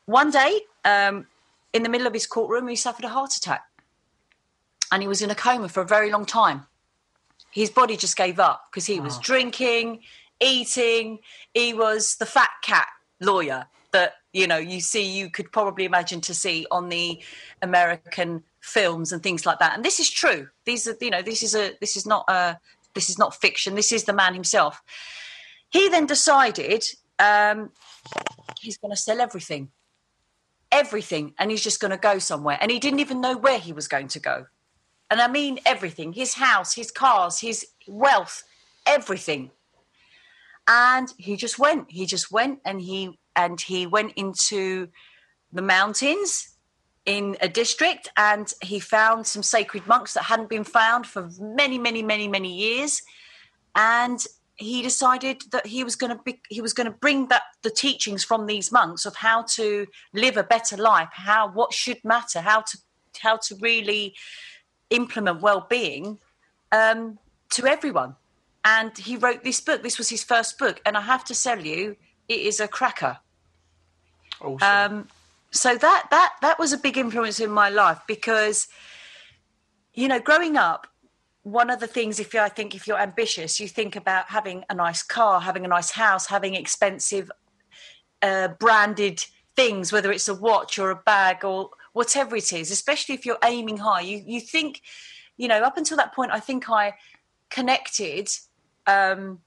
One 0.05 0.31
day, 0.31 0.61
um, 0.83 1.27
in 1.73 1.83
the 1.83 1.89
middle 1.89 2.07
of 2.07 2.13
his 2.13 2.27
courtroom, 2.27 2.67
he 2.67 2.75
suffered 2.75 3.05
a 3.05 3.09
heart 3.09 3.35
attack 3.35 3.63
and 4.91 5.01
he 5.01 5.07
was 5.07 5.21
in 5.21 5.31
a 5.31 5.35
coma 5.35 5.69
for 5.69 5.81
a 5.81 5.87
very 5.87 6.11
long 6.11 6.25
time. 6.25 6.65
His 7.51 7.69
body 7.69 7.97
just 7.97 8.17
gave 8.17 8.39
up 8.39 8.65
because 8.71 8.85
he 8.85 8.99
was 8.99 9.17
oh. 9.17 9.21
drinking, 9.21 10.01
eating. 10.39 11.19
He 11.53 11.73
was 11.73 12.15
the 12.15 12.25
fat 12.25 12.49
cat 12.63 12.87
lawyer 13.19 13.65
that 13.91 14.13
you 14.33 14.47
know 14.47 14.57
you 14.57 14.79
see 14.79 15.03
you 15.03 15.29
could 15.29 15.51
probably 15.51 15.85
imagine 15.85 16.21
to 16.21 16.33
see 16.33 16.65
on 16.71 16.89
the 16.89 17.21
american 17.61 18.41
films 18.61 19.11
and 19.11 19.21
things 19.21 19.45
like 19.45 19.59
that. 19.59 19.75
And 19.75 19.83
this 19.83 19.99
is 19.99 20.09
true. 20.09 20.47
These 20.65 20.87
are 20.87 20.95
you 21.01 21.09
know 21.09 21.21
this 21.21 21.43
is 21.43 21.55
a 21.55 21.73
this 21.81 21.97
is 21.97 22.05
not 22.05 22.25
a 22.29 22.57
this 22.93 23.09
is 23.09 23.17
not 23.17 23.35
fiction. 23.35 23.75
This 23.75 23.91
is 23.91 24.03
the 24.05 24.13
man 24.13 24.33
himself. 24.33 24.81
He 25.69 25.89
then 25.89 26.05
decided 26.05 26.83
um, 27.19 27.71
he's 28.59 28.77
going 28.77 28.91
to 28.91 28.97
sell 28.97 29.21
everything. 29.21 29.69
Everything. 30.71 31.33
And 31.39 31.49
he's 31.51 31.63
just 31.63 31.79
going 31.79 31.91
to 31.91 31.97
go 31.97 32.19
somewhere. 32.19 32.57
And 32.59 32.69
he 32.69 32.79
didn't 32.79 32.99
even 32.99 33.21
know 33.21 33.37
where 33.37 33.59
he 33.59 33.71
was 33.71 33.87
going 33.87 34.09
to 34.09 34.19
go 34.19 34.47
and 35.11 35.21
i 35.21 35.27
mean 35.27 35.59
everything 35.65 36.11
his 36.13 36.33
house 36.33 36.73
his 36.73 36.89
cars 36.89 37.39
his 37.39 37.67
wealth 37.87 38.43
everything. 38.85 39.51
And 40.67 41.11
he 41.17 41.35
just 41.35 41.59
went 41.59 41.91
he 41.91 42.05
just 42.05 42.31
went 42.31 42.59
and 42.65 42.81
he 42.81 43.19
and 43.35 43.59
he 43.59 43.87
went 43.87 44.13
into 44.15 44.87
the 45.51 45.61
mountains 45.61 46.55
in 47.05 47.35
a 47.41 47.49
district 47.49 48.09
and 48.15 48.53
he 48.61 48.79
found 48.79 49.25
some 49.25 49.43
sacred 49.43 49.87
monks 49.87 50.13
that 50.13 50.23
hadn't 50.23 50.49
been 50.49 50.63
found 50.63 51.07
for 51.07 51.29
many 51.39 51.77
many 51.77 52.03
many 52.03 52.27
many 52.27 52.53
years. 52.53 53.01
And 53.75 54.23
he 54.55 54.83
decided 54.83 55.41
that 55.51 55.65
he 55.65 55.83
was 55.83 55.95
going 55.95 56.15
to 56.15 56.21
be 56.23 56.39
he 56.49 56.61
was 56.61 56.73
going 56.73 56.85
to 56.85 56.97
bring 56.99 57.25
back 57.25 57.41
the 57.63 57.71
teachings 57.71 58.23
from 58.23 58.45
these 58.45 58.71
monks 58.71 59.05
of 59.05 59.15
how 59.15 59.41
to 59.41 59.87
live 60.13 60.37
a 60.37 60.43
better 60.43 60.77
life 60.77 61.09
how 61.11 61.49
what 61.49 61.73
should 61.73 61.97
matter 62.03 62.41
how 62.41 62.61
to 62.61 62.77
how 63.19 63.37
to 63.37 63.55
really 63.59 64.13
implement 64.91 65.41
well-being 65.41 66.19
um, 66.71 67.17
to 67.51 67.65
everyone. 67.65 68.15
And 68.63 68.95
he 68.95 69.17
wrote 69.17 69.43
this 69.43 69.59
book. 69.59 69.81
This 69.81 69.97
was 69.97 70.09
his 70.09 70.23
first 70.23 70.59
book. 70.59 70.79
And 70.85 70.95
i 70.95 71.01
have 71.01 71.23
to 71.25 71.33
tell 71.33 71.59
you 71.59 71.95
it 72.27 72.39
is 72.39 72.59
a 72.59 72.67
cracker. 72.67 73.17
Awesome. 74.39 74.97
um, 74.97 75.07
so 75.51 75.75
that 75.75 76.07
that 76.09 76.33
that 76.41 76.57
was 76.57 76.73
a 76.73 76.77
big 76.77 76.97
influence 76.97 77.39
in 77.39 77.51
my 77.51 77.69
life 77.69 77.99
because 78.07 78.67
you 79.93 80.07
know 80.07 80.19
growing 80.19 80.57
up 80.57 80.87
one 81.43 81.69
of 81.69 81.79
the 81.79 81.87
things 81.87 82.19
if 82.19 82.33
you 82.33 82.39
i 82.39 82.49
think 82.49 82.73
if 82.73 82.87
you're 82.87 82.99
ambitious 82.99 83.59
you 83.59 83.67
think 83.67 83.95
about 83.95 84.29
having 84.29 84.63
a 84.69 84.73
nice 84.73 85.03
car 85.03 85.41
having 85.41 85.65
a 85.65 85.67
nice 85.67 85.91
house 85.91 86.27
having 86.27 86.55
expensive 86.55 87.29
uh, 88.21 88.47
branded 88.59 89.25
things 89.61 89.91
whether 89.91 90.11
it's 90.11 90.27
a 90.27 90.33
watch 90.33 90.79
or 90.79 90.91
a 90.91 90.95
bag 90.95 91.43
or 91.43 91.69
whatever 91.93 92.35
it 92.35 92.51
is 92.51 92.71
especially 92.71 93.15
if 93.15 93.25
you're 93.25 93.37
aiming 93.43 93.77
high 93.77 94.01
you 94.01 94.23
you 94.25 94.39
think 94.39 94.81
you 95.37 95.47
know 95.47 95.61
up 95.61 95.77
until 95.77 95.97
that 95.97 96.13
point 96.13 96.31
i 96.31 96.39
think 96.39 96.69
i 96.69 96.93
connected 97.49 98.29
um, 98.87 99.39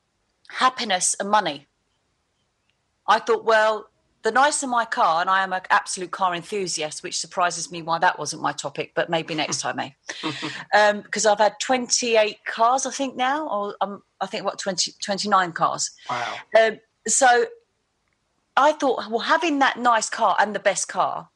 happiness 0.49 1.17
and 1.19 1.29
money 1.31 1.67
i 3.09 3.19
thought 3.19 3.45
well 3.45 3.89
the 4.25 4.33
nicer 4.33 4.67
my 4.67 4.87
car, 4.87 5.21
and 5.21 5.29
I 5.29 5.43
am 5.43 5.53
an 5.53 5.61
absolute 5.69 6.11
car 6.11 6.35
enthusiast, 6.35 7.03
which 7.03 7.19
surprises 7.19 7.71
me 7.71 7.83
why 7.83 7.99
that 7.99 8.19
wasn't 8.19 8.41
my 8.41 8.53
topic, 8.53 8.93
but 8.95 9.11
maybe 9.11 9.35
next 9.35 9.61
time, 9.61 9.79
eh? 9.79 9.91
Because 10.73 11.27
um, 11.27 11.33
I've 11.33 11.39
had 11.39 11.61
28 11.61 12.39
cars, 12.47 12.87
I 12.87 12.91
think 12.91 13.17
now, 13.17 13.47
or 13.47 13.77
um, 13.83 14.03
I 14.23 14.27
think 14.27 14.47
what 14.47 14.59
20, 14.59 14.95
29 15.05 15.53
cars. 15.53 15.91
wow. 16.09 16.35
Um, 16.59 16.79
so 17.07 17.45
I 18.57 18.73
thought, 18.73 19.11
well, 19.11 19.21
having 19.21 19.59
that 19.59 19.79
nice 19.79 20.09
car 20.09 20.37
and 20.39 20.55
the 20.55 20.61
best 20.61 20.89
car, 20.89 21.29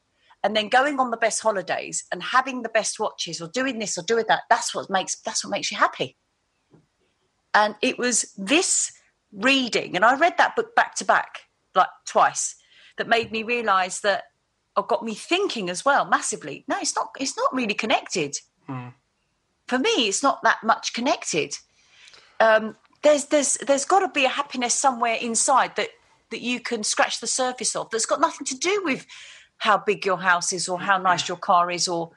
and 0.43 0.55
then 0.55 0.69
going 0.69 0.99
on 0.99 1.11
the 1.11 1.17
best 1.17 1.41
holidays 1.41 2.05
and 2.11 2.23
having 2.23 2.61
the 2.61 2.69
best 2.69 2.99
watches, 2.99 3.41
or 3.41 3.49
doing 3.49 3.79
this 3.79 3.97
or 3.97 4.03
doing 4.03 4.25
that, 4.29 4.43
that's 4.49 4.73
what 4.73 4.89
makes 4.89 5.19
that's 5.21 5.43
what 5.43 5.51
makes 5.51 5.71
you 5.71 5.77
happy. 5.77 6.15
And 7.53 7.75
it 7.81 7.97
was 7.97 8.33
this 8.37 8.91
reading, 9.33 9.95
and 9.95 10.05
I 10.05 10.15
read 10.15 10.37
that 10.37 10.55
book 10.55 10.75
back 10.75 10.95
to 10.95 11.05
back, 11.05 11.41
like 11.75 11.89
twice 12.07 12.55
that 12.97 13.07
made 13.07 13.31
me 13.31 13.43
realize 13.43 14.01
that 14.01 14.25
or 14.77 14.83
got 14.83 15.03
me 15.03 15.13
thinking 15.13 15.69
as 15.69 15.83
well 15.83 16.05
massively. 16.05 16.63
No 16.67 16.77
it's 16.79 16.95
not 16.95 17.09
it's 17.19 17.35
not 17.35 17.53
really 17.53 17.73
connected. 17.73 18.37
For 19.67 19.79
me 19.79 20.07
it's 20.07 20.23
not 20.23 20.41
that 20.43 20.63
much 20.63 20.93
connected. 20.93 21.55
Um, 22.39 22.75
there's 23.03 23.25
there's 23.25 23.57
there's 23.67 23.85
got 23.85 23.99
to 23.99 24.09
be 24.09 24.25
a 24.25 24.29
happiness 24.29 24.73
somewhere 24.73 25.15
inside 25.15 25.75
that 25.75 25.89
that 26.31 26.41
you 26.41 26.59
can 26.59 26.83
scratch 26.83 27.19
the 27.19 27.27
surface 27.27 27.75
of 27.75 27.89
that's 27.89 28.05
got 28.05 28.21
nothing 28.21 28.45
to 28.45 28.57
do 28.57 28.81
with 28.83 29.05
how 29.57 29.77
big 29.77 30.05
your 30.05 30.17
house 30.17 30.53
is 30.53 30.67
or 30.67 30.79
how 30.79 30.97
nice 30.97 31.27
your 31.27 31.37
car 31.37 31.69
is 31.69 31.87
or 31.87 32.11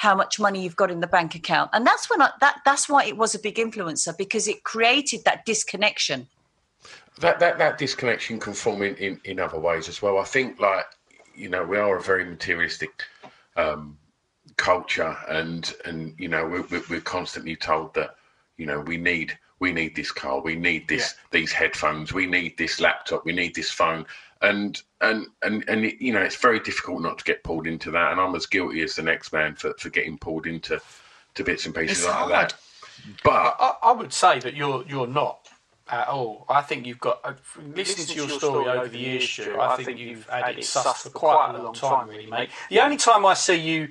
how 0.00 0.14
much 0.14 0.40
money 0.40 0.62
you've 0.62 0.76
got 0.76 0.90
in 0.90 1.00
the 1.00 1.06
bank 1.06 1.34
account. 1.34 1.70
And 1.74 1.86
that's 1.86 2.08
when 2.08 2.22
I, 2.22 2.30
that 2.40 2.60
that's 2.64 2.88
why 2.88 3.04
it 3.04 3.16
was 3.16 3.34
a 3.34 3.38
big 3.38 3.56
influencer 3.56 4.16
because 4.16 4.48
it 4.48 4.64
created 4.64 5.24
that 5.24 5.44
disconnection. 5.44 6.26
That 7.20 7.38
that 7.40 7.58
that 7.58 7.76
disconnection 7.76 8.40
can 8.40 8.54
form 8.54 8.82
in, 8.82 8.96
in, 8.96 9.20
in 9.24 9.38
other 9.38 9.58
ways 9.58 9.88
as 9.88 10.00
well. 10.00 10.18
I 10.18 10.24
think 10.24 10.58
like 10.58 10.86
you 11.34 11.48
know 11.48 11.64
we 11.64 11.76
are 11.76 11.98
a 11.98 12.02
very 12.02 12.24
materialistic 12.24 13.04
um, 13.56 13.98
culture, 14.56 15.16
and 15.28 15.72
and 15.84 16.14
you 16.18 16.28
know 16.28 16.46
we're, 16.46 16.82
we're 16.88 17.00
constantly 17.02 17.54
told 17.54 17.92
that 17.94 18.16
you 18.56 18.64
know 18.64 18.80
we 18.80 18.96
need 18.96 19.38
we 19.60 19.72
need 19.72 19.94
this 19.94 20.10
car, 20.10 20.40
we 20.40 20.56
need 20.56 20.88
this 20.88 21.14
these 21.30 21.52
headphones, 21.52 22.12
we 22.12 22.26
need 22.26 22.56
this 22.56 22.80
laptop, 22.80 23.24
we 23.24 23.32
need 23.32 23.54
this 23.54 23.70
phone, 23.70 24.06
and 24.40 24.82
and 25.00 25.26
and 25.42 25.64
and 25.68 25.84
it, 25.84 26.02
you 26.02 26.12
know 26.12 26.20
it's 26.22 26.36
very 26.36 26.60
difficult 26.60 27.02
not 27.02 27.18
to 27.18 27.24
get 27.24 27.44
pulled 27.44 27.66
into 27.66 27.90
that, 27.92 28.12
and 28.12 28.20
I'm 28.20 28.34
as 28.34 28.46
guilty 28.46 28.82
as 28.82 28.96
the 28.96 29.02
next 29.02 29.32
man 29.32 29.54
for 29.54 29.74
for 29.78 29.90
getting 29.90 30.18
pulled 30.18 30.46
into 30.46 30.80
to 31.34 31.44
bits 31.44 31.66
and 31.66 31.74
pieces 31.74 31.98
It's 31.98 32.06
like 32.06 32.14
hard. 32.16 32.30
that. 32.32 32.54
But 33.22 33.56
I, 33.60 33.74
I 33.84 33.92
would 33.92 34.12
say 34.12 34.40
that 34.40 34.54
you're 34.54 34.84
you're 34.88 35.06
not 35.06 35.48
at 35.88 36.08
all. 36.08 36.46
I 36.48 36.62
think 36.62 36.86
you've 36.86 37.00
got 37.00 37.20
uh, 37.24 37.34
from 37.42 37.74
listening 37.74 38.06
to 38.06 38.14
your 38.14 38.28
story 38.38 38.68
over 38.68 38.88
the 38.88 38.98
years, 38.98 39.28
Stu. 39.28 39.58
I 39.60 39.82
think 39.82 39.98
you've 39.98 40.28
had 40.28 40.58
it 40.58 40.64
sus 40.64 41.02
for 41.02 41.10
quite 41.10 41.54
a 41.54 41.62
long 41.62 41.74
time, 41.74 42.08
really, 42.08 42.26
mate. 42.26 42.50
The 42.70 42.80
only 42.80 42.96
time 42.96 43.26
I 43.26 43.34
see 43.34 43.56
you 43.56 43.88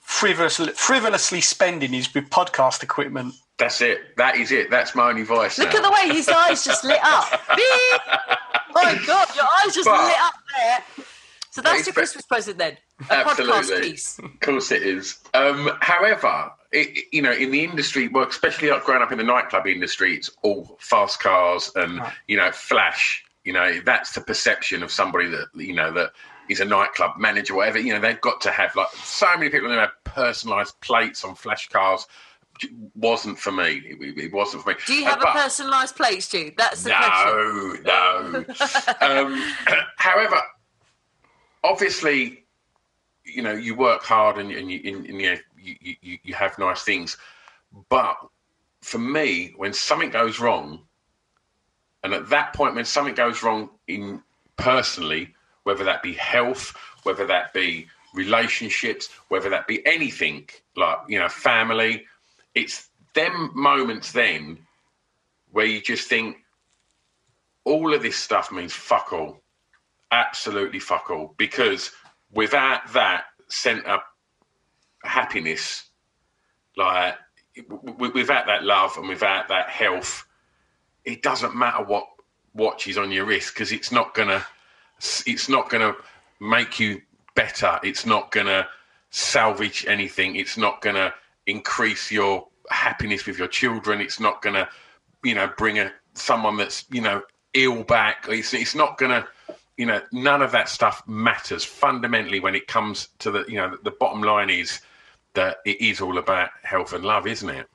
frivolously, 0.00 0.72
frivolously 0.72 1.40
spending 1.40 1.94
is 1.94 2.12
with 2.14 2.30
podcast 2.30 2.82
equipment. 2.82 3.34
That's 3.58 3.80
it. 3.80 4.16
That 4.16 4.36
is 4.36 4.50
it. 4.52 4.70
That's 4.70 4.94
my 4.94 5.08
only 5.10 5.22
voice. 5.22 5.58
Look 5.58 5.70
now. 5.72 5.78
at 5.78 5.82
the 5.82 5.90
way 5.90 6.14
his 6.14 6.28
eyes 6.28 6.64
just 6.64 6.84
lit 6.84 7.00
up. 7.02 7.30
Beep! 7.56 8.00
My 8.72 8.98
God, 9.06 9.28
your 9.36 9.44
eyes 9.44 9.74
just 9.74 9.86
But- 9.86 10.04
lit 10.06 10.16
up 10.20 10.34
there. 10.56 11.04
So 11.50 11.62
that's 11.62 11.86
your 11.86 11.94
Christmas 11.94 12.24
present 12.26 12.58
then. 12.58 12.76
A 12.98 13.04
podcast 13.04 13.48
Absolutely. 13.58 13.90
piece. 13.92 14.18
Of 14.18 14.40
course 14.40 14.72
it 14.72 14.82
is. 14.82 15.20
Um, 15.34 15.70
however, 15.80 16.50
it, 16.72 17.04
you 17.12 17.22
know, 17.22 17.30
in 17.32 17.52
the 17.52 17.62
industry, 17.62 18.08
well, 18.08 18.26
especially 18.26 18.70
like 18.70 18.82
growing 18.82 19.02
up 19.02 19.12
in 19.12 19.18
the 19.18 19.24
nightclub 19.24 19.68
industry, 19.68 20.16
it's 20.16 20.28
all 20.42 20.76
fast 20.80 21.20
cars 21.20 21.70
and 21.76 22.00
you 22.26 22.36
know, 22.36 22.50
flash. 22.50 23.24
You 23.44 23.52
know, 23.52 23.80
that's 23.86 24.14
the 24.14 24.20
perception 24.20 24.82
of 24.82 24.90
somebody 24.90 25.28
that 25.28 25.46
you 25.54 25.74
know 25.74 25.92
that 25.92 26.10
is 26.48 26.58
a 26.58 26.64
nightclub 26.64 27.12
manager, 27.18 27.54
whatever. 27.54 27.78
You 27.78 27.92
know, 27.92 28.00
they've 28.00 28.20
got 28.20 28.40
to 28.40 28.50
have 28.50 28.74
like 28.74 28.88
so 29.04 29.28
many 29.36 29.48
people 29.48 29.68
who 29.68 29.76
have 29.76 29.92
personalised 30.04 30.72
plates 30.80 31.24
on 31.24 31.36
flash 31.36 31.68
cars. 31.68 32.04
Wasn't 32.94 33.38
for 33.38 33.52
me. 33.52 33.82
It, 33.84 34.18
it 34.18 34.32
wasn't 34.32 34.62
for 34.62 34.70
me. 34.70 34.76
Do 34.86 34.94
you 34.94 35.06
Uh, 35.06 35.10
have 35.10 35.22
a 35.22 35.26
personalised 35.26 35.96
plate, 35.96 36.22
Stu? 36.22 36.52
That's 36.56 36.82
the 36.84 36.90
question. 36.90 37.82
no, 37.84 38.44
no. 38.44 38.44
um, 39.26 39.54
however, 39.96 40.40
obviously, 41.64 42.44
you 43.24 43.42
know, 43.42 43.52
you 43.52 43.74
work 43.74 44.02
hard 44.02 44.38
and, 44.38 44.50
and, 44.52 44.70
you, 44.70 44.80
and, 44.84 45.06
and 45.06 45.20
you, 45.20 45.30
know, 45.34 45.38
you, 45.60 45.96
you, 46.02 46.18
you 46.22 46.34
have 46.34 46.58
nice 46.58 46.82
things. 46.82 47.16
But 47.88 48.16
for 48.82 48.98
me, 48.98 49.54
when 49.56 49.72
something 49.72 50.10
goes 50.10 50.38
wrong, 50.38 50.80
and 52.04 52.12
at 52.12 52.28
that 52.28 52.52
point, 52.52 52.74
when 52.74 52.84
something 52.84 53.14
goes 53.14 53.42
wrong 53.42 53.70
in 53.88 54.22
personally, 54.56 55.34
whether 55.64 55.84
that 55.84 56.02
be 56.02 56.12
health, 56.12 56.74
whether 57.04 57.26
that 57.26 57.52
be 57.54 57.86
relationships, 58.12 59.08
whether 59.28 59.48
that 59.50 59.66
be 59.66 59.84
anything 59.86 60.48
like, 60.76 60.98
you 61.08 61.18
know, 61.18 61.28
family, 61.28 62.04
it's 62.54 62.88
them 63.14 63.50
moments 63.54 64.12
then 64.12 64.58
where 65.50 65.66
you 65.66 65.80
just 65.80 66.08
think 66.08 66.36
all 67.64 67.94
of 67.94 68.02
this 68.02 68.16
stuff 68.16 68.52
means 68.52 68.72
fuck 68.72 69.12
all. 69.12 69.40
Absolutely 70.10 70.78
fuck 70.78 71.10
all. 71.10 71.34
Because 71.36 71.90
without 72.32 72.92
that 72.92 73.24
centre 73.48 73.98
happiness, 75.02 75.84
like 76.76 77.14
without 77.98 78.46
that 78.46 78.64
love 78.64 78.96
and 78.96 79.08
without 79.08 79.48
that 79.48 79.68
health, 79.68 80.26
it 81.04 81.22
doesn't 81.22 81.56
matter 81.56 81.84
what 81.84 82.06
watch 82.54 82.86
is 82.86 82.98
on 82.98 83.10
your 83.10 83.24
wrist 83.24 83.54
because 83.54 83.72
it's 83.72 83.92
not 83.92 84.14
gonna 84.14 84.44
it's 85.26 85.48
not 85.48 85.68
gonna 85.70 85.94
make 86.40 86.78
you 86.78 87.00
better. 87.34 87.78
It's 87.82 88.06
not 88.06 88.30
gonna 88.30 88.68
salvage 89.10 89.84
anything. 89.88 90.36
It's 90.36 90.56
not 90.56 90.80
gonna 90.80 91.14
increase 91.46 92.10
your 92.10 92.48
happiness 92.70 93.26
with 93.26 93.38
your 93.38 93.48
children. 93.48 94.00
It's 94.00 94.20
not 94.20 94.42
gonna, 94.42 94.68
you 95.22 95.34
know, 95.34 95.50
bring 95.56 95.78
a 95.78 95.92
someone 96.14 96.56
that's 96.56 96.84
you 96.90 97.00
know 97.00 97.22
ill 97.54 97.82
back. 97.84 98.26
It's 98.28 98.54
it's 98.54 98.74
not 98.74 98.98
gonna, 98.98 99.26
you 99.76 99.86
know, 99.86 100.00
none 100.12 100.42
of 100.42 100.52
that 100.52 100.68
stuff 100.68 101.02
matters 101.06 101.64
fundamentally 101.64 102.40
when 102.40 102.54
it 102.54 102.66
comes 102.66 103.08
to 103.20 103.30
the 103.30 103.44
you 103.48 103.56
know 103.56 103.76
the 103.82 103.90
bottom 103.92 104.22
line 104.22 104.50
is 104.50 104.80
that 105.34 105.58
it 105.64 105.80
is 105.80 106.00
all 106.00 106.18
about 106.18 106.50
health 106.62 106.92
and 106.92 107.04
love, 107.04 107.26
isn't 107.26 107.48
it? 107.50 107.66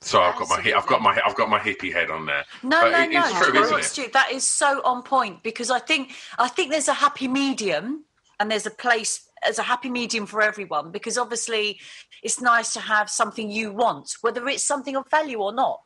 So 0.00 0.20
I've 0.22 0.36
got 0.38 0.48
my 0.48 0.72
I've 0.76 0.86
got 0.86 1.02
my 1.02 1.20
I've 1.26 1.34
got 1.34 1.50
my 1.50 1.58
hippie 1.58 1.92
head 1.92 2.08
on 2.08 2.24
there. 2.26 2.44
No, 2.62 2.80
But 2.80 2.90
no, 2.92 3.02
it- 3.02 3.10
no. 3.10 3.20
it's 3.28 3.38
true, 3.40 3.52
no, 3.52 3.76
isn't 3.78 4.04
it? 4.04 4.12
That 4.12 4.30
is 4.30 4.46
so 4.46 4.80
on 4.84 5.02
point 5.02 5.42
because 5.42 5.70
I 5.72 5.80
think 5.80 6.12
I 6.38 6.46
think 6.48 6.70
there's 6.70 6.86
a 6.88 6.92
happy 6.94 7.26
medium 7.26 8.04
and 8.38 8.48
there's 8.48 8.66
a 8.66 8.70
place 8.70 9.27
as 9.46 9.58
a 9.58 9.62
happy 9.62 9.90
medium 9.90 10.26
for 10.26 10.42
everyone 10.42 10.90
because 10.90 11.18
obviously 11.18 11.80
it's 12.22 12.40
nice 12.40 12.72
to 12.72 12.80
have 12.80 13.10
something 13.10 13.50
you 13.50 13.72
want, 13.72 14.16
whether 14.20 14.46
it's 14.48 14.64
something 14.64 14.96
of 14.96 15.08
value 15.10 15.38
or 15.38 15.52
not. 15.52 15.80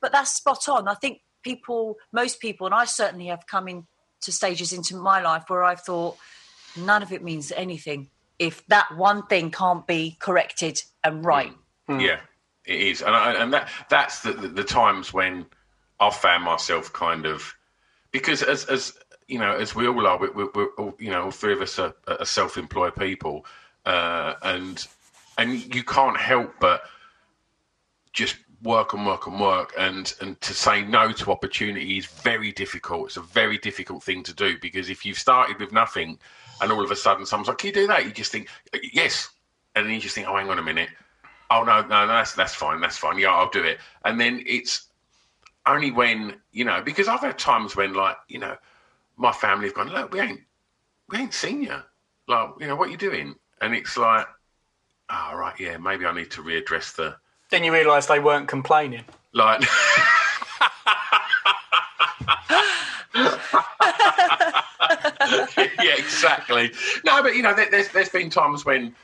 But 0.00 0.12
that's 0.12 0.32
spot 0.32 0.68
on. 0.68 0.88
I 0.88 0.94
think 0.94 1.20
people, 1.42 1.96
most 2.12 2.40
people, 2.40 2.66
and 2.66 2.74
I 2.74 2.84
certainly 2.84 3.26
have 3.26 3.46
come 3.46 3.68
into 3.68 3.86
stages 4.28 4.72
into 4.72 4.96
my 4.96 5.20
life 5.20 5.44
where 5.48 5.62
I've 5.62 5.80
thought 5.80 6.16
none 6.76 7.02
of 7.02 7.12
it 7.12 7.22
means 7.22 7.52
anything 7.52 8.10
if 8.38 8.66
that 8.68 8.96
one 8.96 9.26
thing 9.26 9.50
can't 9.50 9.86
be 9.86 10.16
corrected 10.18 10.82
and 11.04 11.24
right. 11.24 11.52
Hmm. 11.86 12.00
Yeah, 12.00 12.20
it 12.64 12.80
is, 12.80 13.02
and 13.02 13.14
I, 13.14 13.34
and 13.34 13.52
that 13.52 13.68
that's 13.88 14.22
the, 14.22 14.32
the 14.32 14.48
the 14.48 14.64
times 14.64 15.12
when 15.12 15.46
I've 16.00 16.16
found 16.16 16.42
myself 16.42 16.92
kind 16.92 17.26
of 17.26 17.54
because 18.10 18.42
as 18.42 18.64
as 18.64 18.94
you 19.30 19.38
know 19.38 19.54
as 19.54 19.74
we 19.74 19.86
all 19.86 20.06
are, 20.06 20.18
we, 20.18 20.28
we, 20.30 20.44
we're 20.54 20.74
all, 20.76 20.94
you 20.98 21.10
know 21.10 21.24
all 21.24 21.30
three 21.30 21.52
of 21.52 21.60
us 21.60 21.78
are, 21.78 21.94
are 22.08 22.24
self-employed 22.24 22.96
people, 22.96 23.46
uh, 23.86 24.34
and 24.42 24.86
and 25.38 25.74
you 25.74 25.84
can't 25.84 26.18
help 26.18 26.52
but 26.60 26.82
just 28.12 28.36
work 28.62 28.92
and 28.92 29.06
work 29.06 29.26
and 29.26 29.40
work 29.40 29.72
and 29.78 30.12
and 30.20 30.38
to 30.42 30.52
say 30.52 30.82
no 30.82 31.12
to 31.12 31.30
opportunity 31.30 31.96
is 31.96 32.06
very 32.06 32.52
difficult. 32.52 33.06
It's 33.06 33.16
a 33.16 33.22
very 33.22 33.56
difficult 33.56 34.02
thing 34.02 34.22
to 34.24 34.34
do 34.34 34.58
because 34.60 34.90
if 34.90 35.06
you've 35.06 35.18
started 35.18 35.58
with 35.58 35.72
nothing 35.72 36.18
and 36.60 36.70
all 36.70 36.84
of 36.84 36.90
a 36.90 36.96
sudden 36.96 37.24
someone's 37.24 37.48
like 37.48 37.58
can 37.58 37.68
you 37.68 37.74
do 37.74 37.86
that? 37.86 38.04
You 38.04 38.10
just 38.10 38.32
think 38.32 38.48
yes. 38.92 39.30
And 39.76 39.86
then 39.86 39.94
you 39.94 40.00
just 40.00 40.14
think 40.14 40.28
oh 40.28 40.36
hang 40.36 40.50
on 40.50 40.58
a 40.58 40.62
minute. 40.62 40.90
Oh 41.50 41.62
no 41.62 41.80
no 41.82 42.06
that's 42.06 42.34
that's 42.34 42.54
fine 42.54 42.80
that's 42.80 42.98
fine. 42.98 43.18
Yeah 43.18 43.30
i'll 43.30 43.48
do 43.48 43.62
it. 43.62 43.78
And 44.04 44.20
then 44.20 44.42
it's 44.44 44.88
only 45.66 45.90
when 45.90 46.34
you 46.52 46.64
know 46.64 46.82
because 46.82 47.06
i've 47.06 47.20
had 47.20 47.38
times 47.38 47.76
when 47.76 47.92
like 47.92 48.16
you 48.28 48.38
know 48.38 48.56
my 49.20 49.30
family 49.32 49.66
have 49.66 49.74
gone 49.74 49.88
look 49.90 50.12
we 50.12 50.18
ain't 50.20 50.40
we 51.10 51.18
ain't 51.18 51.34
seen 51.34 51.62
you. 51.62 51.76
Like 52.26 52.50
you 52.58 52.66
know 52.66 52.76
what 52.76 52.90
you 52.90 52.96
doing? 52.96 53.34
And 53.60 53.74
it's 53.74 53.96
like 53.96 54.26
oh 55.10 55.32
right 55.34 55.54
yeah 55.58 55.76
maybe 55.76 56.06
i 56.06 56.14
need 56.14 56.30
to 56.30 56.40
readdress 56.42 56.94
the 56.96 57.16
Then 57.50 57.64
you 57.64 57.72
realise 57.72 58.06
they 58.06 58.20
weren't 58.20 58.48
complaining. 58.48 59.04
like 59.32 59.60
yeah 65.82 65.96
exactly. 65.96 66.70
No 67.04 67.22
but 67.22 67.34
you 67.36 67.42
know 67.42 67.54
there, 67.54 67.70
there's 67.70 67.88
there's 67.88 68.08
been 68.08 68.30
times 68.30 68.64
when 68.64 68.94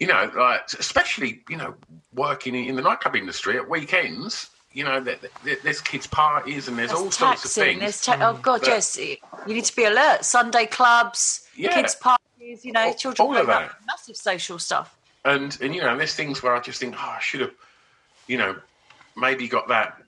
you 0.00 0.06
know 0.06 0.30
like 0.36 0.62
especially 0.78 1.42
you 1.48 1.56
know 1.56 1.74
working 2.14 2.54
in, 2.54 2.64
in 2.66 2.76
the 2.76 2.82
nightclub 2.82 3.16
industry 3.16 3.56
at 3.56 3.68
weekends 3.68 4.50
you 4.78 4.84
know 4.84 5.00
there, 5.00 5.18
there, 5.44 5.56
there's 5.64 5.80
kids 5.80 6.06
parties 6.06 6.68
and 6.68 6.78
there's, 6.78 6.92
all 6.92 7.02
There's 7.04 7.16
sorts 7.16 7.44
of 7.44 7.50
things 7.50 7.80
There's 7.80 8.00
ta- 8.00 8.16
oh 8.20 8.38
god, 8.40 8.60
But- 8.60 8.68
yes. 8.68 8.96
You 8.96 9.54
need 9.54 9.64
to 9.64 9.76
be 9.76 9.84
alert. 9.84 10.24
Sunday 10.24 10.66
clubs, 10.66 11.48
Yeah. 11.56 11.74
kids 11.74 11.96
parties. 11.96 12.64
You 12.64 12.72
know, 12.72 12.86
All- 12.86 12.94
children 12.94 13.26
all 13.28 13.36
of 13.36 13.46
that. 13.48 13.72
massive 13.86 14.16
social 14.16 14.58
stuff. 14.58 14.96
and 15.24 15.58
and 15.60 15.74
you 15.74 15.80
know 15.80 15.96
there's 15.96 16.14
things 16.14 16.42
where 16.42 16.54
I 16.54 16.60
just 16.60 16.78
think 16.80 16.94
oh 16.96 17.14
I 17.18 17.20
should 17.20 17.40
have 17.40 17.54
you 18.28 18.38
know 18.38 18.52
maybe 19.16 19.48
got 19.48 19.66
that 19.68 20.00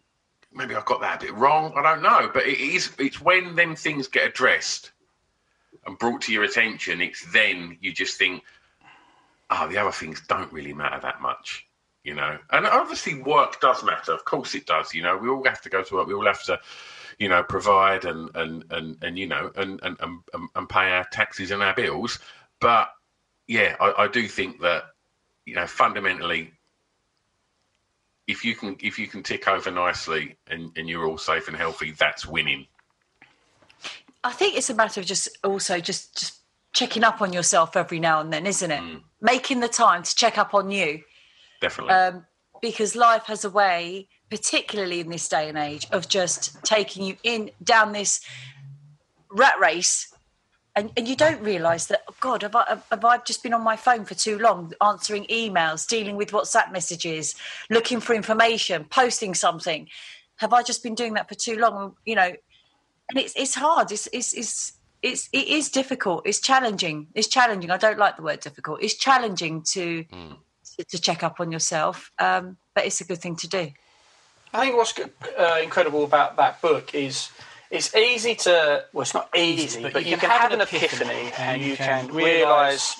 maybe 0.52 0.74
I 0.76 0.82
got 0.82 1.00
that 1.00 1.20
a 1.20 1.26
bit 1.26 1.34
wrong 1.34 1.72
I 1.76 1.82
don't 1.82 2.02
know 2.02 2.30
but 2.32 2.44
it 2.46 2.60
is 2.60 2.92
it's 2.98 3.20
when 3.20 3.56
them 3.56 3.74
things 3.74 4.06
get 4.06 4.24
addressed 4.28 4.92
and 5.84 5.98
brought 5.98 6.20
to 6.22 6.32
your 6.32 6.44
attention 6.44 7.00
it's 7.00 7.22
then 7.32 7.76
you 7.80 7.92
just 7.92 8.16
think 8.18 8.42
oh 9.50 9.66
the 9.68 9.78
other 9.78 9.90
things 9.92 10.22
don't 10.28 10.52
really 10.52 10.72
matter 10.72 11.00
that 11.00 11.20
much 11.20 11.66
you 12.04 12.14
know 12.14 12.38
and 12.50 12.66
obviously 12.66 13.20
work 13.22 13.60
does 13.60 13.84
matter 13.84 14.12
of 14.12 14.24
course 14.24 14.54
it 14.54 14.66
does 14.66 14.94
you 14.94 15.02
know 15.02 15.16
we 15.16 15.28
all 15.28 15.44
have 15.44 15.60
to 15.60 15.68
go 15.68 15.82
to 15.82 15.94
work 15.94 16.06
we 16.06 16.14
all 16.14 16.26
have 16.26 16.42
to 16.42 16.58
you 17.18 17.28
know 17.28 17.42
provide 17.42 18.04
and 18.04 18.30
and 18.34 18.64
and, 18.70 18.96
and 19.02 19.18
you 19.18 19.26
know 19.26 19.50
and, 19.56 19.80
and 19.82 19.96
and 20.00 20.48
and 20.54 20.68
pay 20.68 20.90
our 20.92 21.06
taxes 21.12 21.50
and 21.50 21.62
our 21.62 21.74
bills 21.74 22.18
but 22.60 22.90
yeah, 23.50 23.74
I, 23.80 24.04
I 24.04 24.08
do 24.08 24.28
think 24.28 24.60
that 24.60 24.84
you 25.44 25.56
know 25.56 25.66
fundamentally, 25.66 26.52
if 28.28 28.44
you 28.44 28.54
can 28.54 28.76
if 28.80 28.96
you 28.96 29.08
can 29.08 29.24
tick 29.24 29.48
over 29.48 29.72
nicely 29.72 30.36
and, 30.46 30.70
and 30.76 30.88
you're 30.88 31.04
all 31.04 31.18
safe 31.18 31.48
and 31.48 31.56
healthy, 31.56 31.90
that's 31.90 32.24
winning. 32.24 32.66
I 34.22 34.30
think 34.30 34.56
it's 34.56 34.70
a 34.70 34.74
matter 34.74 35.00
of 35.00 35.06
just 35.06 35.36
also 35.42 35.80
just 35.80 36.16
just 36.16 36.38
checking 36.72 37.02
up 37.02 37.20
on 37.20 37.32
yourself 37.32 37.76
every 37.76 37.98
now 37.98 38.20
and 38.20 38.32
then, 38.32 38.46
isn't 38.46 38.70
it? 38.70 38.80
Mm. 38.80 39.02
Making 39.20 39.58
the 39.58 39.68
time 39.68 40.04
to 40.04 40.14
check 40.14 40.38
up 40.38 40.54
on 40.54 40.70
you, 40.70 41.02
Definitely. 41.60 41.94
um, 41.94 42.26
because 42.60 42.94
life 42.94 43.24
has 43.24 43.44
a 43.44 43.50
way, 43.50 44.08
particularly 44.30 45.00
in 45.00 45.08
this 45.08 45.28
day 45.28 45.48
and 45.48 45.58
age, 45.58 45.86
of 45.90 46.08
just 46.08 46.62
taking 46.64 47.04
you 47.04 47.16
in 47.22 47.50
down 47.62 47.92
this 47.92 48.20
rat 49.30 49.58
race. 49.60 50.12
And, 50.76 50.92
and 50.96 51.08
you 51.08 51.16
don't 51.16 51.42
realise 51.42 51.86
that, 51.86 52.02
oh 52.08 52.14
God, 52.20 52.42
have 52.42 52.54
I, 52.54 52.78
have 52.90 53.04
I 53.04 53.18
just 53.18 53.42
been 53.42 53.52
on 53.52 53.62
my 53.62 53.76
phone 53.76 54.04
for 54.04 54.14
too 54.14 54.38
long, 54.38 54.72
answering 54.82 55.24
emails, 55.24 55.86
dealing 55.86 56.16
with 56.16 56.30
WhatsApp 56.30 56.70
messages, 56.72 57.34
looking 57.70 58.00
for 58.00 58.14
information, 58.14 58.84
posting 58.84 59.34
something? 59.34 59.88
Have 60.36 60.52
I 60.52 60.62
just 60.62 60.82
been 60.82 60.94
doing 60.94 61.14
that 61.14 61.28
for 61.28 61.34
too 61.34 61.56
long? 61.56 61.96
You 62.06 62.14
know, 62.14 62.32
and 63.10 63.18
it's 63.18 63.34
it's 63.36 63.54
hard. 63.54 63.90
It's 63.92 64.06
it's 64.12 64.32
it's 64.32 64.72
it's 65.02 65.28
it 65.32 65.48
is 65.48 65.70
difficult. 65.70 66.26
It's 66.26 66.40
challenging. 66.40 67.08
It's 67.14 67.28
challenging. 67.28 67.70
I 67.70 67.76
don't 67.76 67.98
like 67.98 68.16
the 68.16 68.22
word 68.22 68.40
difficult. 68.40 68.82
It's 68.82 68.94
challenging 68.94 69.62
to 69.72 70.04
to, 70.04 70.36
to 70.88 71.00
check 71.00 71.22
up 71.22 71.40
on 71.40 71.52
yourself, 71.52 72.10
um, 72.18 72.56
but 72.74 72.84
it's 72.86 73.00
a 73.00 73.04
good 73.04 73.18
thing 73.18 73.36
to 73.36 73.48
do. 73.48 73.70
I 74.52 74.64
think 74.64 74.76
what's 74.76 74.92
good- 74.92 75.12
uh, 75.38 75.58
incredible 75.62 76.04
about 76.04 76.36
that 76.36 76.60
book 76.60 76.94
is 76.94 77.30
it's 77.70 77.94
easy 77.94 78.34
to 78.34 78.84
well, 78.92 79.02
it's 79.02 79.14
not 79.14 79.28
easy, 79.36 79.82
but, 79.82 80.04
you, 80.04 80.16
can, 80.16 80.28
have 80.30 80.52
an 80.52 80.60
epiphany 80.60 81.30
and 81.38 81.62
you 81.62 81.76
can 81.76 82.08
realise 82.12 82.96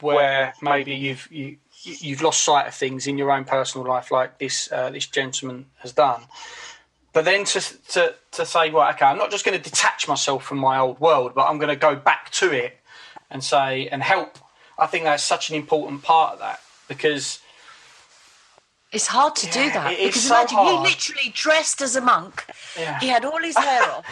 where 0.00 0.54
maybe 0.62 0.94
you've 0.94 1.28
you, 1.30 1.56
you- 1.82 1.96
you've 2.00 2.22
lost 2.22 2.42
sight 2.42 2.66
of 2.68 2.74
things 2.74 3.06
in 3.06 3.18
your 3.18 3.30
own 3.30 3.44
personal 3.44 3.86
life, 3.86 4.10
like 4.10 4.38
this 4.38 4.70
uh, 4.72 4.90
this 4.90 5.06
gentleman 5.06 5.66
has 5.78 5.92
done. 5.92 6.22
But 7.12 7.24
then 7.24 7.44
to, 7.44 7.60
to 7.88 8.14
to 8.32 8.46
say, 8.46 8.70
well, 8.70 8.88
okay, 8.90 9.06
I'm 9.06 9.18
not 9.18 9.30
just 9.30 9.44
going 9.44 9.56
to 9.60 9.62
detach 9.70 10.08
myself 10.08 10.44
from 10.44 10.58
my 10.58 10.78
old 10.78 10.98
world, 11.00 11.32
but 11.34 11.46
I'm 11.46 11.58
going 11.58 11.68
to 11.68 11.76
go 11.76 11.94
back 11.94 12.30
to 12.32 12.50
it 12.52 12.78
and 13.30 13.42
say 13.42 13.88
and 13.88 14.02
help. 14.02 14.38
I 14.78 14.86
think 14.86 15.04
that's 15.04 15.22
such 15.22 15.50
an 15.50 15.56
important 15.56 16.02
part 16.02 16.34
of 16.34 16.38
that 16.40 16.60
because 16.94 17.40
It's 18.92 19.06
hard 19.08 19.34
to 19.36 19.46
do 19.50 19.70
that 19.70 19.96
because 19.98 20.22
so 20.24 20.34
imagine 20.36 20.56
hard. 20.58 20.86
he 20.86 20.90
literally 20.90 21.30
dressed 21.34 21.80
as 21.82 21.96
a 21.96 22.00
monk. 22.00 22.44
Yeah. 22.78 22.98
He 23.00 23.08
had 23.08 23.24
all 23.24 23.38
his 23.42 23.56
hair 23.56 23.82
off, 23.94 24.06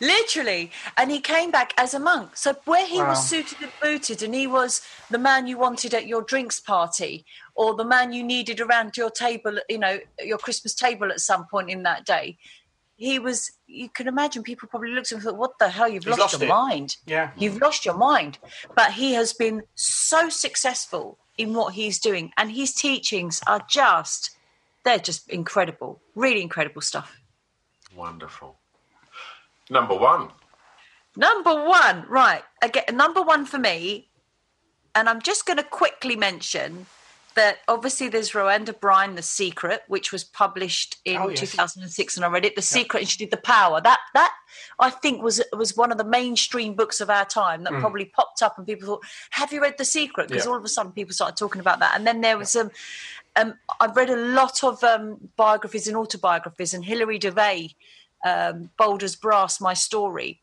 literally, 0.00 0.70
and 0.96 1.10
he 1.10 1.20
came 1.20 1.50
back 1.50 1.72
as 1.76 1.92
a 1.94 1.98
monk. 1.98 2.36
So 2.36 2.54
where 2.64 2.86
he 2.86 2.98
Wow. 2.98 3.10
was 3.10 3.28
suited 3.28 3.58
and 3.62 3.72
booted, 3.82 4.22
and 4.22 4.34
he 4.34 4.46
was 4.46 4.80
the 5.10 5.18
man 5.18 5.46
you 5.46 5.58
wanted 5.58 5.92
at 5.94 6.06
your 6.06 6.22
drinks 6.22 6.60
party, 6.60 7.24
or 7.54 7.74
the 7.74 7.84
man 7.84 8.12
you 8.12 8.22
needed 8.22 8.60
around 8.60 8.96
your 8.96 9.10
table, 9.10 9.58
you 9.68 9.78
know, 9.78 9.98
your 10.20 10.38
Christmas 10.38 10.74
table 10.74 11.10
at 11.10 11.20
some 11.20 11.46
point 11.46 11.68
in 11.70 11.82
that 11.84 12.04
day. 12.06 12.38
He 12.96 13.18
was. 13.18 13.50
You 13.66 13.88
can 13.88 14.06
imagine 14.06 14.44
people 14.44 14.68
probably 14.68 14.90
looked 14.90 15.10
at 15.10 15.12
him 15.12 15.16
and 15.18 15.24
thought, 15.24 15.36
"What 15.36 15.58
the 15.58 15.68
hell? 15.68 15.88
You've 15.88 16.06
lost, 16.06 16.20
lost 16.20 16.32
your 16.34 16.44
it." 16.44 16.48
mind. 16.48 16.96
Yeah. 17.06 17.30
You've 17.36 17.60
lost 17.60 17.84
your 17.84 17.96
mind." 17.96 18.38
But 18.76 18.92
he 18.92 19.14
has 19.14 19.32
been 19.32 19.62
so 19.74 20.28
successful 20.28 21.18
in 21.38 21.54
what 21.54 21.74
he's 21.74 21.98
doing, 21.98 22.32
and 22.36 22.52
his 22.52 22.74
teachings 22.74 23.40
are 23.46 23.64
just 23.68 24.30
they're 24.84 24.98
just 24.98 25.28
incredible, 25.28 26.00
really 26.14 26.42
incredible 26.42 26.82
stuff. 26.82 27.20
Wonderful. 27.94 28.56
Number 29.70 29.94
one. 29.94 30.28
Number 31.16 31.54
one, 31.54 32.04
right? 32.08 32.42
Again, 32.62 32.84
number 32.94 33.22
one 33.22 33.44
for 33.44 33.58
me, 33.58 34.08
and 34.94 35.08
I'm 35.08 35.20
just 35.20 35.46
going 35.46 35.58
to 35.58 35.62
quickly 35.62 36.16
mention 36.16 36.86
that 37.34 37.58
obviously 37.68 38.08
there's 38.08 38.32
Rhonda 38.32 38.78
Byrne, 38.78 39.14
The 39.14 39.22
Secret, 39.22 39.82
which 39.88 40.12
was 40.12 40.24
published 40.24 40.96
in 41.04 41.16
Oh, 41.16 41.28
yes. 41.28 41.40
2006, 41.40 42.16
and 42.16 42.24
I 42.24 42.28
read 42.28 42.44
it. 42.44 42.56
The 42.56 42.62
Secret, 42.62 43.00
and 43.00 43.08
she 43.08 43.18
did 43.18 43.30
The 43.30 43.36
Power. 43.38 43.80
That 43.80 44.00
that 44.14 44.32
I 44.78 44.90
think 44.90 45.22
was 45.22 45.42
was 45.52 45.76
one 45.76 45.92
of 45.92 45.98
the 45.98 46.04
mainstream 46.04 46.74
books 46.74 47.00
of 47.00 47.10
our 47.10 47.24
time 47.24 47.64
that 47.64 47.72
probably 47.80 48.06
popped 48.06 48.42
up, 48.42 48.58
and 48.58 48.66
people 48.66 48.86
thought, 48.86 49.04
"Have 49.30 49.52
you 49.52 49.62
read 49.62 49.78
The 49.78 49.84
Secret?" 49.84 50.28
Because 50.28 50.42
Mm. 50.44 50.46
Yeah. 50.46 50.50
all 50.52 50.58
of 50.58 50.64
a 50.64 50.68
sudden 50.68 50.92
people 50.92 51.14
started 51.14 51.36
talking 51.36 51.60
about 51.60 51.78
that, 51.80 51.94
and 51.94 52.06
then 52.06 52.20
there 52.20 52.38
was 52.38 52.54
um, 52.56 52.70
um 53.36 53.54
I've 53.80 53.96
read 53.96 54.10
a 54.10 54.16
lot 54.16 54.62
of 54.64 54.82
um, 54.84 55.30
biographies 55.36 55.88
and 55.88 55.96
autobiographies, 55.96 56.74
and 56.74 56.84
Hilary 56.84 57.18
Devey, 57.18 57.74
um, 58.24 58.70
Bold 58.76 59.02
as 59.02 59.16
Brass, 59.16 59.60
My 59.60 59.74
Story 59.74 60.40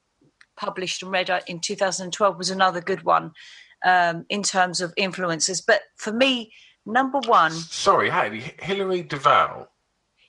published 0.58 1.02
and 1.04 1.12
read 1.12 1.30
uh, 1.30 1.40
in 1.48 1.60
2012 1.60 2.38
was 2.38 2.50
another 2.50 2.82
good 2.82 3.04
one 3.04 3.32
um, 3.86 4.26
in 4.28 4.44
terms 4.44 4.82
of 4.82 4.94
influences. 4.98 5.62
But 5.62 5.84
for 5.96 6.12
me, 6.12 6.52
number 6.92 7.20
one, 7.26 7.52
Sorry, 7.52 8.10
hey, 8.10 8.54
Hilary 8.60 9.04
Duval. 9.04 9.70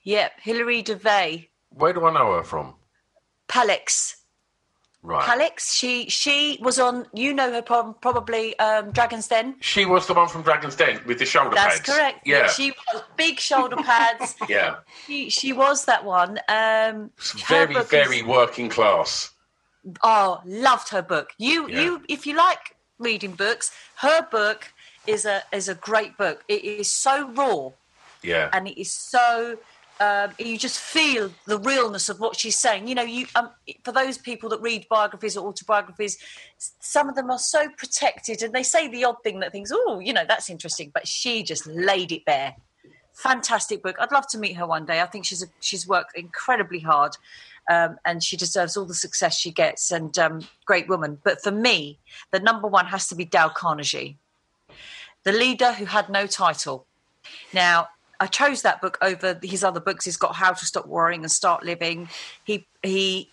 yep, 0.03 0.31
Hilary 0.41 0.83
Devey, 0.83 1.49
Where 1.69 1.93
do 1.93 2.05
I 2.05 2.13
know 2.13 2.33
her 2.35 2.43
from? 2.43 2.75
Pall-Ex. 3.47 4.17
Right. 5.03 5.25
Calix. 5.25 5.73
She 5.73 6.07
she 6.11 6.59
was 6.61 6.77
on. 6.77 7.07
You 7.11 7.33
know 7.33 7.51
her 7.51 7.63
prob- 7.63 7.99
probably 8.01 8.57
um, 8.59 8.91
Dragon's 8.91 9.27
Den. 9.27 9.55
She 9.59 9.83
was 9.83 10.05
the 10.05 10.13
one 10.13 10.27
from 10.27 10.43
Dragon's 10.43 10.75
Den 10.75 11.01
with 11.07 11.17
the 11.17 11.25
shoulder 11.25 11.55
That's 11.55 11.77
pads. 11.79 11.89
correct. 11.89 12.19
Yeah. 12.23 12.45
She 12.47 12.71
was 12.93 13.01
big 13.17 13.39
shoulder 13.39 13.77
pads. 13.77 14.35
yeah. 14.47 14.75
she 15.07 15.31
she 15.31 15.53
was 15.53 15.85
that 15.85 16.05
one. 16.05 16.37
Um, 16.47 17.09
Very, 17.47 17.73
very 17.85 18.17
is- 18.17 18.23
working 18.25 18.69
class. 18.69 19.31
oh, 20.03 20.39
loved 20.45 20.89
her 20.89 21.01
book. 21.01 21.31
You 21.39 21.67
Yeah. 21.67 21.81
you 21.81 22.03
if 22.07 22.27
you 22.27 22.35
like 22.35 22.75
reading 22.99 23.31
books, 23.31 23.71
her 23.95 24.21
book 24.29 24.71
is 25.07 25.25
a 25.25 25.41
is 25.51 25.69
a 25.69 25.75
great 25.75 26.17
book. 26.17 26.43
It 26.47 26.63
is 26.63 26.91
so 26.91 27.29
raw 27.31 27.71
Yeah. 28.21 28.49
and 28.53 28.67
it 28.67 28.79
is 28.79 28.91
so 28.91 29.57
um, 29.99 30.31
you 30.39 30.57
just 30.57 30.79
feel 30.79 31.31
the 31.45 31.59
realness 31.59 32.09
of 32.09 32.19
what 32.19 32.35
she's 32.35 32.57
saying. 32.57 32.87
You 32.87 32.95
know, 32.95 33.03
you 33.03 33.27
um, 33.35 33.51
for 33.83 33.91
those 33.91 34.17
people 34.17 34.49
that 34.49 34.59
read 34.59 34.87
biographies 34.89 35.37
or 35.37 35.47
autobiographies, 35.47 36.17
some 36.57 37.07
of 37.07 37.15
them 37.15 37.29
are 37.29 37.37
so 37.37 37.69
protected, 37.77 38.41
and 38.41 38.51
they 38.51 38.63
say 38.63 38.87
the 38.87 39.05
odd 39.05 39.17
thing 39.23 39.41
that 39.41 39.51
thinks, 39.51 39.71
oh, 39.71 39.99
you 39.99 40.11
know, 40.11 40.23
that's 40.27 40.49
interesting, 40.49 40.89
but 40.91 41.07
she 41.07 41.43
just 41.43 41.67
laid 41.67 42.11
it 42.11 42.25
bare. 42.25 42.55
Fantastic 43.13 43.83
book. 43.83 43.95
I'd 43.99 44.11
love 44.11 44.25
to 44.29 44.39
meet 44.39 44.53
her 44.53 44.65
one 44.65 44.85
day. 44.87 45.01
I 45.01 45.05
think 45.05 45.25
she's 45.25 45.43
a, 45.43 45.47
she's 45.59 45.87
worked 45.87 46.17
incredibly 46.17 46.79
hard, 46.79 47.15
um, 47.69 47.99
and 48.03 48.23
she 48.23 48.37
deserves 48.37 48.75
all 48.75 48.85
the 48.85 48.95
success 48.95 49.37
she 49.37 49.51
gets. 49.51 49.91
And 49.91 50.17
um, 50.17 50.47
great 50.65 50.87
woman. 50.87 51.19
But 51.23 51.43
for 51.43 51.51
me, 51.51 51.99
the 52.31 52.39
number 52.39 52.67
one 52.67 52.87
has 52.87 53.07
to 53.09 53.15
be 53.15 53.25
Dale 53.25 53.51
Carnegie, 53.51 54.17
the 55.23 55.31
leader 55.31 55.73
who 55.73 55.85
had 55.85 56.09
no 56.09 56.27
title. 56.27 56.85
Now, 57.53 57.87
I 58.19 58.27
chose 58.27 58.61
that 58.61 58.81
book 58.81 58.97
over 59.01 59.39
his 59.41 59.63
other 59.63 59.79
books. 59.79 60.05
He's 60.05 60.17
got 60.17 60.35
How 60.35 60.51
to 60.51 60.65
Stop 60.65 60.85
Worrying 60.85 61.21
and 61.21 61.31
Start 61.31 61.63
Living. 61.63 62.09
He 62.43 62.67
he 62.83 63.29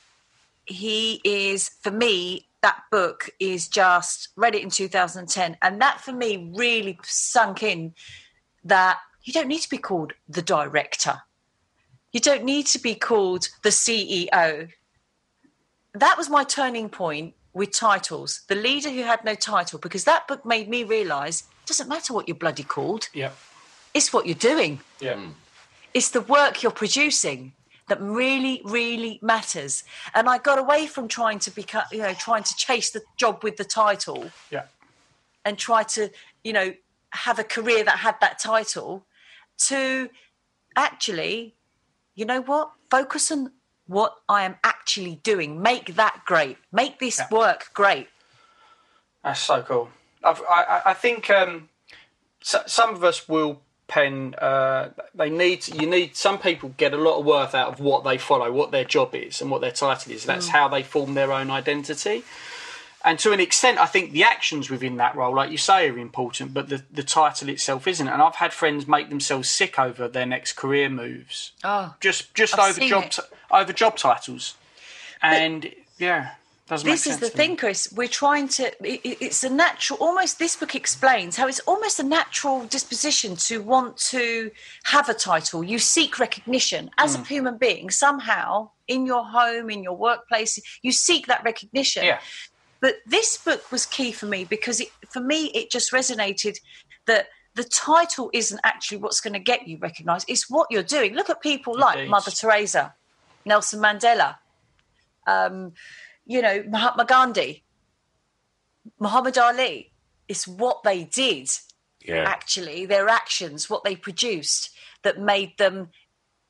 he 0.65 1.21
is 1.25 1.71
for 1.81 1.91
me 1.91 2.47
that 2.63 2.83
book 2.91 3.31
is 3.39 3.69
just 3.69 4.29
read 4.37 4.55
it 4.55 4.63
in 4.63 4.71
2010 4.71 5.57
and 5.63 5.81
that 5.81 6.01
for 6.01 6.13
me 6.13 6.51
really 6.55 6.99
sunk 7.05 7.63
in 7.63 7.95
that 8.65 8.99
you 9.23 9.33
don't 9.33 9.47
need 9.47 9.61
to 9.61 9.71
be 9.71 9.79
called 9.79 10.13
the 10.29 10.43
director. 10.43 11.23
You 12.13 12.21
don't 12.21 12.45
need 12.45 12.67
to 12.69 12.79
be 12.79 12.95
called 12.95 13.49
the 13.63 13.69
CEO. 13.69 14.71
That 15.95 16.19
was 16.19 16.31
my 16.31 16.45
turning 16.45 16.89
point 16.89 17.35
with 17.53 17.73
titles. 17.73 18.43
The 18.49 18.55
leader 18.55 18.91
who 18.91 19.03
had 19.03 19.25
no 19.25 19.35
title 19.35 19.79
because 19.79 20.05
that 20.05 20.27
book 20.27 20.47
made 20.47 20.69
me 20.69 20.83
realize 20.85 21.45
doesn't 21.69 21.89
matter 21.89 22.13
what 22.13 22.27
you're 22.29 22.37
bloody 22.37 22.63
called. 22.65 23.09
Yeah. 23.13 23.31
It's 23.95 24.13
what 24.13 24.27
you're 24.27 24.35
doing. 24.35 24.81
Yeah. 25.01 25.15
Hmm. 25.17 25.31
It's 25.95 26.11
the 26.11 26.21
work 26.21 26.63
you're 26.63 26.73
producing 26.73 27.53
that 27.89 28.01
really, 28.01 28.61
really 28.65 29.19
matters. 29.23 29.85
And 30.15 30.29
I 30.29 30.39
got 30.39 30.59
away 30.59 30.87
from 30.87 31.09
trying 31.09 31.39
to 31.41 31.51
become, 31.51 31.85
you 31.91 31.99
know, 31.99 32.15
trying 32.15 32.43
to 32.43 32.55
chase 32.57 32.91
the 32.91 33.03
job 33.17 33.43
with 33.43 33.57
the 33.57 33.65
title 33.65 34.31
Yeah. 34.51 34.65
and 35.45 35.59
try 35.59 35.83
to, 35.85 36.11
you 36.45 36.53
know, 36.53 36.75
have 37.13 37.39
a 37.39 37.45
career 37.45 37.83
that 37.85 37.99
had 38.01 38.17
that 38.21 38.39
title 38.39 39.07
to 39.69 40.11
actually, 40.77 41.55
you 42.15 42.25
know 42.27 42.43
what? 42.43 42.73
Focus 42.91 43.31
on 43.31 43.53
what 43.87 44.17
I 44.29 44.43
am 44.45 44.57
actually 44.63 45.17
doing. 45.23 45.63
Make 45.63 45.95
that 45.97 46.23
great. 46.27 46.59
Make 46.71 46.99
this 46.99 47.19
Yeah. 47.19 47.29
work 47.31 47.71
great. 47.73 48.09
That's 49.25 49.41
so 49.41 49.63
cool. 49.63 49.91
I've, 50.31 50.43
I, 50.49 50.83
I- 50.87 50.95
think 50.95 51.31
um, 51.31 51.69
so, 52.41 52.63
some 52.67 52.95
of 52.95 53.03
us 53.05 53.29
will 53.29 53.61
pen. 53.87 54.35
Uh, 54.37 54.91
they 55.15 55.31
need 55.31 55.67
you 55.69 55.87
need 55.89 56.15
some 56.17 56.39
people 56.39 56.75
get 56.77 56.93
a 56.93 56.97
lot 56.99 57.19
of 57.19 57.25
worth 57.27 57.55
out 57.55 57.69
of 57.73 57.81
what 57.81 58.05
they 58.05 58.19
follow, 58.19 58.53
what 58.53 58.71
their 58.71 58.85
job 58.85 59.15
is, 59.15 59.41
and 59.41 59.51
what 59.51 59.61
their 59.61 59.71
title 59.73 60.13
is. 60.13 60.25
That's 60.25 60.49
how 60.49 60.69
they 60.69 60.83
form 60.83 61.15
their 61.15 61.33
own 61.33 61.51
identity. 61.51 62.23
And 63.05 63.17
to 63.21 63.33
an 63.33 63.39
extent, 63.41 63.79
I 63.79 63.87
think 63.87 64.11
the 64.11 64.25
actions 64.25 64.69
within 64.71 64.97
that 64.97 65.15
role, 65.15 65.33
like 65.35 65.51
you 65.53 65.57
say, 65.57 65.89
are 65.89 65.97
important, 65.97 66.53
but 66.53 66.69
the, 66.69 66.83
the 66.93 67.05
title 67.05 67.49
itself 67.49 67.87
isn't. 67.87 68.09
And 68.09 68.21
I've 68.21 68.35
had 68.35 68.53
friends 68.53 68.89
make 68.89 69.09
themselves 69.09 69.49
sick 69.49 69.79
over 69.79 70.09
their 70.09 70.27
next 70.27 70.55
career 70.55 70.89
moves, 70.89 71.53
Oh, 71.63 71.95
just 72.01 72.35
just 72.35 72.59
I've 72.59 72.77
over 72.77 72.89
job 72.89 73.11
t- 73.11 73.23
over 73.53 73.73
job 73.73 73.97
titles. 73.97 74.55
And 75.23 75.73
yeah, 75.99 76.33
doesn't 76.69 76.89
this 76.89 77.07
is 77.07 77.19
the 77.19 77.31
thing 77.31 77.57
chris. 77.57 77.93
We're 77.97 78.09
trying 78.09 78.49
to 78.49 78.65
it, 78.87 79.01
it- 79.05 79.19
it's 79.27 79.43
a 79.45 79.49
natural 79.51 79.99
almost 80.01 80.39
this 80.39 80.55
book 80.57 80.75
explains 80.75 81.37
how 81.37 81.47
it's 81.49 81.61
almost 81.61 81.99
a 81.99 82.03
natural 82.03 82.65
disposition 82.67 83.37
to 83.49 83.63
want 83.63 83.97
to 84.13 84.51
have 84.85 85.09
a 85.09 85.15
title. 85.15 85.65
You 85.65 85.79
seek 85.79 86.19
recognition. 86.19 86.91
As 86.99 87.17
Mm. 87.17 87.21
a 87.21 87.25
human 87.35 87.57
being 87.59 87.91
somehow 87.91 88.71
in 88.87 89.07
your 89.07 89.25
home 89.25 89.71
in 89.71 89.83
your 89.83 89.97
workplace 89.97 90.59
you 90.83 90.93
seek 90.93 91.27
that 91.27 91.43
recognition. 91.45 92.05
Yeah. 92.05 92.21
but 92.81 92.95
this 93.07 93.37
book 93.39 93.73
was 93.73 93.85
key 93.87 94.13
for 94.13 94.27
me 94.27 94.45
because 94.45 94.79
it, 94.81 94.91
for 95.11 95.21
me 95.21 95.47
it 95.59 95.69
just 95.71 95.91
resonated 95.93 96.57
that 97.07 97.27
the 97.55 97.65
title 97.65 98.31
isn't 98.33 98.61
actually 98.63 98.99
what's 98.99 99.21
going 99.21 99.33
to 99.33 99.41
get 99.41 99.67
you 99.67 99.77
recognized. 99.79 100.25
It's 100.31 100.49
what 100.49 100.69
you're 100.71 100.85
doing. 100.97 101.15
Look 101.15 101.29
at 101.29 101.41
people 101.43 101.73
like 101.77 102.09
mother 102.09 102.31
teresa 102.31 102.95
nelson 103.45 103.81
mandela 103.81 104.37
um, 105.27 105.73
you 106.29 106.43
know, 106.43 106.63
Mahatma 106.69 107.07
Gandhi, 107.07 107.65
Muhammad 109.01 109.37
Ali. 109.39 109.93
It's 110.29 110.47
what 110.47 110.83
they 110.85 111.05
did, 111.05 111.51
Yeah. 112.01 112.25
actually, 112.27 112.85
their 112.87 113.09
actions, 113.09 113.69
what 113.69 113.83
they 113.83 113.97
produced 113.97 114.71
that 115.03 115.19
made 115.19 115.57
them, 115.57 115.89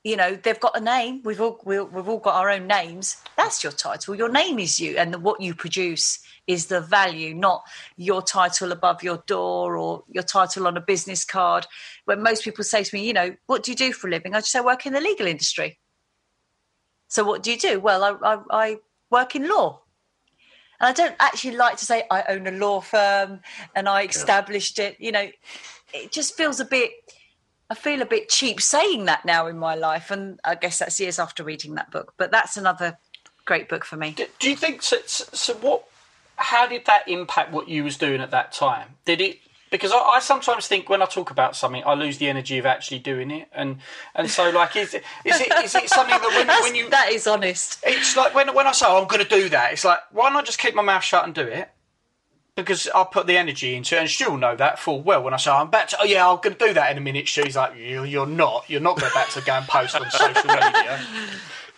you 0.02 0.16
know, 0.16 0.34
they've 0.34 0.58
got 0.58 0.76
a 0.76 0.80
name. 0.80 1.22
We've 1.24 1.40
all, 1.40 1.60
we, 1.64 1.80
we've 1.80 2.08
all 2.08 2.18
got 2.18 2.34
our 2.34 2.50
own 2.50 2.66
names. 2.66 3.18
That's 3.36 3.62
your 3.62 3.72
title. 3.72 4.16
Your 4.16 4.28
name 4.28 4.58
is 4.58 4.80
you. 4.80 4.96
And 4.96 5.22
what 5.22 5.40
you 5.40 5.54
produce 5.54 6.18
is 6.48 6.66
the 6.66 6.80
value, 6.80 7.34
not 7.34 7.62
your 7.96 8.20
title 8.20 8.72
above 8.72 9.04
your 9.04 9.22
door 9.26 9.76
or 9.76 10.02
your 10.08 10.24
title 10.24 10.66
on 10.66 10.76
a 10.76 10.80
business 10.80 11.24
card. 11.24 11.66
When 12.06 12.20
most 12.22 12.42
people 12.42 12.64
say 12.64 12.82
to 12.82 12.96
me, 12.96 13.06
you 13.06 13.12
know, 13.12 13.36
what 13.46 13.62
do 13.62 13.70
you 13.70 13.76
do 13.76 13.92
for 13.92 14.08
a 14.08 14.10
living? 14.10 14.34
I 14.34 14.40
just 14.40 14.50
say, 14.50 14.58
I 14.58 14.62
work 14.62 14.86
in 14.86 14.92
the 14.92 15.00
legal 15.00 15.28
industry. 15.28 15.78
So 17.06 17.22
what 17.22 17.44
do 17.44 17.52
you 17.52 17.58
do? 17.58 17.78
Well, 17.78 18.02
I, 18.02 18.34
I, 18.34 18.38
I 18.50 18.76
work 19.10 19.34
in 19.36 19.48
law. 19.48 19.80
And 20.80 20.88
I 20.88 20.92
don't 20.92 21.16
actually 21.18 21.56
like 21.56 21.76
to 21.78 21.84
say 21.84 22.04
I 22.10 22.24
own 22.28 22.46
a 22.46 22.52
law 22.52 22.80
firm 22.80 23.40
and 23.74 23.88
I 23.88 24.04
established 24.04 24.78
it. 24.78 24.96
You 25.00 25.12
know, 25.12 25.28
it 25.92 26.12
just 26.12 26.36
feels 26.36 26.60
a 26.60 26.64
bit, 26.64 26.92
I 27.68 27.74
feel 27.74 28.00
a 28.00 28.06
bit 28.06 28.28
cheap 28.28 28.60
saying 28.60 29.06
that 29.06 29.24
now 29.24 29.48
in 29.48 29.58
my 29.58 29.74
life. 29.74 30.10
And 30.10 30.38
I 30.44 30.54
guess 30.54 30.78
that's 30.78 31.00
years 31.00 31.18
after 31.18 31.42
reading 31.42 31.74
that 31.74 31.90
book. 31.90 32.14
But 32.16 32.30
that's 32.30 32.56
another 32.56 32.98
great 33.44 33.68
book 33.68 33.84
for 33.84 33.96
me. 33.96 34.12
Do, 34.12 34.26
do 34.38 34.50
you 34.50 34.56
think 34.56 34.82
so, 34.82 34.98
so? 35.06 35.24
So 35.32 35.54
what? 35.54 35.84
How 36.36 36.68
did 36.68 36.86
that 36.86 37.08
impact 37.08 37.50
what 37.50 37.68
you 37.68 37.82
was 37.82 37.96
doing 37.96 38.20
at 38.20 38.30
that 38.30 38.52
time? 38.52 38.96
Did 39.04 39.20
it? 39.20 39.38
Because 39.70 39.92
I, 39.92 39.98
I 39.98 40.20
sometimes 40.20 40.66
think 40.66 40.88
when 40.88 41.02
I 41.02 41.06
talk 41.06 41.30
about 41.30 41.56
something, 41.56 41.82
I 41.84 41.94
lose 41.94 42.18
the 42.18 42.28
energy 42.28 42.58
of 42.58 42.66
actually 42.66 43.00
doing 43.00 43.30
it, 43.30 43.48
and 43.52 43.78
and 44.14 44.30
so 44.30 44.50
like 44.50 44.76
is 44.76 44.94
it 44.94 45.04
is 45.24 45.40
it 45.40 45.52
is 45.64 45.74
it 45.74 45.88
something 45.88 46.18
that 46.18 46.46
when, 46.46 46.46
when 46.62 46.74
you 46.74 46.90
that 46.90 47.10
is 47.10 47.26
honest. 47.26 47.80
it's 47.84 48.16
like 48.16 48.34
when 48.34 48.54
when 48.54 48.66
I 48.66 48.72
say 48.72 48.86
oh, 48.88 49.00
I'm 49.00 49.08
going 49.08 49.22
to 49.22 49.28
do 49.28 49.48
that, 49.50 49.72
it's 49.72 49.84
like 49.84 50.00
why 50.10 50.30
not 50.30 50.46
just 50.46 50.58
keep 50.58 50.74
my 50.74 50.82
mouth 50.82 51.04
shut 51.04 51.24
and 51.24 51.34
do 51.34 51.42
it? 51.42 51.70
Because 52.56 52.88
I 52.92 53.04
put 53.04 53.28
the 53.28 53.36
energy 53.36 53.76
into 53.76 53.96
it, 53.96 54.00
and 54.00 54.10
she'll 54.10 54.36
know 54.36 54.56
that 54.56 54.80
full 54.80 55.00
well. 55.00 55.22
When 55.22 55.32
I 55.32 55.36
say 55.36 55.50
I'm 55.50 55.68
about 55.68 55.88
to, 55.90 55.98
oh 56.00 56.04
yeah, 56.04 56.28
I'm 56.28 56.40
going 56.40 56.56
to 56.56 56.66
do 56.66 56.74
that 56.74 56.90
in 56.90 56.98
a 56.98 57.00
minute, 57.00 57.28
she's 57.28 57.54
like, 57.54 57.76
you, 57.76 58.02
you're 58.02 58.26
not, 58.26 58.68
you're 58.68 58.80
not 58.80 58.98
going 58.98 59.12
back 59.12 59.28
to 59.30 59.40
go 59.42 59.52
and 59.52 59.66
post 59.68 59.94
on 59.94 60.10
social 60.10 60.48
media. 60.48 61.00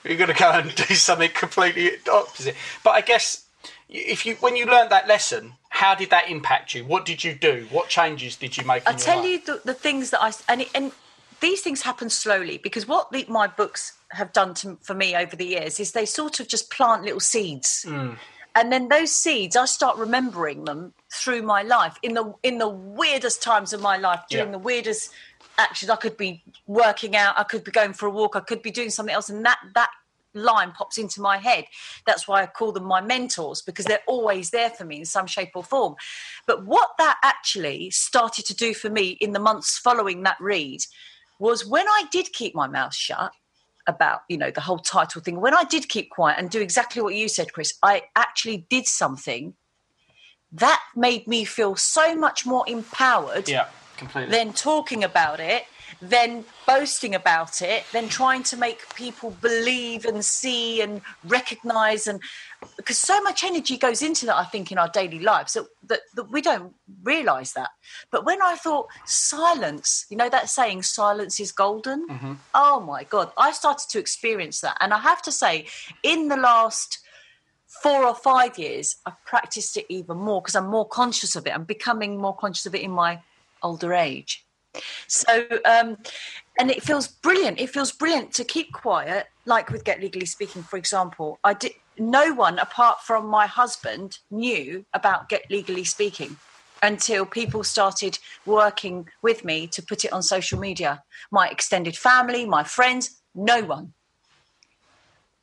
You're 0.05 0.17
going 0.17 0.33
to 0.33 0.35
go 0.35 0.51
and 0.51 0.75
do 0.75 0.95
something 0.95 1.31
completely 1.35 1.91
opposite. 2.11 2.57
But 2.83 2.93
I 2.93 3.03
guess 3.03 3.45
if 3.89 4.25
you 4.25 4.37
when 4.37 4.57
you 4.57 4.67
learned 4.67 4.91
that 4.91 5.09
lesson, 5.09 5.55
how 5.71 5.95
did 5.95 6.11
that 6.11 6.29
impact 6.29 6.75
you? 6.75 6.85
What 6.85 7.07
did 7.07 7.25
you 7.25 7.33
do? 7.35 7.67
What 7.71 7.89
changes 7.89 8.37
did 8.37 8.57
you 8.57 8.65
make? 8.67 8.87
I 8.87 8.91
in 8.91 8.99
your 8.99 9.05
tell 9.07 9.19
life? 9.19 9.27
you 9.27 9.41
the, 9.41 9.61
the 9.65 9.75
things 9.75 10.11
that 10.11 10.23
I 10.23 10.33
and 10.49 10.63
it, 10.63 10.71
and 10.75 10.93
these 11.41 11.63
things 11.63 11.81
happen 11.83 12.11
slowly 12.11 12.59
because 12.59 12.87
what 12.87 13.11
the, 13.13 13.25
my 13.29 13.47
books 13.47 13.95
have 14.11 14.33
done 14.33 14.53
to, 14.55 14.77
for 14.83 14.95
me 14.95 15.17
over 15.17 15.37
the 15.37 15.47
years 15.47 15.81
is 15.81 15.93
they 15.93 16.05
sort 16.05 16.39
of 16.41 16.49
just 16.49 16.71
plant 16.71 17.05
little 17.05 17.21
seeds, 17.21 17.87
mm. 17.89 18.17
and 18.55 18.73
then 18.73 18.89
those 18.89 19.13
seeds 19.13 19.57
I 19.57 19.65
start 19.65 19.97
remembering 19.97 20.65
them 20.65 20.93
through 21.13 21.43
my 21.43 21.63
life 21.63 21.97
in 22.03 22.15
the 22.15 22.35
in 22.43 22.59
the 22.59 22.69
weirdest 22.69 23.43
times 23.43 23.73
of 23.73 23.81
my 23.81 23.97
life 23.97 24.21
during 24.29 24.49
Yeah. 24.49 24.53
the 24.53 24.59
weirdest 24.59 25.11
actions. 25.57 25.89
I 25.89 25.97
could 25.97 26.17
be 26.17 26.43
working 26.67 27.17
out, 27.17 27.39
I 27.39 27.45
could 27.45 27.65
be 27.65 27.71
going 27.71 27.93
for 27.93 28.07
a 28.07 28.11
walk, 28.11 28.35
I 28.35 28.41
could 28.41 28.61
be 28.61 28.71
doing 28.73 28.91
something 28.91 29.15
else, 29.15 29.31
and 29.31 29.45
that 29.47 29.59
that 29.75 29.91
line 30.35 30.73
pops 30.73 30.99
into 30.99 31.21
my 31.21 31.39
head. 31.39 31.65
That's 32.07 32.29
why 32.29 32.43
I 32.43 32.47
call 32.47 32.73
them 32.73 32.85
my 32.85 33.01
mentors 33.01 33.63
because 33.63 33.85
they're 33.85 34.01
always 34.07 34.51
there 34.51 34.71
for 34.71 34.85
me 34.85 34.99
in 34.99 35.05
some 35.05 35.27
shape 35.27 35.51
or 35.55 35.65
form. 35.65 35.95
But 36.47 36.67
what 36.67 36.91
that 36.99 37.19
actually 37.23 37.91
started 37.91 38.45
to 38.47 38.55
do 38.55 38.75
for 38.75 38.91
me 38.91 39.11
in 39.21 39.33
the 39.33 39.41
months 39.41 39.79
following 39.79 40.23
that 40.23 40.37
read 40.41 40.81
was 41.39 41.67
when 41.67 41.87
I 41.89 42.05
did 42.11 42.33
keep 42.33 42.55
my 42.55 42.67
mouth 42.67 42.95
shut 42.95 43.33
about, 43.87 44.21
you 44.29 44.37
know, 44.37 44.51
the 44.51 44.61
whole 44.61 44.79
title 44.79 45.21
thing, 45.21 45.41
when 45.41 45.55
I 45.55 45.65
did 45.65 45.89
keep 45.89 46.11
quiet 46.11 46.39
and 46.39 46.51
do 46.51 46.61
exactly 46.61 47.03
what 47.03 47.15
you 47.15 47.29
said, 47.29 47.53
Chris, 47.53 47.75
I 47.83 48.05
actually 48.15 48.67
did 48.69 48.87
something 48.87 49.55
that 50.53 50.83
made 50.97 51.27
me 51.27 51.45
feel 51.45 51.77
so 51.77 52.15
much 52.15 52.45
more 52.45 52.65
empowered 52.67 53.49
Yeah, 53.49 53.69
completely. 53.97 54.31
than 54.31 54.53
talking 54.53 55.05
about 55.05 55.41
it 55.41 55.65
then 56.03 56.45
boasting 56.67 57.15
about 57.15 57.61
it, 57.63 57.85
then 57.93 58.09
trying 58.09 58.43
to 58.45 58.57
make 58.57 58.95
people 58.95 59.31
believe 59.41 60.05
and 60.05 60.25
see 60.25 60.81
and 60.81 61.03
recognize 61.25 62.07
and 62.07 62.21
because 62.77 62.99
so 62.99 63.23
much 63.23 63.43
energy 63.43 63.77
goes 63.77 64.03
into 64.03 64.27
that, 64.27 64.37
I 64.37 64.45
think, 64.45 64.71
in 64.71 64.79
our 64.79 64.89
daily 64.89 65.19
lives 65.19 65.55
that, 65.55 65.67
that, 65.89 66.01
that 66.15 66.31
we 66.31 66.43
don't 66.43 66.75
realize 67.03 67.55
that. 67.55 67.71
But 68.11 68.25
when 68.25 68.43
I 68.43 68.57
thought 68.57 68.89
silence, 69.07 70.07
you 70.11 70.17
know, 70.17 70.29
that 70.29 70.51
saying, 70.51 70.83
silence 70.83 71.41
is 71.41 71.53
golden. 71.53 72.07
Mm-hmm. 72.09 72.33
Oh 72.55 72.81
my 72.81 73.05
God, 73.05 73.33
I 73.39 73.53
started 73.53 73.89
to 73.91 73.99
experience 73.99 74.61
that. 74.61 74.77
And 74.81 74.93
I 74.93 74.99
have 74.99 75.23
to 75.23 75.33
say, 75.33 75.67
in 76.03 76.29
the 76.29 76.37
last 76.37 76.99
four 77.83 78.05
or 78.05 78.15
five 78.15 78.59
years, 78.59 78.97
I've 79.07 79.25
practiced 79.25 79.77
it 79.77 79.87
even 79.89 80.19
more 80.19 80.43
because 80.43 80.57
I'm 80.57 80.67
more 80.67 80.87
conscious 80.87 81.37
of 81.37 81.47
it. 81.47 81.55
I'm 81.55 81.65
becoming 81.65 82.19
more 82.19 82.37
conscious 82.37 82.67
of 82.67 82.75
it 82.75 82.83
in 82.83 82.91
my 82.91 83.21
older 83.63 83.95
age. 83.95 84.45
So, 85.09 85.47
um, 85.65 85.97
and 86.59 86.71
it 86.71 86.83
feels 86.83 87.09
brilliant. 87.09 87.61
It 87.61 87.71
feels 87.71 87.93
brilliant 87.93 88.33
to 88.35 88.45
keep 88.45 88.73
quiet, 88.73 89.27
like 89.47 89.71
with 89.71 89.85
Get 89.85 90.01
Legally 90.01 90.27
Speaking, 90.27 90.63
for 90.63 90.77
example. 90.77 91.39
I 91.43 91.55
did 91.55 91.73
no 91.99 92.33
one 92.33 92.59
apart 92.59 93.01
from 93.01 93.27
my 93.27 93.47
husband 93.47 94.19
knew 94.31 94.85
about 94.95 95.29
Get 95.29 95.51
Legally 95.51 95.85
Speaking 95.85 96.37
until 96.83 97.27
people 97.27 97.63
started 97.63 98.19
working 98.47 99.09
with 99.23 99.45
me 99.45 99.67
to 99.67 99.83
put 99.83 100.05
it 100.05 100.13
on 100.13 100.23
social 100.23 100.59
media. 100.59 101.03
My 101.31 101.49
extended 101.49 101.97
family, 101.97 102.47
my 102.47 102.65
friends, 102.65 103.23
no 103.35 103.63
one. 103.63 103.93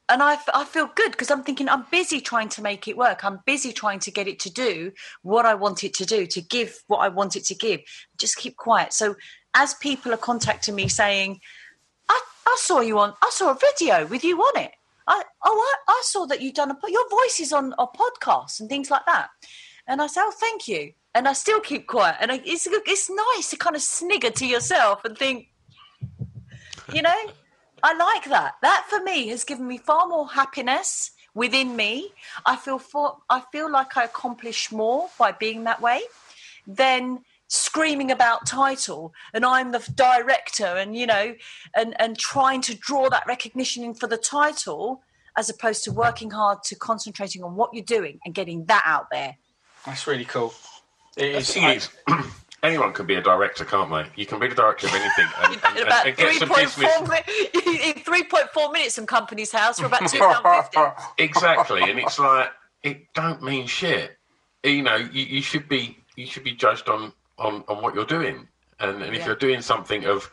And 0.09 0.23
I, 0.23 0.37
I 0.53 0.63
feel 0.63 0.89
good 0.95 1.11
because 1.11 1.29
I'm 1.29 1.43
thinking 1.43 1.67
I'm 1.67 1.85
busy 1.91 2.21
trying 2.21 2.47
to 2.49 2.61
make 2.61 2.87
it 2.87 2.97
work. 2.97 3.25
I'm 3.25 3.41
busy 3.45 3.73
trying 3.73 3.99
to 3.99 4.11
get 4.11 4.27
it 4.27 4.39
to 4.39 4.49
do 4.49 4.93
what 5.21 5.45
I 5.45 5.53
want 5.53 5.83
it 5.83 5.93
to 5.95 6.05
do, 6.05 6.25
to 6.27 6.41
give 6.41 6.81
what 6.87 6.99
I 6.99 7.09
want 7.09 7.35
it 7.35 7.43
to 7.45 7.55
give. 7.55 7.81
Just 8.17 8.37
keep 8.37 8.55
quiet. 8.55 8.93
So 8.93 9.15
as 9.53 9.73
people 9.73 10.13
are 10.13 10.17
contacting 10.17 10.75
me 10.75 10.87
saying, 10.87 11.41
I, 12.07 12.21
I 12.45 12.55
saw 12.59 12.79
you 12.79 12.99
on, 12.99 13.13
I 13.21 13.29
saw 13.33 13.51
a 13.51 13.57
video 13.59 14.05
with 14.07 14.23
you 14.23 14.39
on 14.39 14.61
it. 14.61 14.71
I, 15.07 15.23
oh, 15.43 15.75
I, 15.87 15.91
I 15.91 16.01
saw 16.05 16.25
that 16.27 16.41
you've 16.41 16.53
done 16.53 16.71
a, 16.71 16.77
your 16.87 17.09
voice 17.09 17.39
is 17.41 17.51
on 17.51 17.73
a 17.77 17.87
podcast 17.87 18.61
and 18.61 18.69
things 18.69 18.89
like 18.89 19.05
that. 19.07 19.29
And 19.87 20.01
I 20.01 20.07
say, 20.07 20.21
oh, 20.23 20.33
thank 20.37 20.69
you. 20.69 20.93
And 21.15 21.27
I 21.27 21.33
still 21.33 21.59
keep 21.59 21.87
quiet. 21.87 22.17
And 22.21 22.31
I, 22.31 22.41
it's, 22.45 22.67
it's 22.67 23.09
nice 23.09 23.49
to 23.49 23.57
kind 23.57 23.75
of 23.75 23.81
snigger 23.81 24.29
to 24.29 24.45
yourself 24.45 25.03
and 25.03 25.17
think, 25.17 25.47
you 26.93 27.01
know, 27.01 27.31
I 27.83 27.93
like 27.93 28.25
that. 28.25 28.55
That 28.61 28.85
for 28.89 29.01
me 29.01 29.27
has 29.27 29.43
given 29.43 29.67
me 29.67 29.77
far 29.77 30.07
more 30.07 30.29
happiness 30.29 31.11
within 31.33 31.75
me. 31.75 32.11
I 32.45 32.55
feel 32.55 32.79
for, 32.79 33.17
I 33.29 33.43
feel 33.51 33.71
like 33.71 33.95
I 33.95 34.03
accomplish 34.03 34.71
more 34.71 35.09
by 35.19 35.31
being 35.31 35.63
that 35.65 35.81
way 35.81 36.01
than 36.65 37.19
screaming 37.49 38.11
about 38.11 38.45
title 38.45 39.13
and 39.33 39.45
I'm 39.45 39.71
the 39.71 39.79
director 39.95 40.65
and 40.65 40.97
you 40.97 41.07
know 41.07 41.33
and 41.73 41.95
and 41.97 42.19
trying 42.19 42.59
to 42.59 42.75
draw 42.75 43.07
that 43.07 43.23
recognition 43.25 43.85
in 43.85 43.93
for 43.93 44.05
the 44.05 44.17
title 44.17 45.01
as 45.37 45.49
opposed 45.49 45.85
to 45.85 45.91
working 45.93 46.31
hard 46.31 46.61
to 46.63 46.75
concentrating 46.75 47.43
on 47.43 47.55
what 47.55 47.69
you're 47.73 47.85
doing 47.85 48.19
and 48.25 48.33
getting 48.33 48.65
that 48.65 48.83
out 48.85 49.07
there. 49.11 49.37
That's 49.85 50.07
really 50.07 50.25
cool. 50.25 50.53
It 51.15 51.35
is, 51.35 51.47
the 51.47 51.53
thing 51.53 51.69
is, 51.69 51.89
anyone 52.63 52.93
can 52.93 53.05
be 53.05 53.15
a 53.15 53.21
director, 53.21 53.65
can't 53.65 53.89
they? 53.89 54.05
You 54.15 54.25
can 54.25 54.39
be 54.39 54.47
the 54.47 54.55
director 54.55 54.87
of 54.87 54.93
anything 54.93 55.27
and, 55.43 55.53
and, 55.65 55.77
and, 55.77 56.07
and 56.07 56.17
get 56.17 56.35
some 56.35 56.49
business. 56.49 56.91
in 57.53 57.93
3.4 58.03 58.73
minutes 58.73 58.95
from 58.95 59.05
Companies 59.05 59.51
House 59.51 59.79
for 59.79 59.85
about 59.85 60.01
£2.50. 60.03 60.93
exactly. 61.17 61.81
And 61.83 61.99
it's 61.99 62.19
like, 62.19 62.49
it 62.83 63.13
don't 63.13 63.43
mean 63.43 63.67
shit. 63.67 64.17
You 64.63 64.81
know, 64.81 64.95
you, 64.95 65.23
you 65.23 65.41
should 65.41 65.69
be 65.69 65.97
you 66.15 66.25
should 66.25 66.43
be 66.43 66.51
judged 66.51 66.89
on 66.89 67.13
on, 67.37 67.63
on 67.67 67.81
what 67.81 67.93
you're 67.95 68.05
doing. 68.05 68.47
And, 68.79 69.01
and 69.01 69.15
if 69.15 69.21
yeah. 69.21 69.27
you're 69.27 69.35
doing 69.35 69.61
something 69.61 70.05
of 70.05 70.29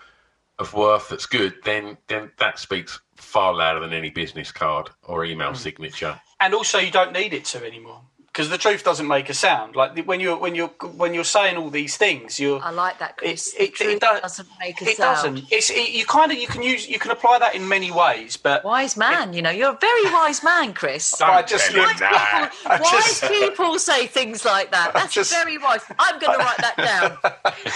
of 0.59 0.73
worth 0.75 1.09
that's 1.09 1.27
good, 1.27 1.55
then 1.65 1.97
then 2.09 2.31
that 2.39 2.59
speaks 2.59 3.01
far 3.17 3.55
louder 3.55 3.81
than 3.81 3.93
any 3.93 4.11
business 4.11 4.51
card 4.51 4.91
or 5.05 5.25
email 5.25 5.53
mm. 5.53 5.57
signature. 5.57 6.19
And 6.41 6.55
also, 6.55 6.79
you 6.79 6.91
don't 6.91 7.13
need 7.13 7.33
it 7.33 7.45
to 7.47 7.65
anymore 7.65 8.01
because 8.35 8.51
the 8.51 8.59
truth 8.59 8.83
doesn't 8.83 9.07
make 9.07 9.31
a 9.31 9.35
sound. 9.35 9.77
Like 9.77 9.97
when 10.07 10.19
you're 10.19 10.37
when 10.37 10.57
you're 10.57 10.73
when 10.97 11.15
you're 11.15 11.23
saying 11.23 11.57
all 11.57 11.71
these 11.71 11.97
things, 11.97 12.41
you're. 12.41 12.61
I 12.61 12.71
like 12.71 12.99
that, 12.99 13.17
Chris. 13.17 13.55
It, 13.55 13.81
it, 13.81 13.87
it 13.87 14.01
does, 14.01 14.39
not 14.39 14.49
make 14.59 14.83
a 14.83 14.89
it 14.89 14.97
sound. 14.97 15.37
doesn't. 15.37 15.53
It's 15.53 15.71
it, 15.71 15.91
you 15.91 16.05
kind 16.05 16.33
of 16.33 16.39
you 16.39 16.49
can 16.49 16.61
use 16.61 16.89
you 16.89 16.99
can 16.99 17.13
apply 17.13 17.39
that 17.39 17.55
in 17.55 17.69
many 17.69 17.93
ways, 17.93 18.37
but 18.37 18.65
wise 18.65 18.97
man. 18.97 19.35
you 19.35 19.41
know, 19.41 19.51
you're 19.51 19.71
a 19.71 19.79
very 19.81 20.13
wise 20.13 20.43
man, 20.43 20.75
Chris. 20.75 21.13
Don't 21.17 21.31
I 21.31 21.43
just 21.43 21.77
wise, 21.77 21.93
people, 21.93 22.79
wise 22.81 23.21
people 23.21 23.79
say 23.79 24.09
things 24.09 24.45
like 24.45 24.73
that. 24.73 24.93
That's 24.95 25.15
just, 25.15 25.33
very 25.33 25.57
wise. 25.57 25.83
I'm 26.01 26.19
going 26.19 26.37
to 26.37 26.45
write 26.45 26.59
that 26.59 26.77
down. 26.77 27.33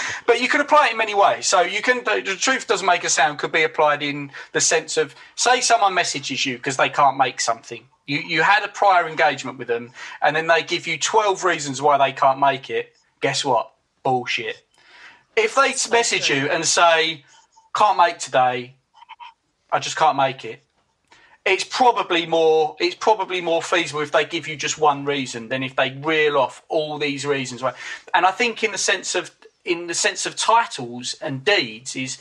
but 0.27 0.41
you 0.41 0.49
can 0.49 0.59
apply 0.59 0.87
it 0.87 0.91
in 0.91 0.97
many 0.97 1.15
ways. 1.15 1.47
So 1.47 1.61
you 1.61 1.81
can 1.81 2.03
the, 2.03 2.21
the 2.25 2.35
truth 2.35 2.67
doesn't 2.67 2.85
make 2.85 3.05
a 3.05 3.09
sound 3.09 3.39
could 3.39 3.53
be 3.53 3.63
applied 3.63 4.03
in 4.03 4.31
the 4.51 4.59
sense 4.59 4.97
of 4.97 5.15
say 5.35 5.61
someone 5.61 5.93
messages 5.93 6.45
you 6.45 6.57
because 6.57 6.75
they 6.75 6.89
can't 6.89 7.15
make 7.15 7.39
something 7.39 7.85
you 8.09 8.19
you 8.21 8.41
had 8.41 8.63
a 8.65 8.67
prior 8.67 9.07
engagement 9.07 9.59
with 9.59 9.67
them, 9.67 9.91
and 10.21 10.35
then 10.35 10.47
they 10.47 10.63
give 10.63 10.87
you 10.87 10.97
twelve 10.97 11.43
reasons 11.43 11.81
why 11.81 11.97
they 11.97 12.11
can't 12.11 12.39
make 12.39 12.69
it. 12.71 12.95
Guess 13.21 13.45
what? 13.45 13.71
Bullshit. 14.03 14.63
If 15.35 15.55
they 15.55 15.73
message 15.91 16.29
you 16.29 16.49
and 16.49 16.65
say, 16.65 17.23
"Can't 17.75 17.97
make 17.97 18.17
today," 18.17 18.75
I 19.71 19.77
just 19.77 19.95
can't 19.95 20.17
make 20.17 20.43
it. 20.43 20.63
It's 21.45 21.63
probably 21.63 22.25
more. 22.25 22.75
It's 22.79 22.95
probably 22.95 23.41
more 23.41 23.61
feasible 23.61 24.01
if 24.01 24.11
they 24.11 24.25
give 24.25 24.47
you 24.47 24.55
just 24.55 24.79
one 24.79 25.05
reason 25.05 25.49
than 25.49 25.61
if 25.61 25.75
they 25.75 25.91
reel 25.91 26.35
off 26.35 26.63
all 26.67 26.97
these 26.97 27.27
reasons. 27.27 27.61
And 28.13 28.25
I 28.25 28.31
think 28.31 28.63
in 28.63 28.71
the 28.71 28.79
sense 28.79 29.13
of 29.13 29.31
in 29.63 29.85
the 29.85 29.93
sense 29.93 30.25
of 30.25 30.35
titles 30.35 31.15
and 31.21 31.45
deeds 31.45 31.95
is 31.95 32.17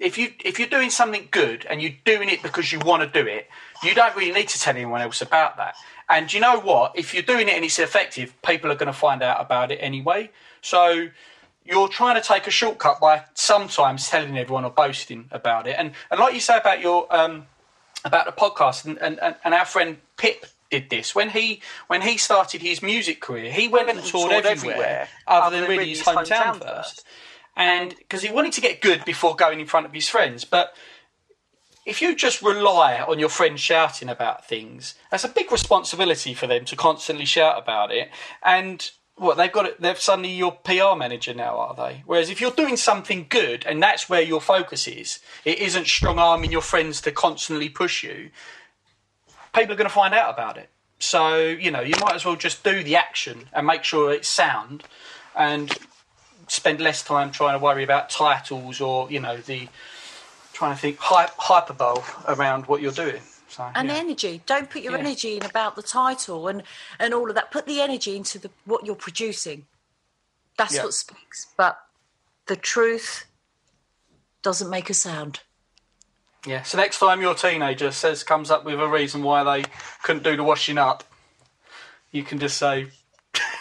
if 0.00 0.16
you 0.18 0.32
if 0.44 0.58
you're 0.58 0.68
doing 0.68 0.90
something 0.90 1.28
good 1.30 1.66
and 1.68 1.80
you're 1.80 1.92
doing 2.04 2.28
it 2.28 2.42
because 2.42 2.72
you 2.72 2.80
want 2.80 3.02
to 3.02 3.22
do 3.22 3.28
it, 3.28 3.48
you 3.84 3.94
don't 3.94 4.16
really 4.16 4.32
need 4.32 4.48
to 4.48 4.58
tell 4.58 4.74
anyone 4.74 5.02
else 5.02 5.22
about 5.22 5.58
that. 5.58 5.76
And 6.08 6.32
you 6.32 6.40
know 6.40 6.58
what? 6.58 6.98
If 6.98 7.14
you're 7.14 7.22
doing 7.22 7.48
it 7.48 7.54
and 7.54 7.64
it's 7.64 7.78
effective, 7.78 8.34
people 8.42 8.72
are 8.72 8.74
going 8.74 8.88
to 8.88 8.92
find 8.92 9.22
out 9.22 9.40
about 9.40 9.70
it 9.70 9.76
anyway. 9.76 10.30
So 10.62 11.08
you're 11.64 11.88
trying 11.88 12.16
to 12.16 12.26
take 12.26 12.46
a 12.46 12.50
shortcut 12.50 12.98
by 12.98 13.24
sometimes 13.34 14.08
telling 14.08 14.36
everyone 14.36 14.64
or 14.64 14.70
boasting 14.70 15.28
about 15.30 15.66
it. 15.66 15.76
And 15.78 15.92
and 16.10 16.18
like 16.18 16.34
you 16.34 16.40
say 16.40 16.56
about 16.56 16.80
your 16.80 17.06
um, 17.14 17.46
about 18.04 18.26
the 18.26 18.32
podcast, 18.32 18.86
and, 18.86 18.98
and, 18.98 19.36
and 19.44 19.54
our 19.54 19.66
friend 19.66 19.98
Pip 20.16 20.46
did 20.70 20.88
this 20.88 21.14
when 21.14 21.30
he 21.30 21.60
when 21.88 22.00
he 22.00 22.16
started 22.16 22.62
his 22.62 22.82
music 22.82 23.20
career. 23.20 23.52
He 23.52 23.68
went, 23.68 23.90
and 23.90 24.02
toured, 24.02 24.30
toured 24.30 24.46
everywhere, 24.46 24.76
everywhere, 24.76 25.08
other 25.26 25.60
than 25.60 25.68
really 25.68 25.90
his 25.90 26.02
hometown, 26.02 26.54
hometown 26.54 26.62
first. 26.62 27.04
And 27.60 27.94
because 27.98 28.22
he 28.22 28.32
wanted 28.32 28.54
to 28.54 28.62
get 28.62 28.80
good 28.80 29.04
before 29.04 29.36
going 29.36 29.60
in 29.60 29.66
front 29.66 29.84
of 29.84 29.92
his 29.92 30.08
friends, 30.08 30.46
but 30.46 30.74
if 31.84 32.00
you 32.00 32.16
just 32.16 32.40
rely 32.40 32.98
on 32.98 33.18
your 33.18 33.28
friends 33.28 33.60
shouting 33.60 34.08
about 34.08 34.48
things, 34.48 34.94
that's 35.10 35.24
a 35.24 35.28
big 35.28 35.52
responsibility 35.52 36.32
for 36.32 36.46
them 36.46 36.64
to 36.64 36.74
constantly 36.74 37.26
shout 37.26 37.62
about 37.62 37.92
it. 37.92 38.08
And 38.42 38.90
what 39.16 39.36
they've 39.36 39.52
got 39.52 39.66
it, 39.66 39.78
they've 39.78 40.00
suddenly 40.00 40.30
your 40.30 40.52
PR 40.52 40.96
manager 40.96 41.34
now, 41.34 41.58
are 41.58 41.74
they? 41.74 42.02
Whereas 42.06 42.30
if 42.30 42.40
you're 42.40 42.50
doing 42.50 42.78
something 42.78 43.26
good 43.28 43.66
and 43.66 43.82
that's 43.82 44.08
where 44.08 44.22
your 44.22 44.40
focus 44.40 44.88
is, 44.88 45.18
it 45.44 45.58
isn't 45.58 45.86
strong 45.86 46.18
arming 46.18 46.50
your 46.50 46.62
friends 46.62 47.02
to 47.02 47.12
constantly 47.12 47.68
push 47.68 48.02
you. 48.02 48.30
People 49.54 49.74
are 49.74 49.76
going 49.76 49.86
to 49.86 49.94
find 49.94 50.14
out 50.14 50.32
about 50.32 50.56
it. 50.56 50.70
So 50.98 51.36
you 51.44 51.70
know 51.70 51.80
you 51.80 51.94
might 52.00 52.14
as 52.14 52.24
well 52.24 52.36
just 52.36 52.64
do 52.64 52.82
the 52.82 52.96
action 52.96 53.48
and 53.52 53.66
make 53.66 53.84
sure 53.84 54.12
it's 54.12 54.28
sound, 54.28 54.84
and 55.34 55.76
spend 56.50 56.80
less 56.80 57.02
time 57.02 57.30
trying 57.30 57.58
to 57.58 57.62
worry 57.62 57.84
about 57.84 58.10
titles 58.10 58.80
or 58.80 59.10
you 59.10 59.20
know 59.20 59.36
the 59.36 59.68
trying 60.52 60.74
to 60.74 60.80
think 60.80 60.98
hyper, 60.98 61.32
hyperbole 61.38 62.02
around 62.28 62.66
what 62.66 62.82
you're 62.82 62.92
doing. 62.92 63.22
So, 63.48 63.68
and 63.74 63.88
yeah. 63.88 63.94
energy. 63.94 64.42
Don't 64.46 64.68
put 64.68 64.82
your 64.82 64.92
yeah. 64.92 64.98
energy 64.98 65.36
in 65.36 65.44
about 65.44 65.74
the 65.74 65.82
title 65.82 66.48
and, 66.48 66.62
and 66.98 67.14
all 67.14 67.28
of 67.28 67.34
that. 67.34 67.50
Put 67.50 67.66
the 67.66 67.80
energy 67.80 68.16
into 68.16 68.38
the 68.38 68.50
what 68.64 68.84
you're 68.84 68.94
producing. 68.94 69.66
That's 70.56 70.76
yeah. 70.76 70.84
what 70.84 70.94
speaks. 70.94 71.46
But 71.56 71.78
the 72.46 72.56
truth 72.56 73.26
doesn't 74.42 74.70
make 74.70 74.90
a 74.90 74.94
sound. 74.94 75.40
Yeah. 76.46 76.62
So 76.62 76.78
next 76.78 76.98
time 76.98 77.20
your 77.20 77.34
teenager 77.34 77.90
says 77.90 78.22
comes 78.22 78.50
up 78.50 78.64
with 78.64 78.78
a 78.78 78.88
reason 78.88 79.22
why 79.22 79.44
they 79.44 79.68
couldn't 80.02 80.24
do 80.24 80.36
the 80.36 80.44
washing 80.44 80.78
up, 80.78 81.04
you 82.12 82.22
can 82.22 82.38
just 82.38 82.56
say 82.56 82.88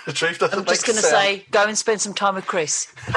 the 0.09 0.15
truth 0.15 0.39
doesn't. 0.39 0.57
I'm 0.57 0.65
just 0.65 0.87
going 0.87 0.97
to 0.97 1.03
say, 1.03 1.45
go 1.51 1.65
and 1.65 1.77
spend 1.77 2.01
some 2.01 2.15
time 2.15 2.33
with 2.33 2.47
Chris. 2.47 2.91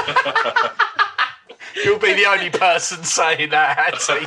You'll 1.84 1.99
be 1.99 2.12
the 2.12 2.26
only 2.26 2.51
person 2.51 3.03
saying 3.03 3.49
that, 3.49 3.78
Hattie. 3.78 4.26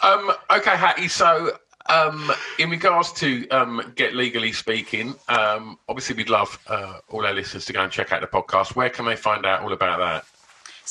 um, 0.04 0.30
okay, 0.52 0.76
Hattie. 0.76 1.08
So, 1.08 1.58
um, 1.88 2.30
in 2.60 2.70
regards 2.70 3.12
to 3.14 3.48
um, 3.48 3.92
Get 3.96 4.14
Legally 4.14 4.52
Speaking, 4.52 5.16
um, 5.28 5.76
obviously 5.88 6.14
we'd 6.14 6.30
love 6.30 6.56
uh, 6.68 7.00
all 7.08 7.26
our 7.26 7.34
listeners 7.34 7.64
to 7.64 7.72
go 7.72 7.82
and 7.82 7.90
check 7.90 8.12
out 8.12 8.20
the 8.20 8.28
podcast. 8.28 8.76
Where 8.76 8.88
can 8.88 9.04
they 9.04 9.16
find 9.16 9.44
out 9.44 9.62
all 9.62 9.72
about 9.72 9.98
that? 9.98 10.24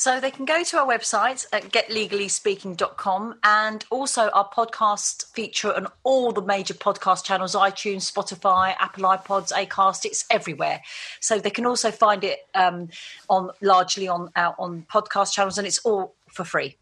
So 0.00 0.18
they 0.18 0.30
can 0.30 0.46
go 0.46 0.64
to 0.64 0.78
our 0.78 0.86
website 0.86 1.44
at 1.52 1.64
getlegallyspeaking.com 1.64 3.34
and 3.44 3.84
also 3.90 4.30
our 4.30 4.48
podcast 4.48 5.26
feature 5.32 5.76
on 5.76 5.88
all 6.04 6.32
the 6.32 6.40
major 6.40 6.72
podcast 6.72 7.22
channels 7.22 7.54
iTunes, 7.54 8.10
Spotify, 8.10 8.74
Apple 8.80 9.04
iPods, 9.04 9.52
Acast, 9.52 10.06
it's 10.06 10.24
everywhere. 10.30 10.80
So 11.20 11.38
they 11.38 11.50
can 11.50 11.66
also 11.66 11.90
find 11.90 12.24
it 12.24 12.38
um, 12.54 12.88
on 13.28 13.50
largely 13.60 14.08
on 14.08 14.30
out 14.36 14.54
on 14.58 14.86
podcast 14.90 15.34
channels 15.34 15.58
and 15.58 15.66
it's 15.66 15.80
all 15.80 16.14
for 16.28 16.44
free. 16.44 16.78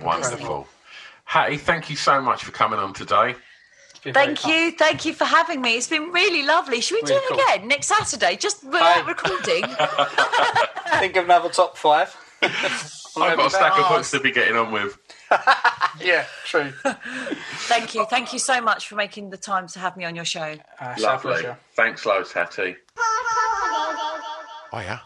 Wonderful. 0.00 0.66
Hattie, 1.22 1.58
thank 1.58 1.90
you 1.90 1.94
so 1.94 2.20
much 2.20 2.42
for 2.42 2.50
coming 2.50 2.80
on 2.80 2.92
today. 2.92 3.36
Thank 4.02 4.44
you, 4.48 4.72
thank 4.72 5.04
you 5.04 5.14
for 5.14 5.26
having 5.26 5.60
me. 5.60 5.76
It's 5.76 5.86
been 5.86 6.10
really 6.10 6.44
lovely. 6.44 6.80
Should 6.80 6.96
we 6.96 7.02
do 7.02 7.14
it 7.14 7.22
cool. 7.28 7.38
again 7.38 7.68
next 7.68 7.86
Saturday? 7.86 8.34
Just 8.34 8.64
without 8.64 8.96
Hey. 8.96 9.02
recording. 9.04 9.64
Think 10.98 11.14
of 11.14 11.26
another 11.26 11.48
top 11.48 11.76
five. 11.76 12.16
I've 13.16 13.36
got 13.36 13.46
a 13.46 13.50
stack 13.50 13.78
of 13.78 13.88
books 13.88 14.10
to 14.12 14.20
be 14.20 14.32
getting 14.32 14.56
on 14.56 14.72
with. 14.72 14.98
Yeah, 16.00 16.24
true. 16.44 16.72
thank 17.68 17.94
you, 17.94 18.06
thank 18.06 18.32
you 18.32 18.38
so 18.38 18.62
much 18.62 18.88
for 18.88 18.94
making 18.94 19.28
the 19.28 19.36
time 19.36 19.66
to 19.68 19.78
have 19.78 19.96
me 19.96 20.04
on 20.04 20.16
your 20.16 20.24
show. 20.24 20.56
Uh, 20.80 20.94
Lovely. 20.98 21.32
pleasure. 21.32 21.58
Thanks 21.76 22.06
loads, 22.06 22.32
Hattie. 22.32 22.76
Oh, 24.72 24.80
yeah. 24.80 25.00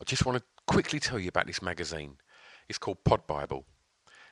I 0.00 0.04
just 0.04 0.26
want 0.26 0.38
to 0.38 0.44
quickly 0.66 0.98
tell 0.98 1.20
you 1.20 1.28
about 1.28 1.46
this 1.46 1.62
magazine. 1.62 2.16
It's 2.68 2.78
called 2.78 3.04
Pod 3.04 3.26
Bible. 3.28 3.64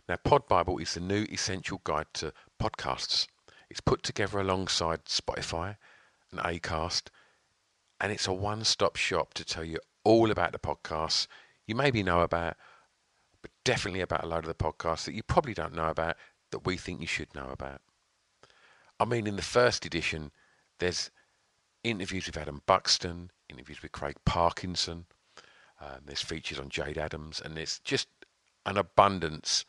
Now, 0.09 0.17
Pod 0.17 0.49
Bible 0.49 0.79
is 0.79 0.95
the 0.95 1.01
new 1.01 1.25
essential 1.31 1.81
guide 1.85 2.07
to 2.15 2.33
podcasts. 2.61 3.29
It's 3.71 3.81
put 3.81 4.03
together 4.03 4.41
alongside 4.41 5.05
Spotify 5.05 5.77
and 6.33 6.41
Acast, 6.41 7.11
and 8.01 8.11
it's 8.11 8.27
a 8.27 8.33
one 8.33 8.65
stop 8.65 8.97
shop 8.97 9.35
to 9.35 9.45
tell 9.45 9.65
you 9.65 9.79
all 10.05 10.31
about 10.31 10.53
the 10.53 10.59
podcasts 10.59 11.27
you 11.69 11.75
maybe 11.75 12.03
know 12.03 12.21
about, 12.21 12.57
but 13.43 13.51
definitely 13.65 14.01
about 14.01 14.25
a 14.25 14.27
load 14.27 14.45
of 14.45 14.49
the 14.49 14.55
podcasts 14.55 15.05
that 15.05 15.15
you 15.15 15.23
probably 15.23 15.55
don't 15.55 15.75
know 15.75 15.89
about 15.89 16.17
that 16.51 16.67
we 16.67 16.77
think 16.77 17.01
you 17.01 17.07
should 17.07 17.35
know 17.35 17.49
about. 17.51 17.81
I 18.99 19.05
mean, 19.05 19.27
in 19.27 19.37
the 19.37 19.43
first 19.43 19.85
edition, 19.85 20.33
there's 20.81 21.11
interviews 21.85 22.27
with 22.27 22.37
Adam 22.37 22.63
Buxton, 22.67 23.31
interviews 23.49 23.83
with 23.83 23.93
Craig 23.93 24.17
Parkinson, 24.25 25.07
um, 25.81 26.01
there's 26.07 26.23
features 26.23 26.59
on 26.59 26.69
Jade 26.69 26.99
Adams, 26.99 27.41
and 27.45 27.57
there's 27.57 27.79
just 27.81 28.09
an 28.67 28.77
abundance 28.77 29.65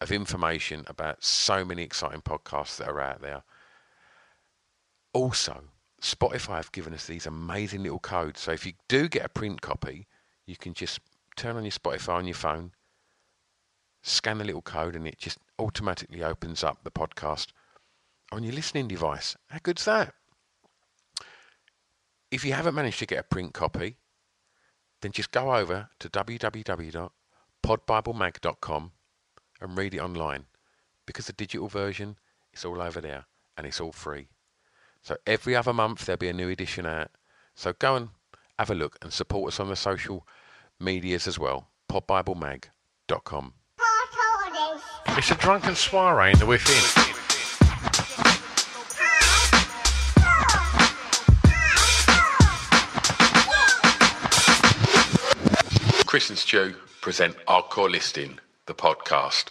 of 0.00 0.10
information 0.10 0.84
about 0.86 1.22
so 1.22 1.64
many 1.64 1.82
exciting 1.82 2.22
podcasts 2.22 2.76
that 2.78 2.88
are 2.88 3.00
out 3.00 3.20
there. 3.20 3.42
Also, 5.12 5.64
Spotify 6.00 6.56
have 6.56 6.72
given 6.72 6.94
us 6.94 7.06
these 7.06 7.26
amazing 7.26 7.82
little 7.82 7.98
codes. 7.98 8.40
So 8.40 8.52
if 8.52 8.64
you 8.66 8.72
do 8.88 9.08
get 9.08 9.26
a 9.26 9.28
print 9.28 9.60
copy, 9.60 10.08
you 10.46 10.56
can 10.56 10.72
just 10.74 11.00
turn 11.36 11.56
on 11.56 11.64
your 11.64 11.72
Spotify 11.72 12.14
on 12.14 12.26
your 12.26 12.34
phone, 12.34 12.72
scan 14.02 14.38
the 14.38 14.44
little 14.44 14.62
code, 14.62 14.96
and 14.96 15.06
it 15.06 15.18
just 15.18 15.38
automatically 15.58 16.22
opens 16.22 16.64
up 16.64 16.84
the 16.84 16.90
podcast 16.90 17.48
on 18.30 18.42
your 18.42 18.54
listening 18.54 18.88
device. 18.88 19.36
How 19.48 19.58
good's 19.62 19.84
that? 19.84 20.14
If 22.30 22.44
you 22.44 22.54
haven't 22.54 22.74
managed 22.74 22.98
to 23.00 23.06
get 23.06 23.18
a 23.18 23.24
print 23.24 23.52
copy, 23.52 23.98
then 25.02 25.12
just 25.12 25.30
go 25.30 25.54
over 25.54 25.90
to 25.98 26.08
www.podbiblemag.com 26.08 28.92
and 29.60 29.78
read 29.78 29.92
it 29.94 30.00
online 30.00 30.46
because 31.04 31.26
the 31.26 31.34
digital 31.34 31.68
version 31.68 32.16
is 32.52 32.64
all 32.64 32.80
over 32.80 33.00
there 33.00 33.26
and 33.56 33.66
it's 33.66 33.80
all 33.80 33.92
free. 33.92 34.28
So 35.02 35.16
every 35.26 35.54
other 35.54 35.72
month 35.72 36.06
there'll 36.06 36.18
be 36.18 36.28
a 36.28 36.32
new 36.32 36.48
edition 36.48 36.86
out. 36.86 37.10
So 37.54 37.74
go 37.74 37.96
and 37.96 38.08
have 38.58 38.70
a 38.70 38.74
look 38.74 38.96
and 39.02 39.12
support 39.12 39.52
us 39.52 39.60
on 39.60 39.68
the 39.68 39.76
social 39.76 40.26
medias 40.82 41.26
as 41.26 41.38
well. 41.38 41.68
podbiblemag.com. 41.90 43.54
It's 45.08 45.30
a 45.30 45.34
drunken 45.34 45.74
soiree 45.74 46.32
in 46.32 46.38
the 46.38 46.46
within. 46.46 46.82
Chris 56.06 56.28
and 56.28 56.38
Stu 56.38 56.74
present 57.00 57.36
Hardcore 57.46 57.90
Listening, 57.90 58.38
the 58.66 58.74
podcast. 58.74 59.50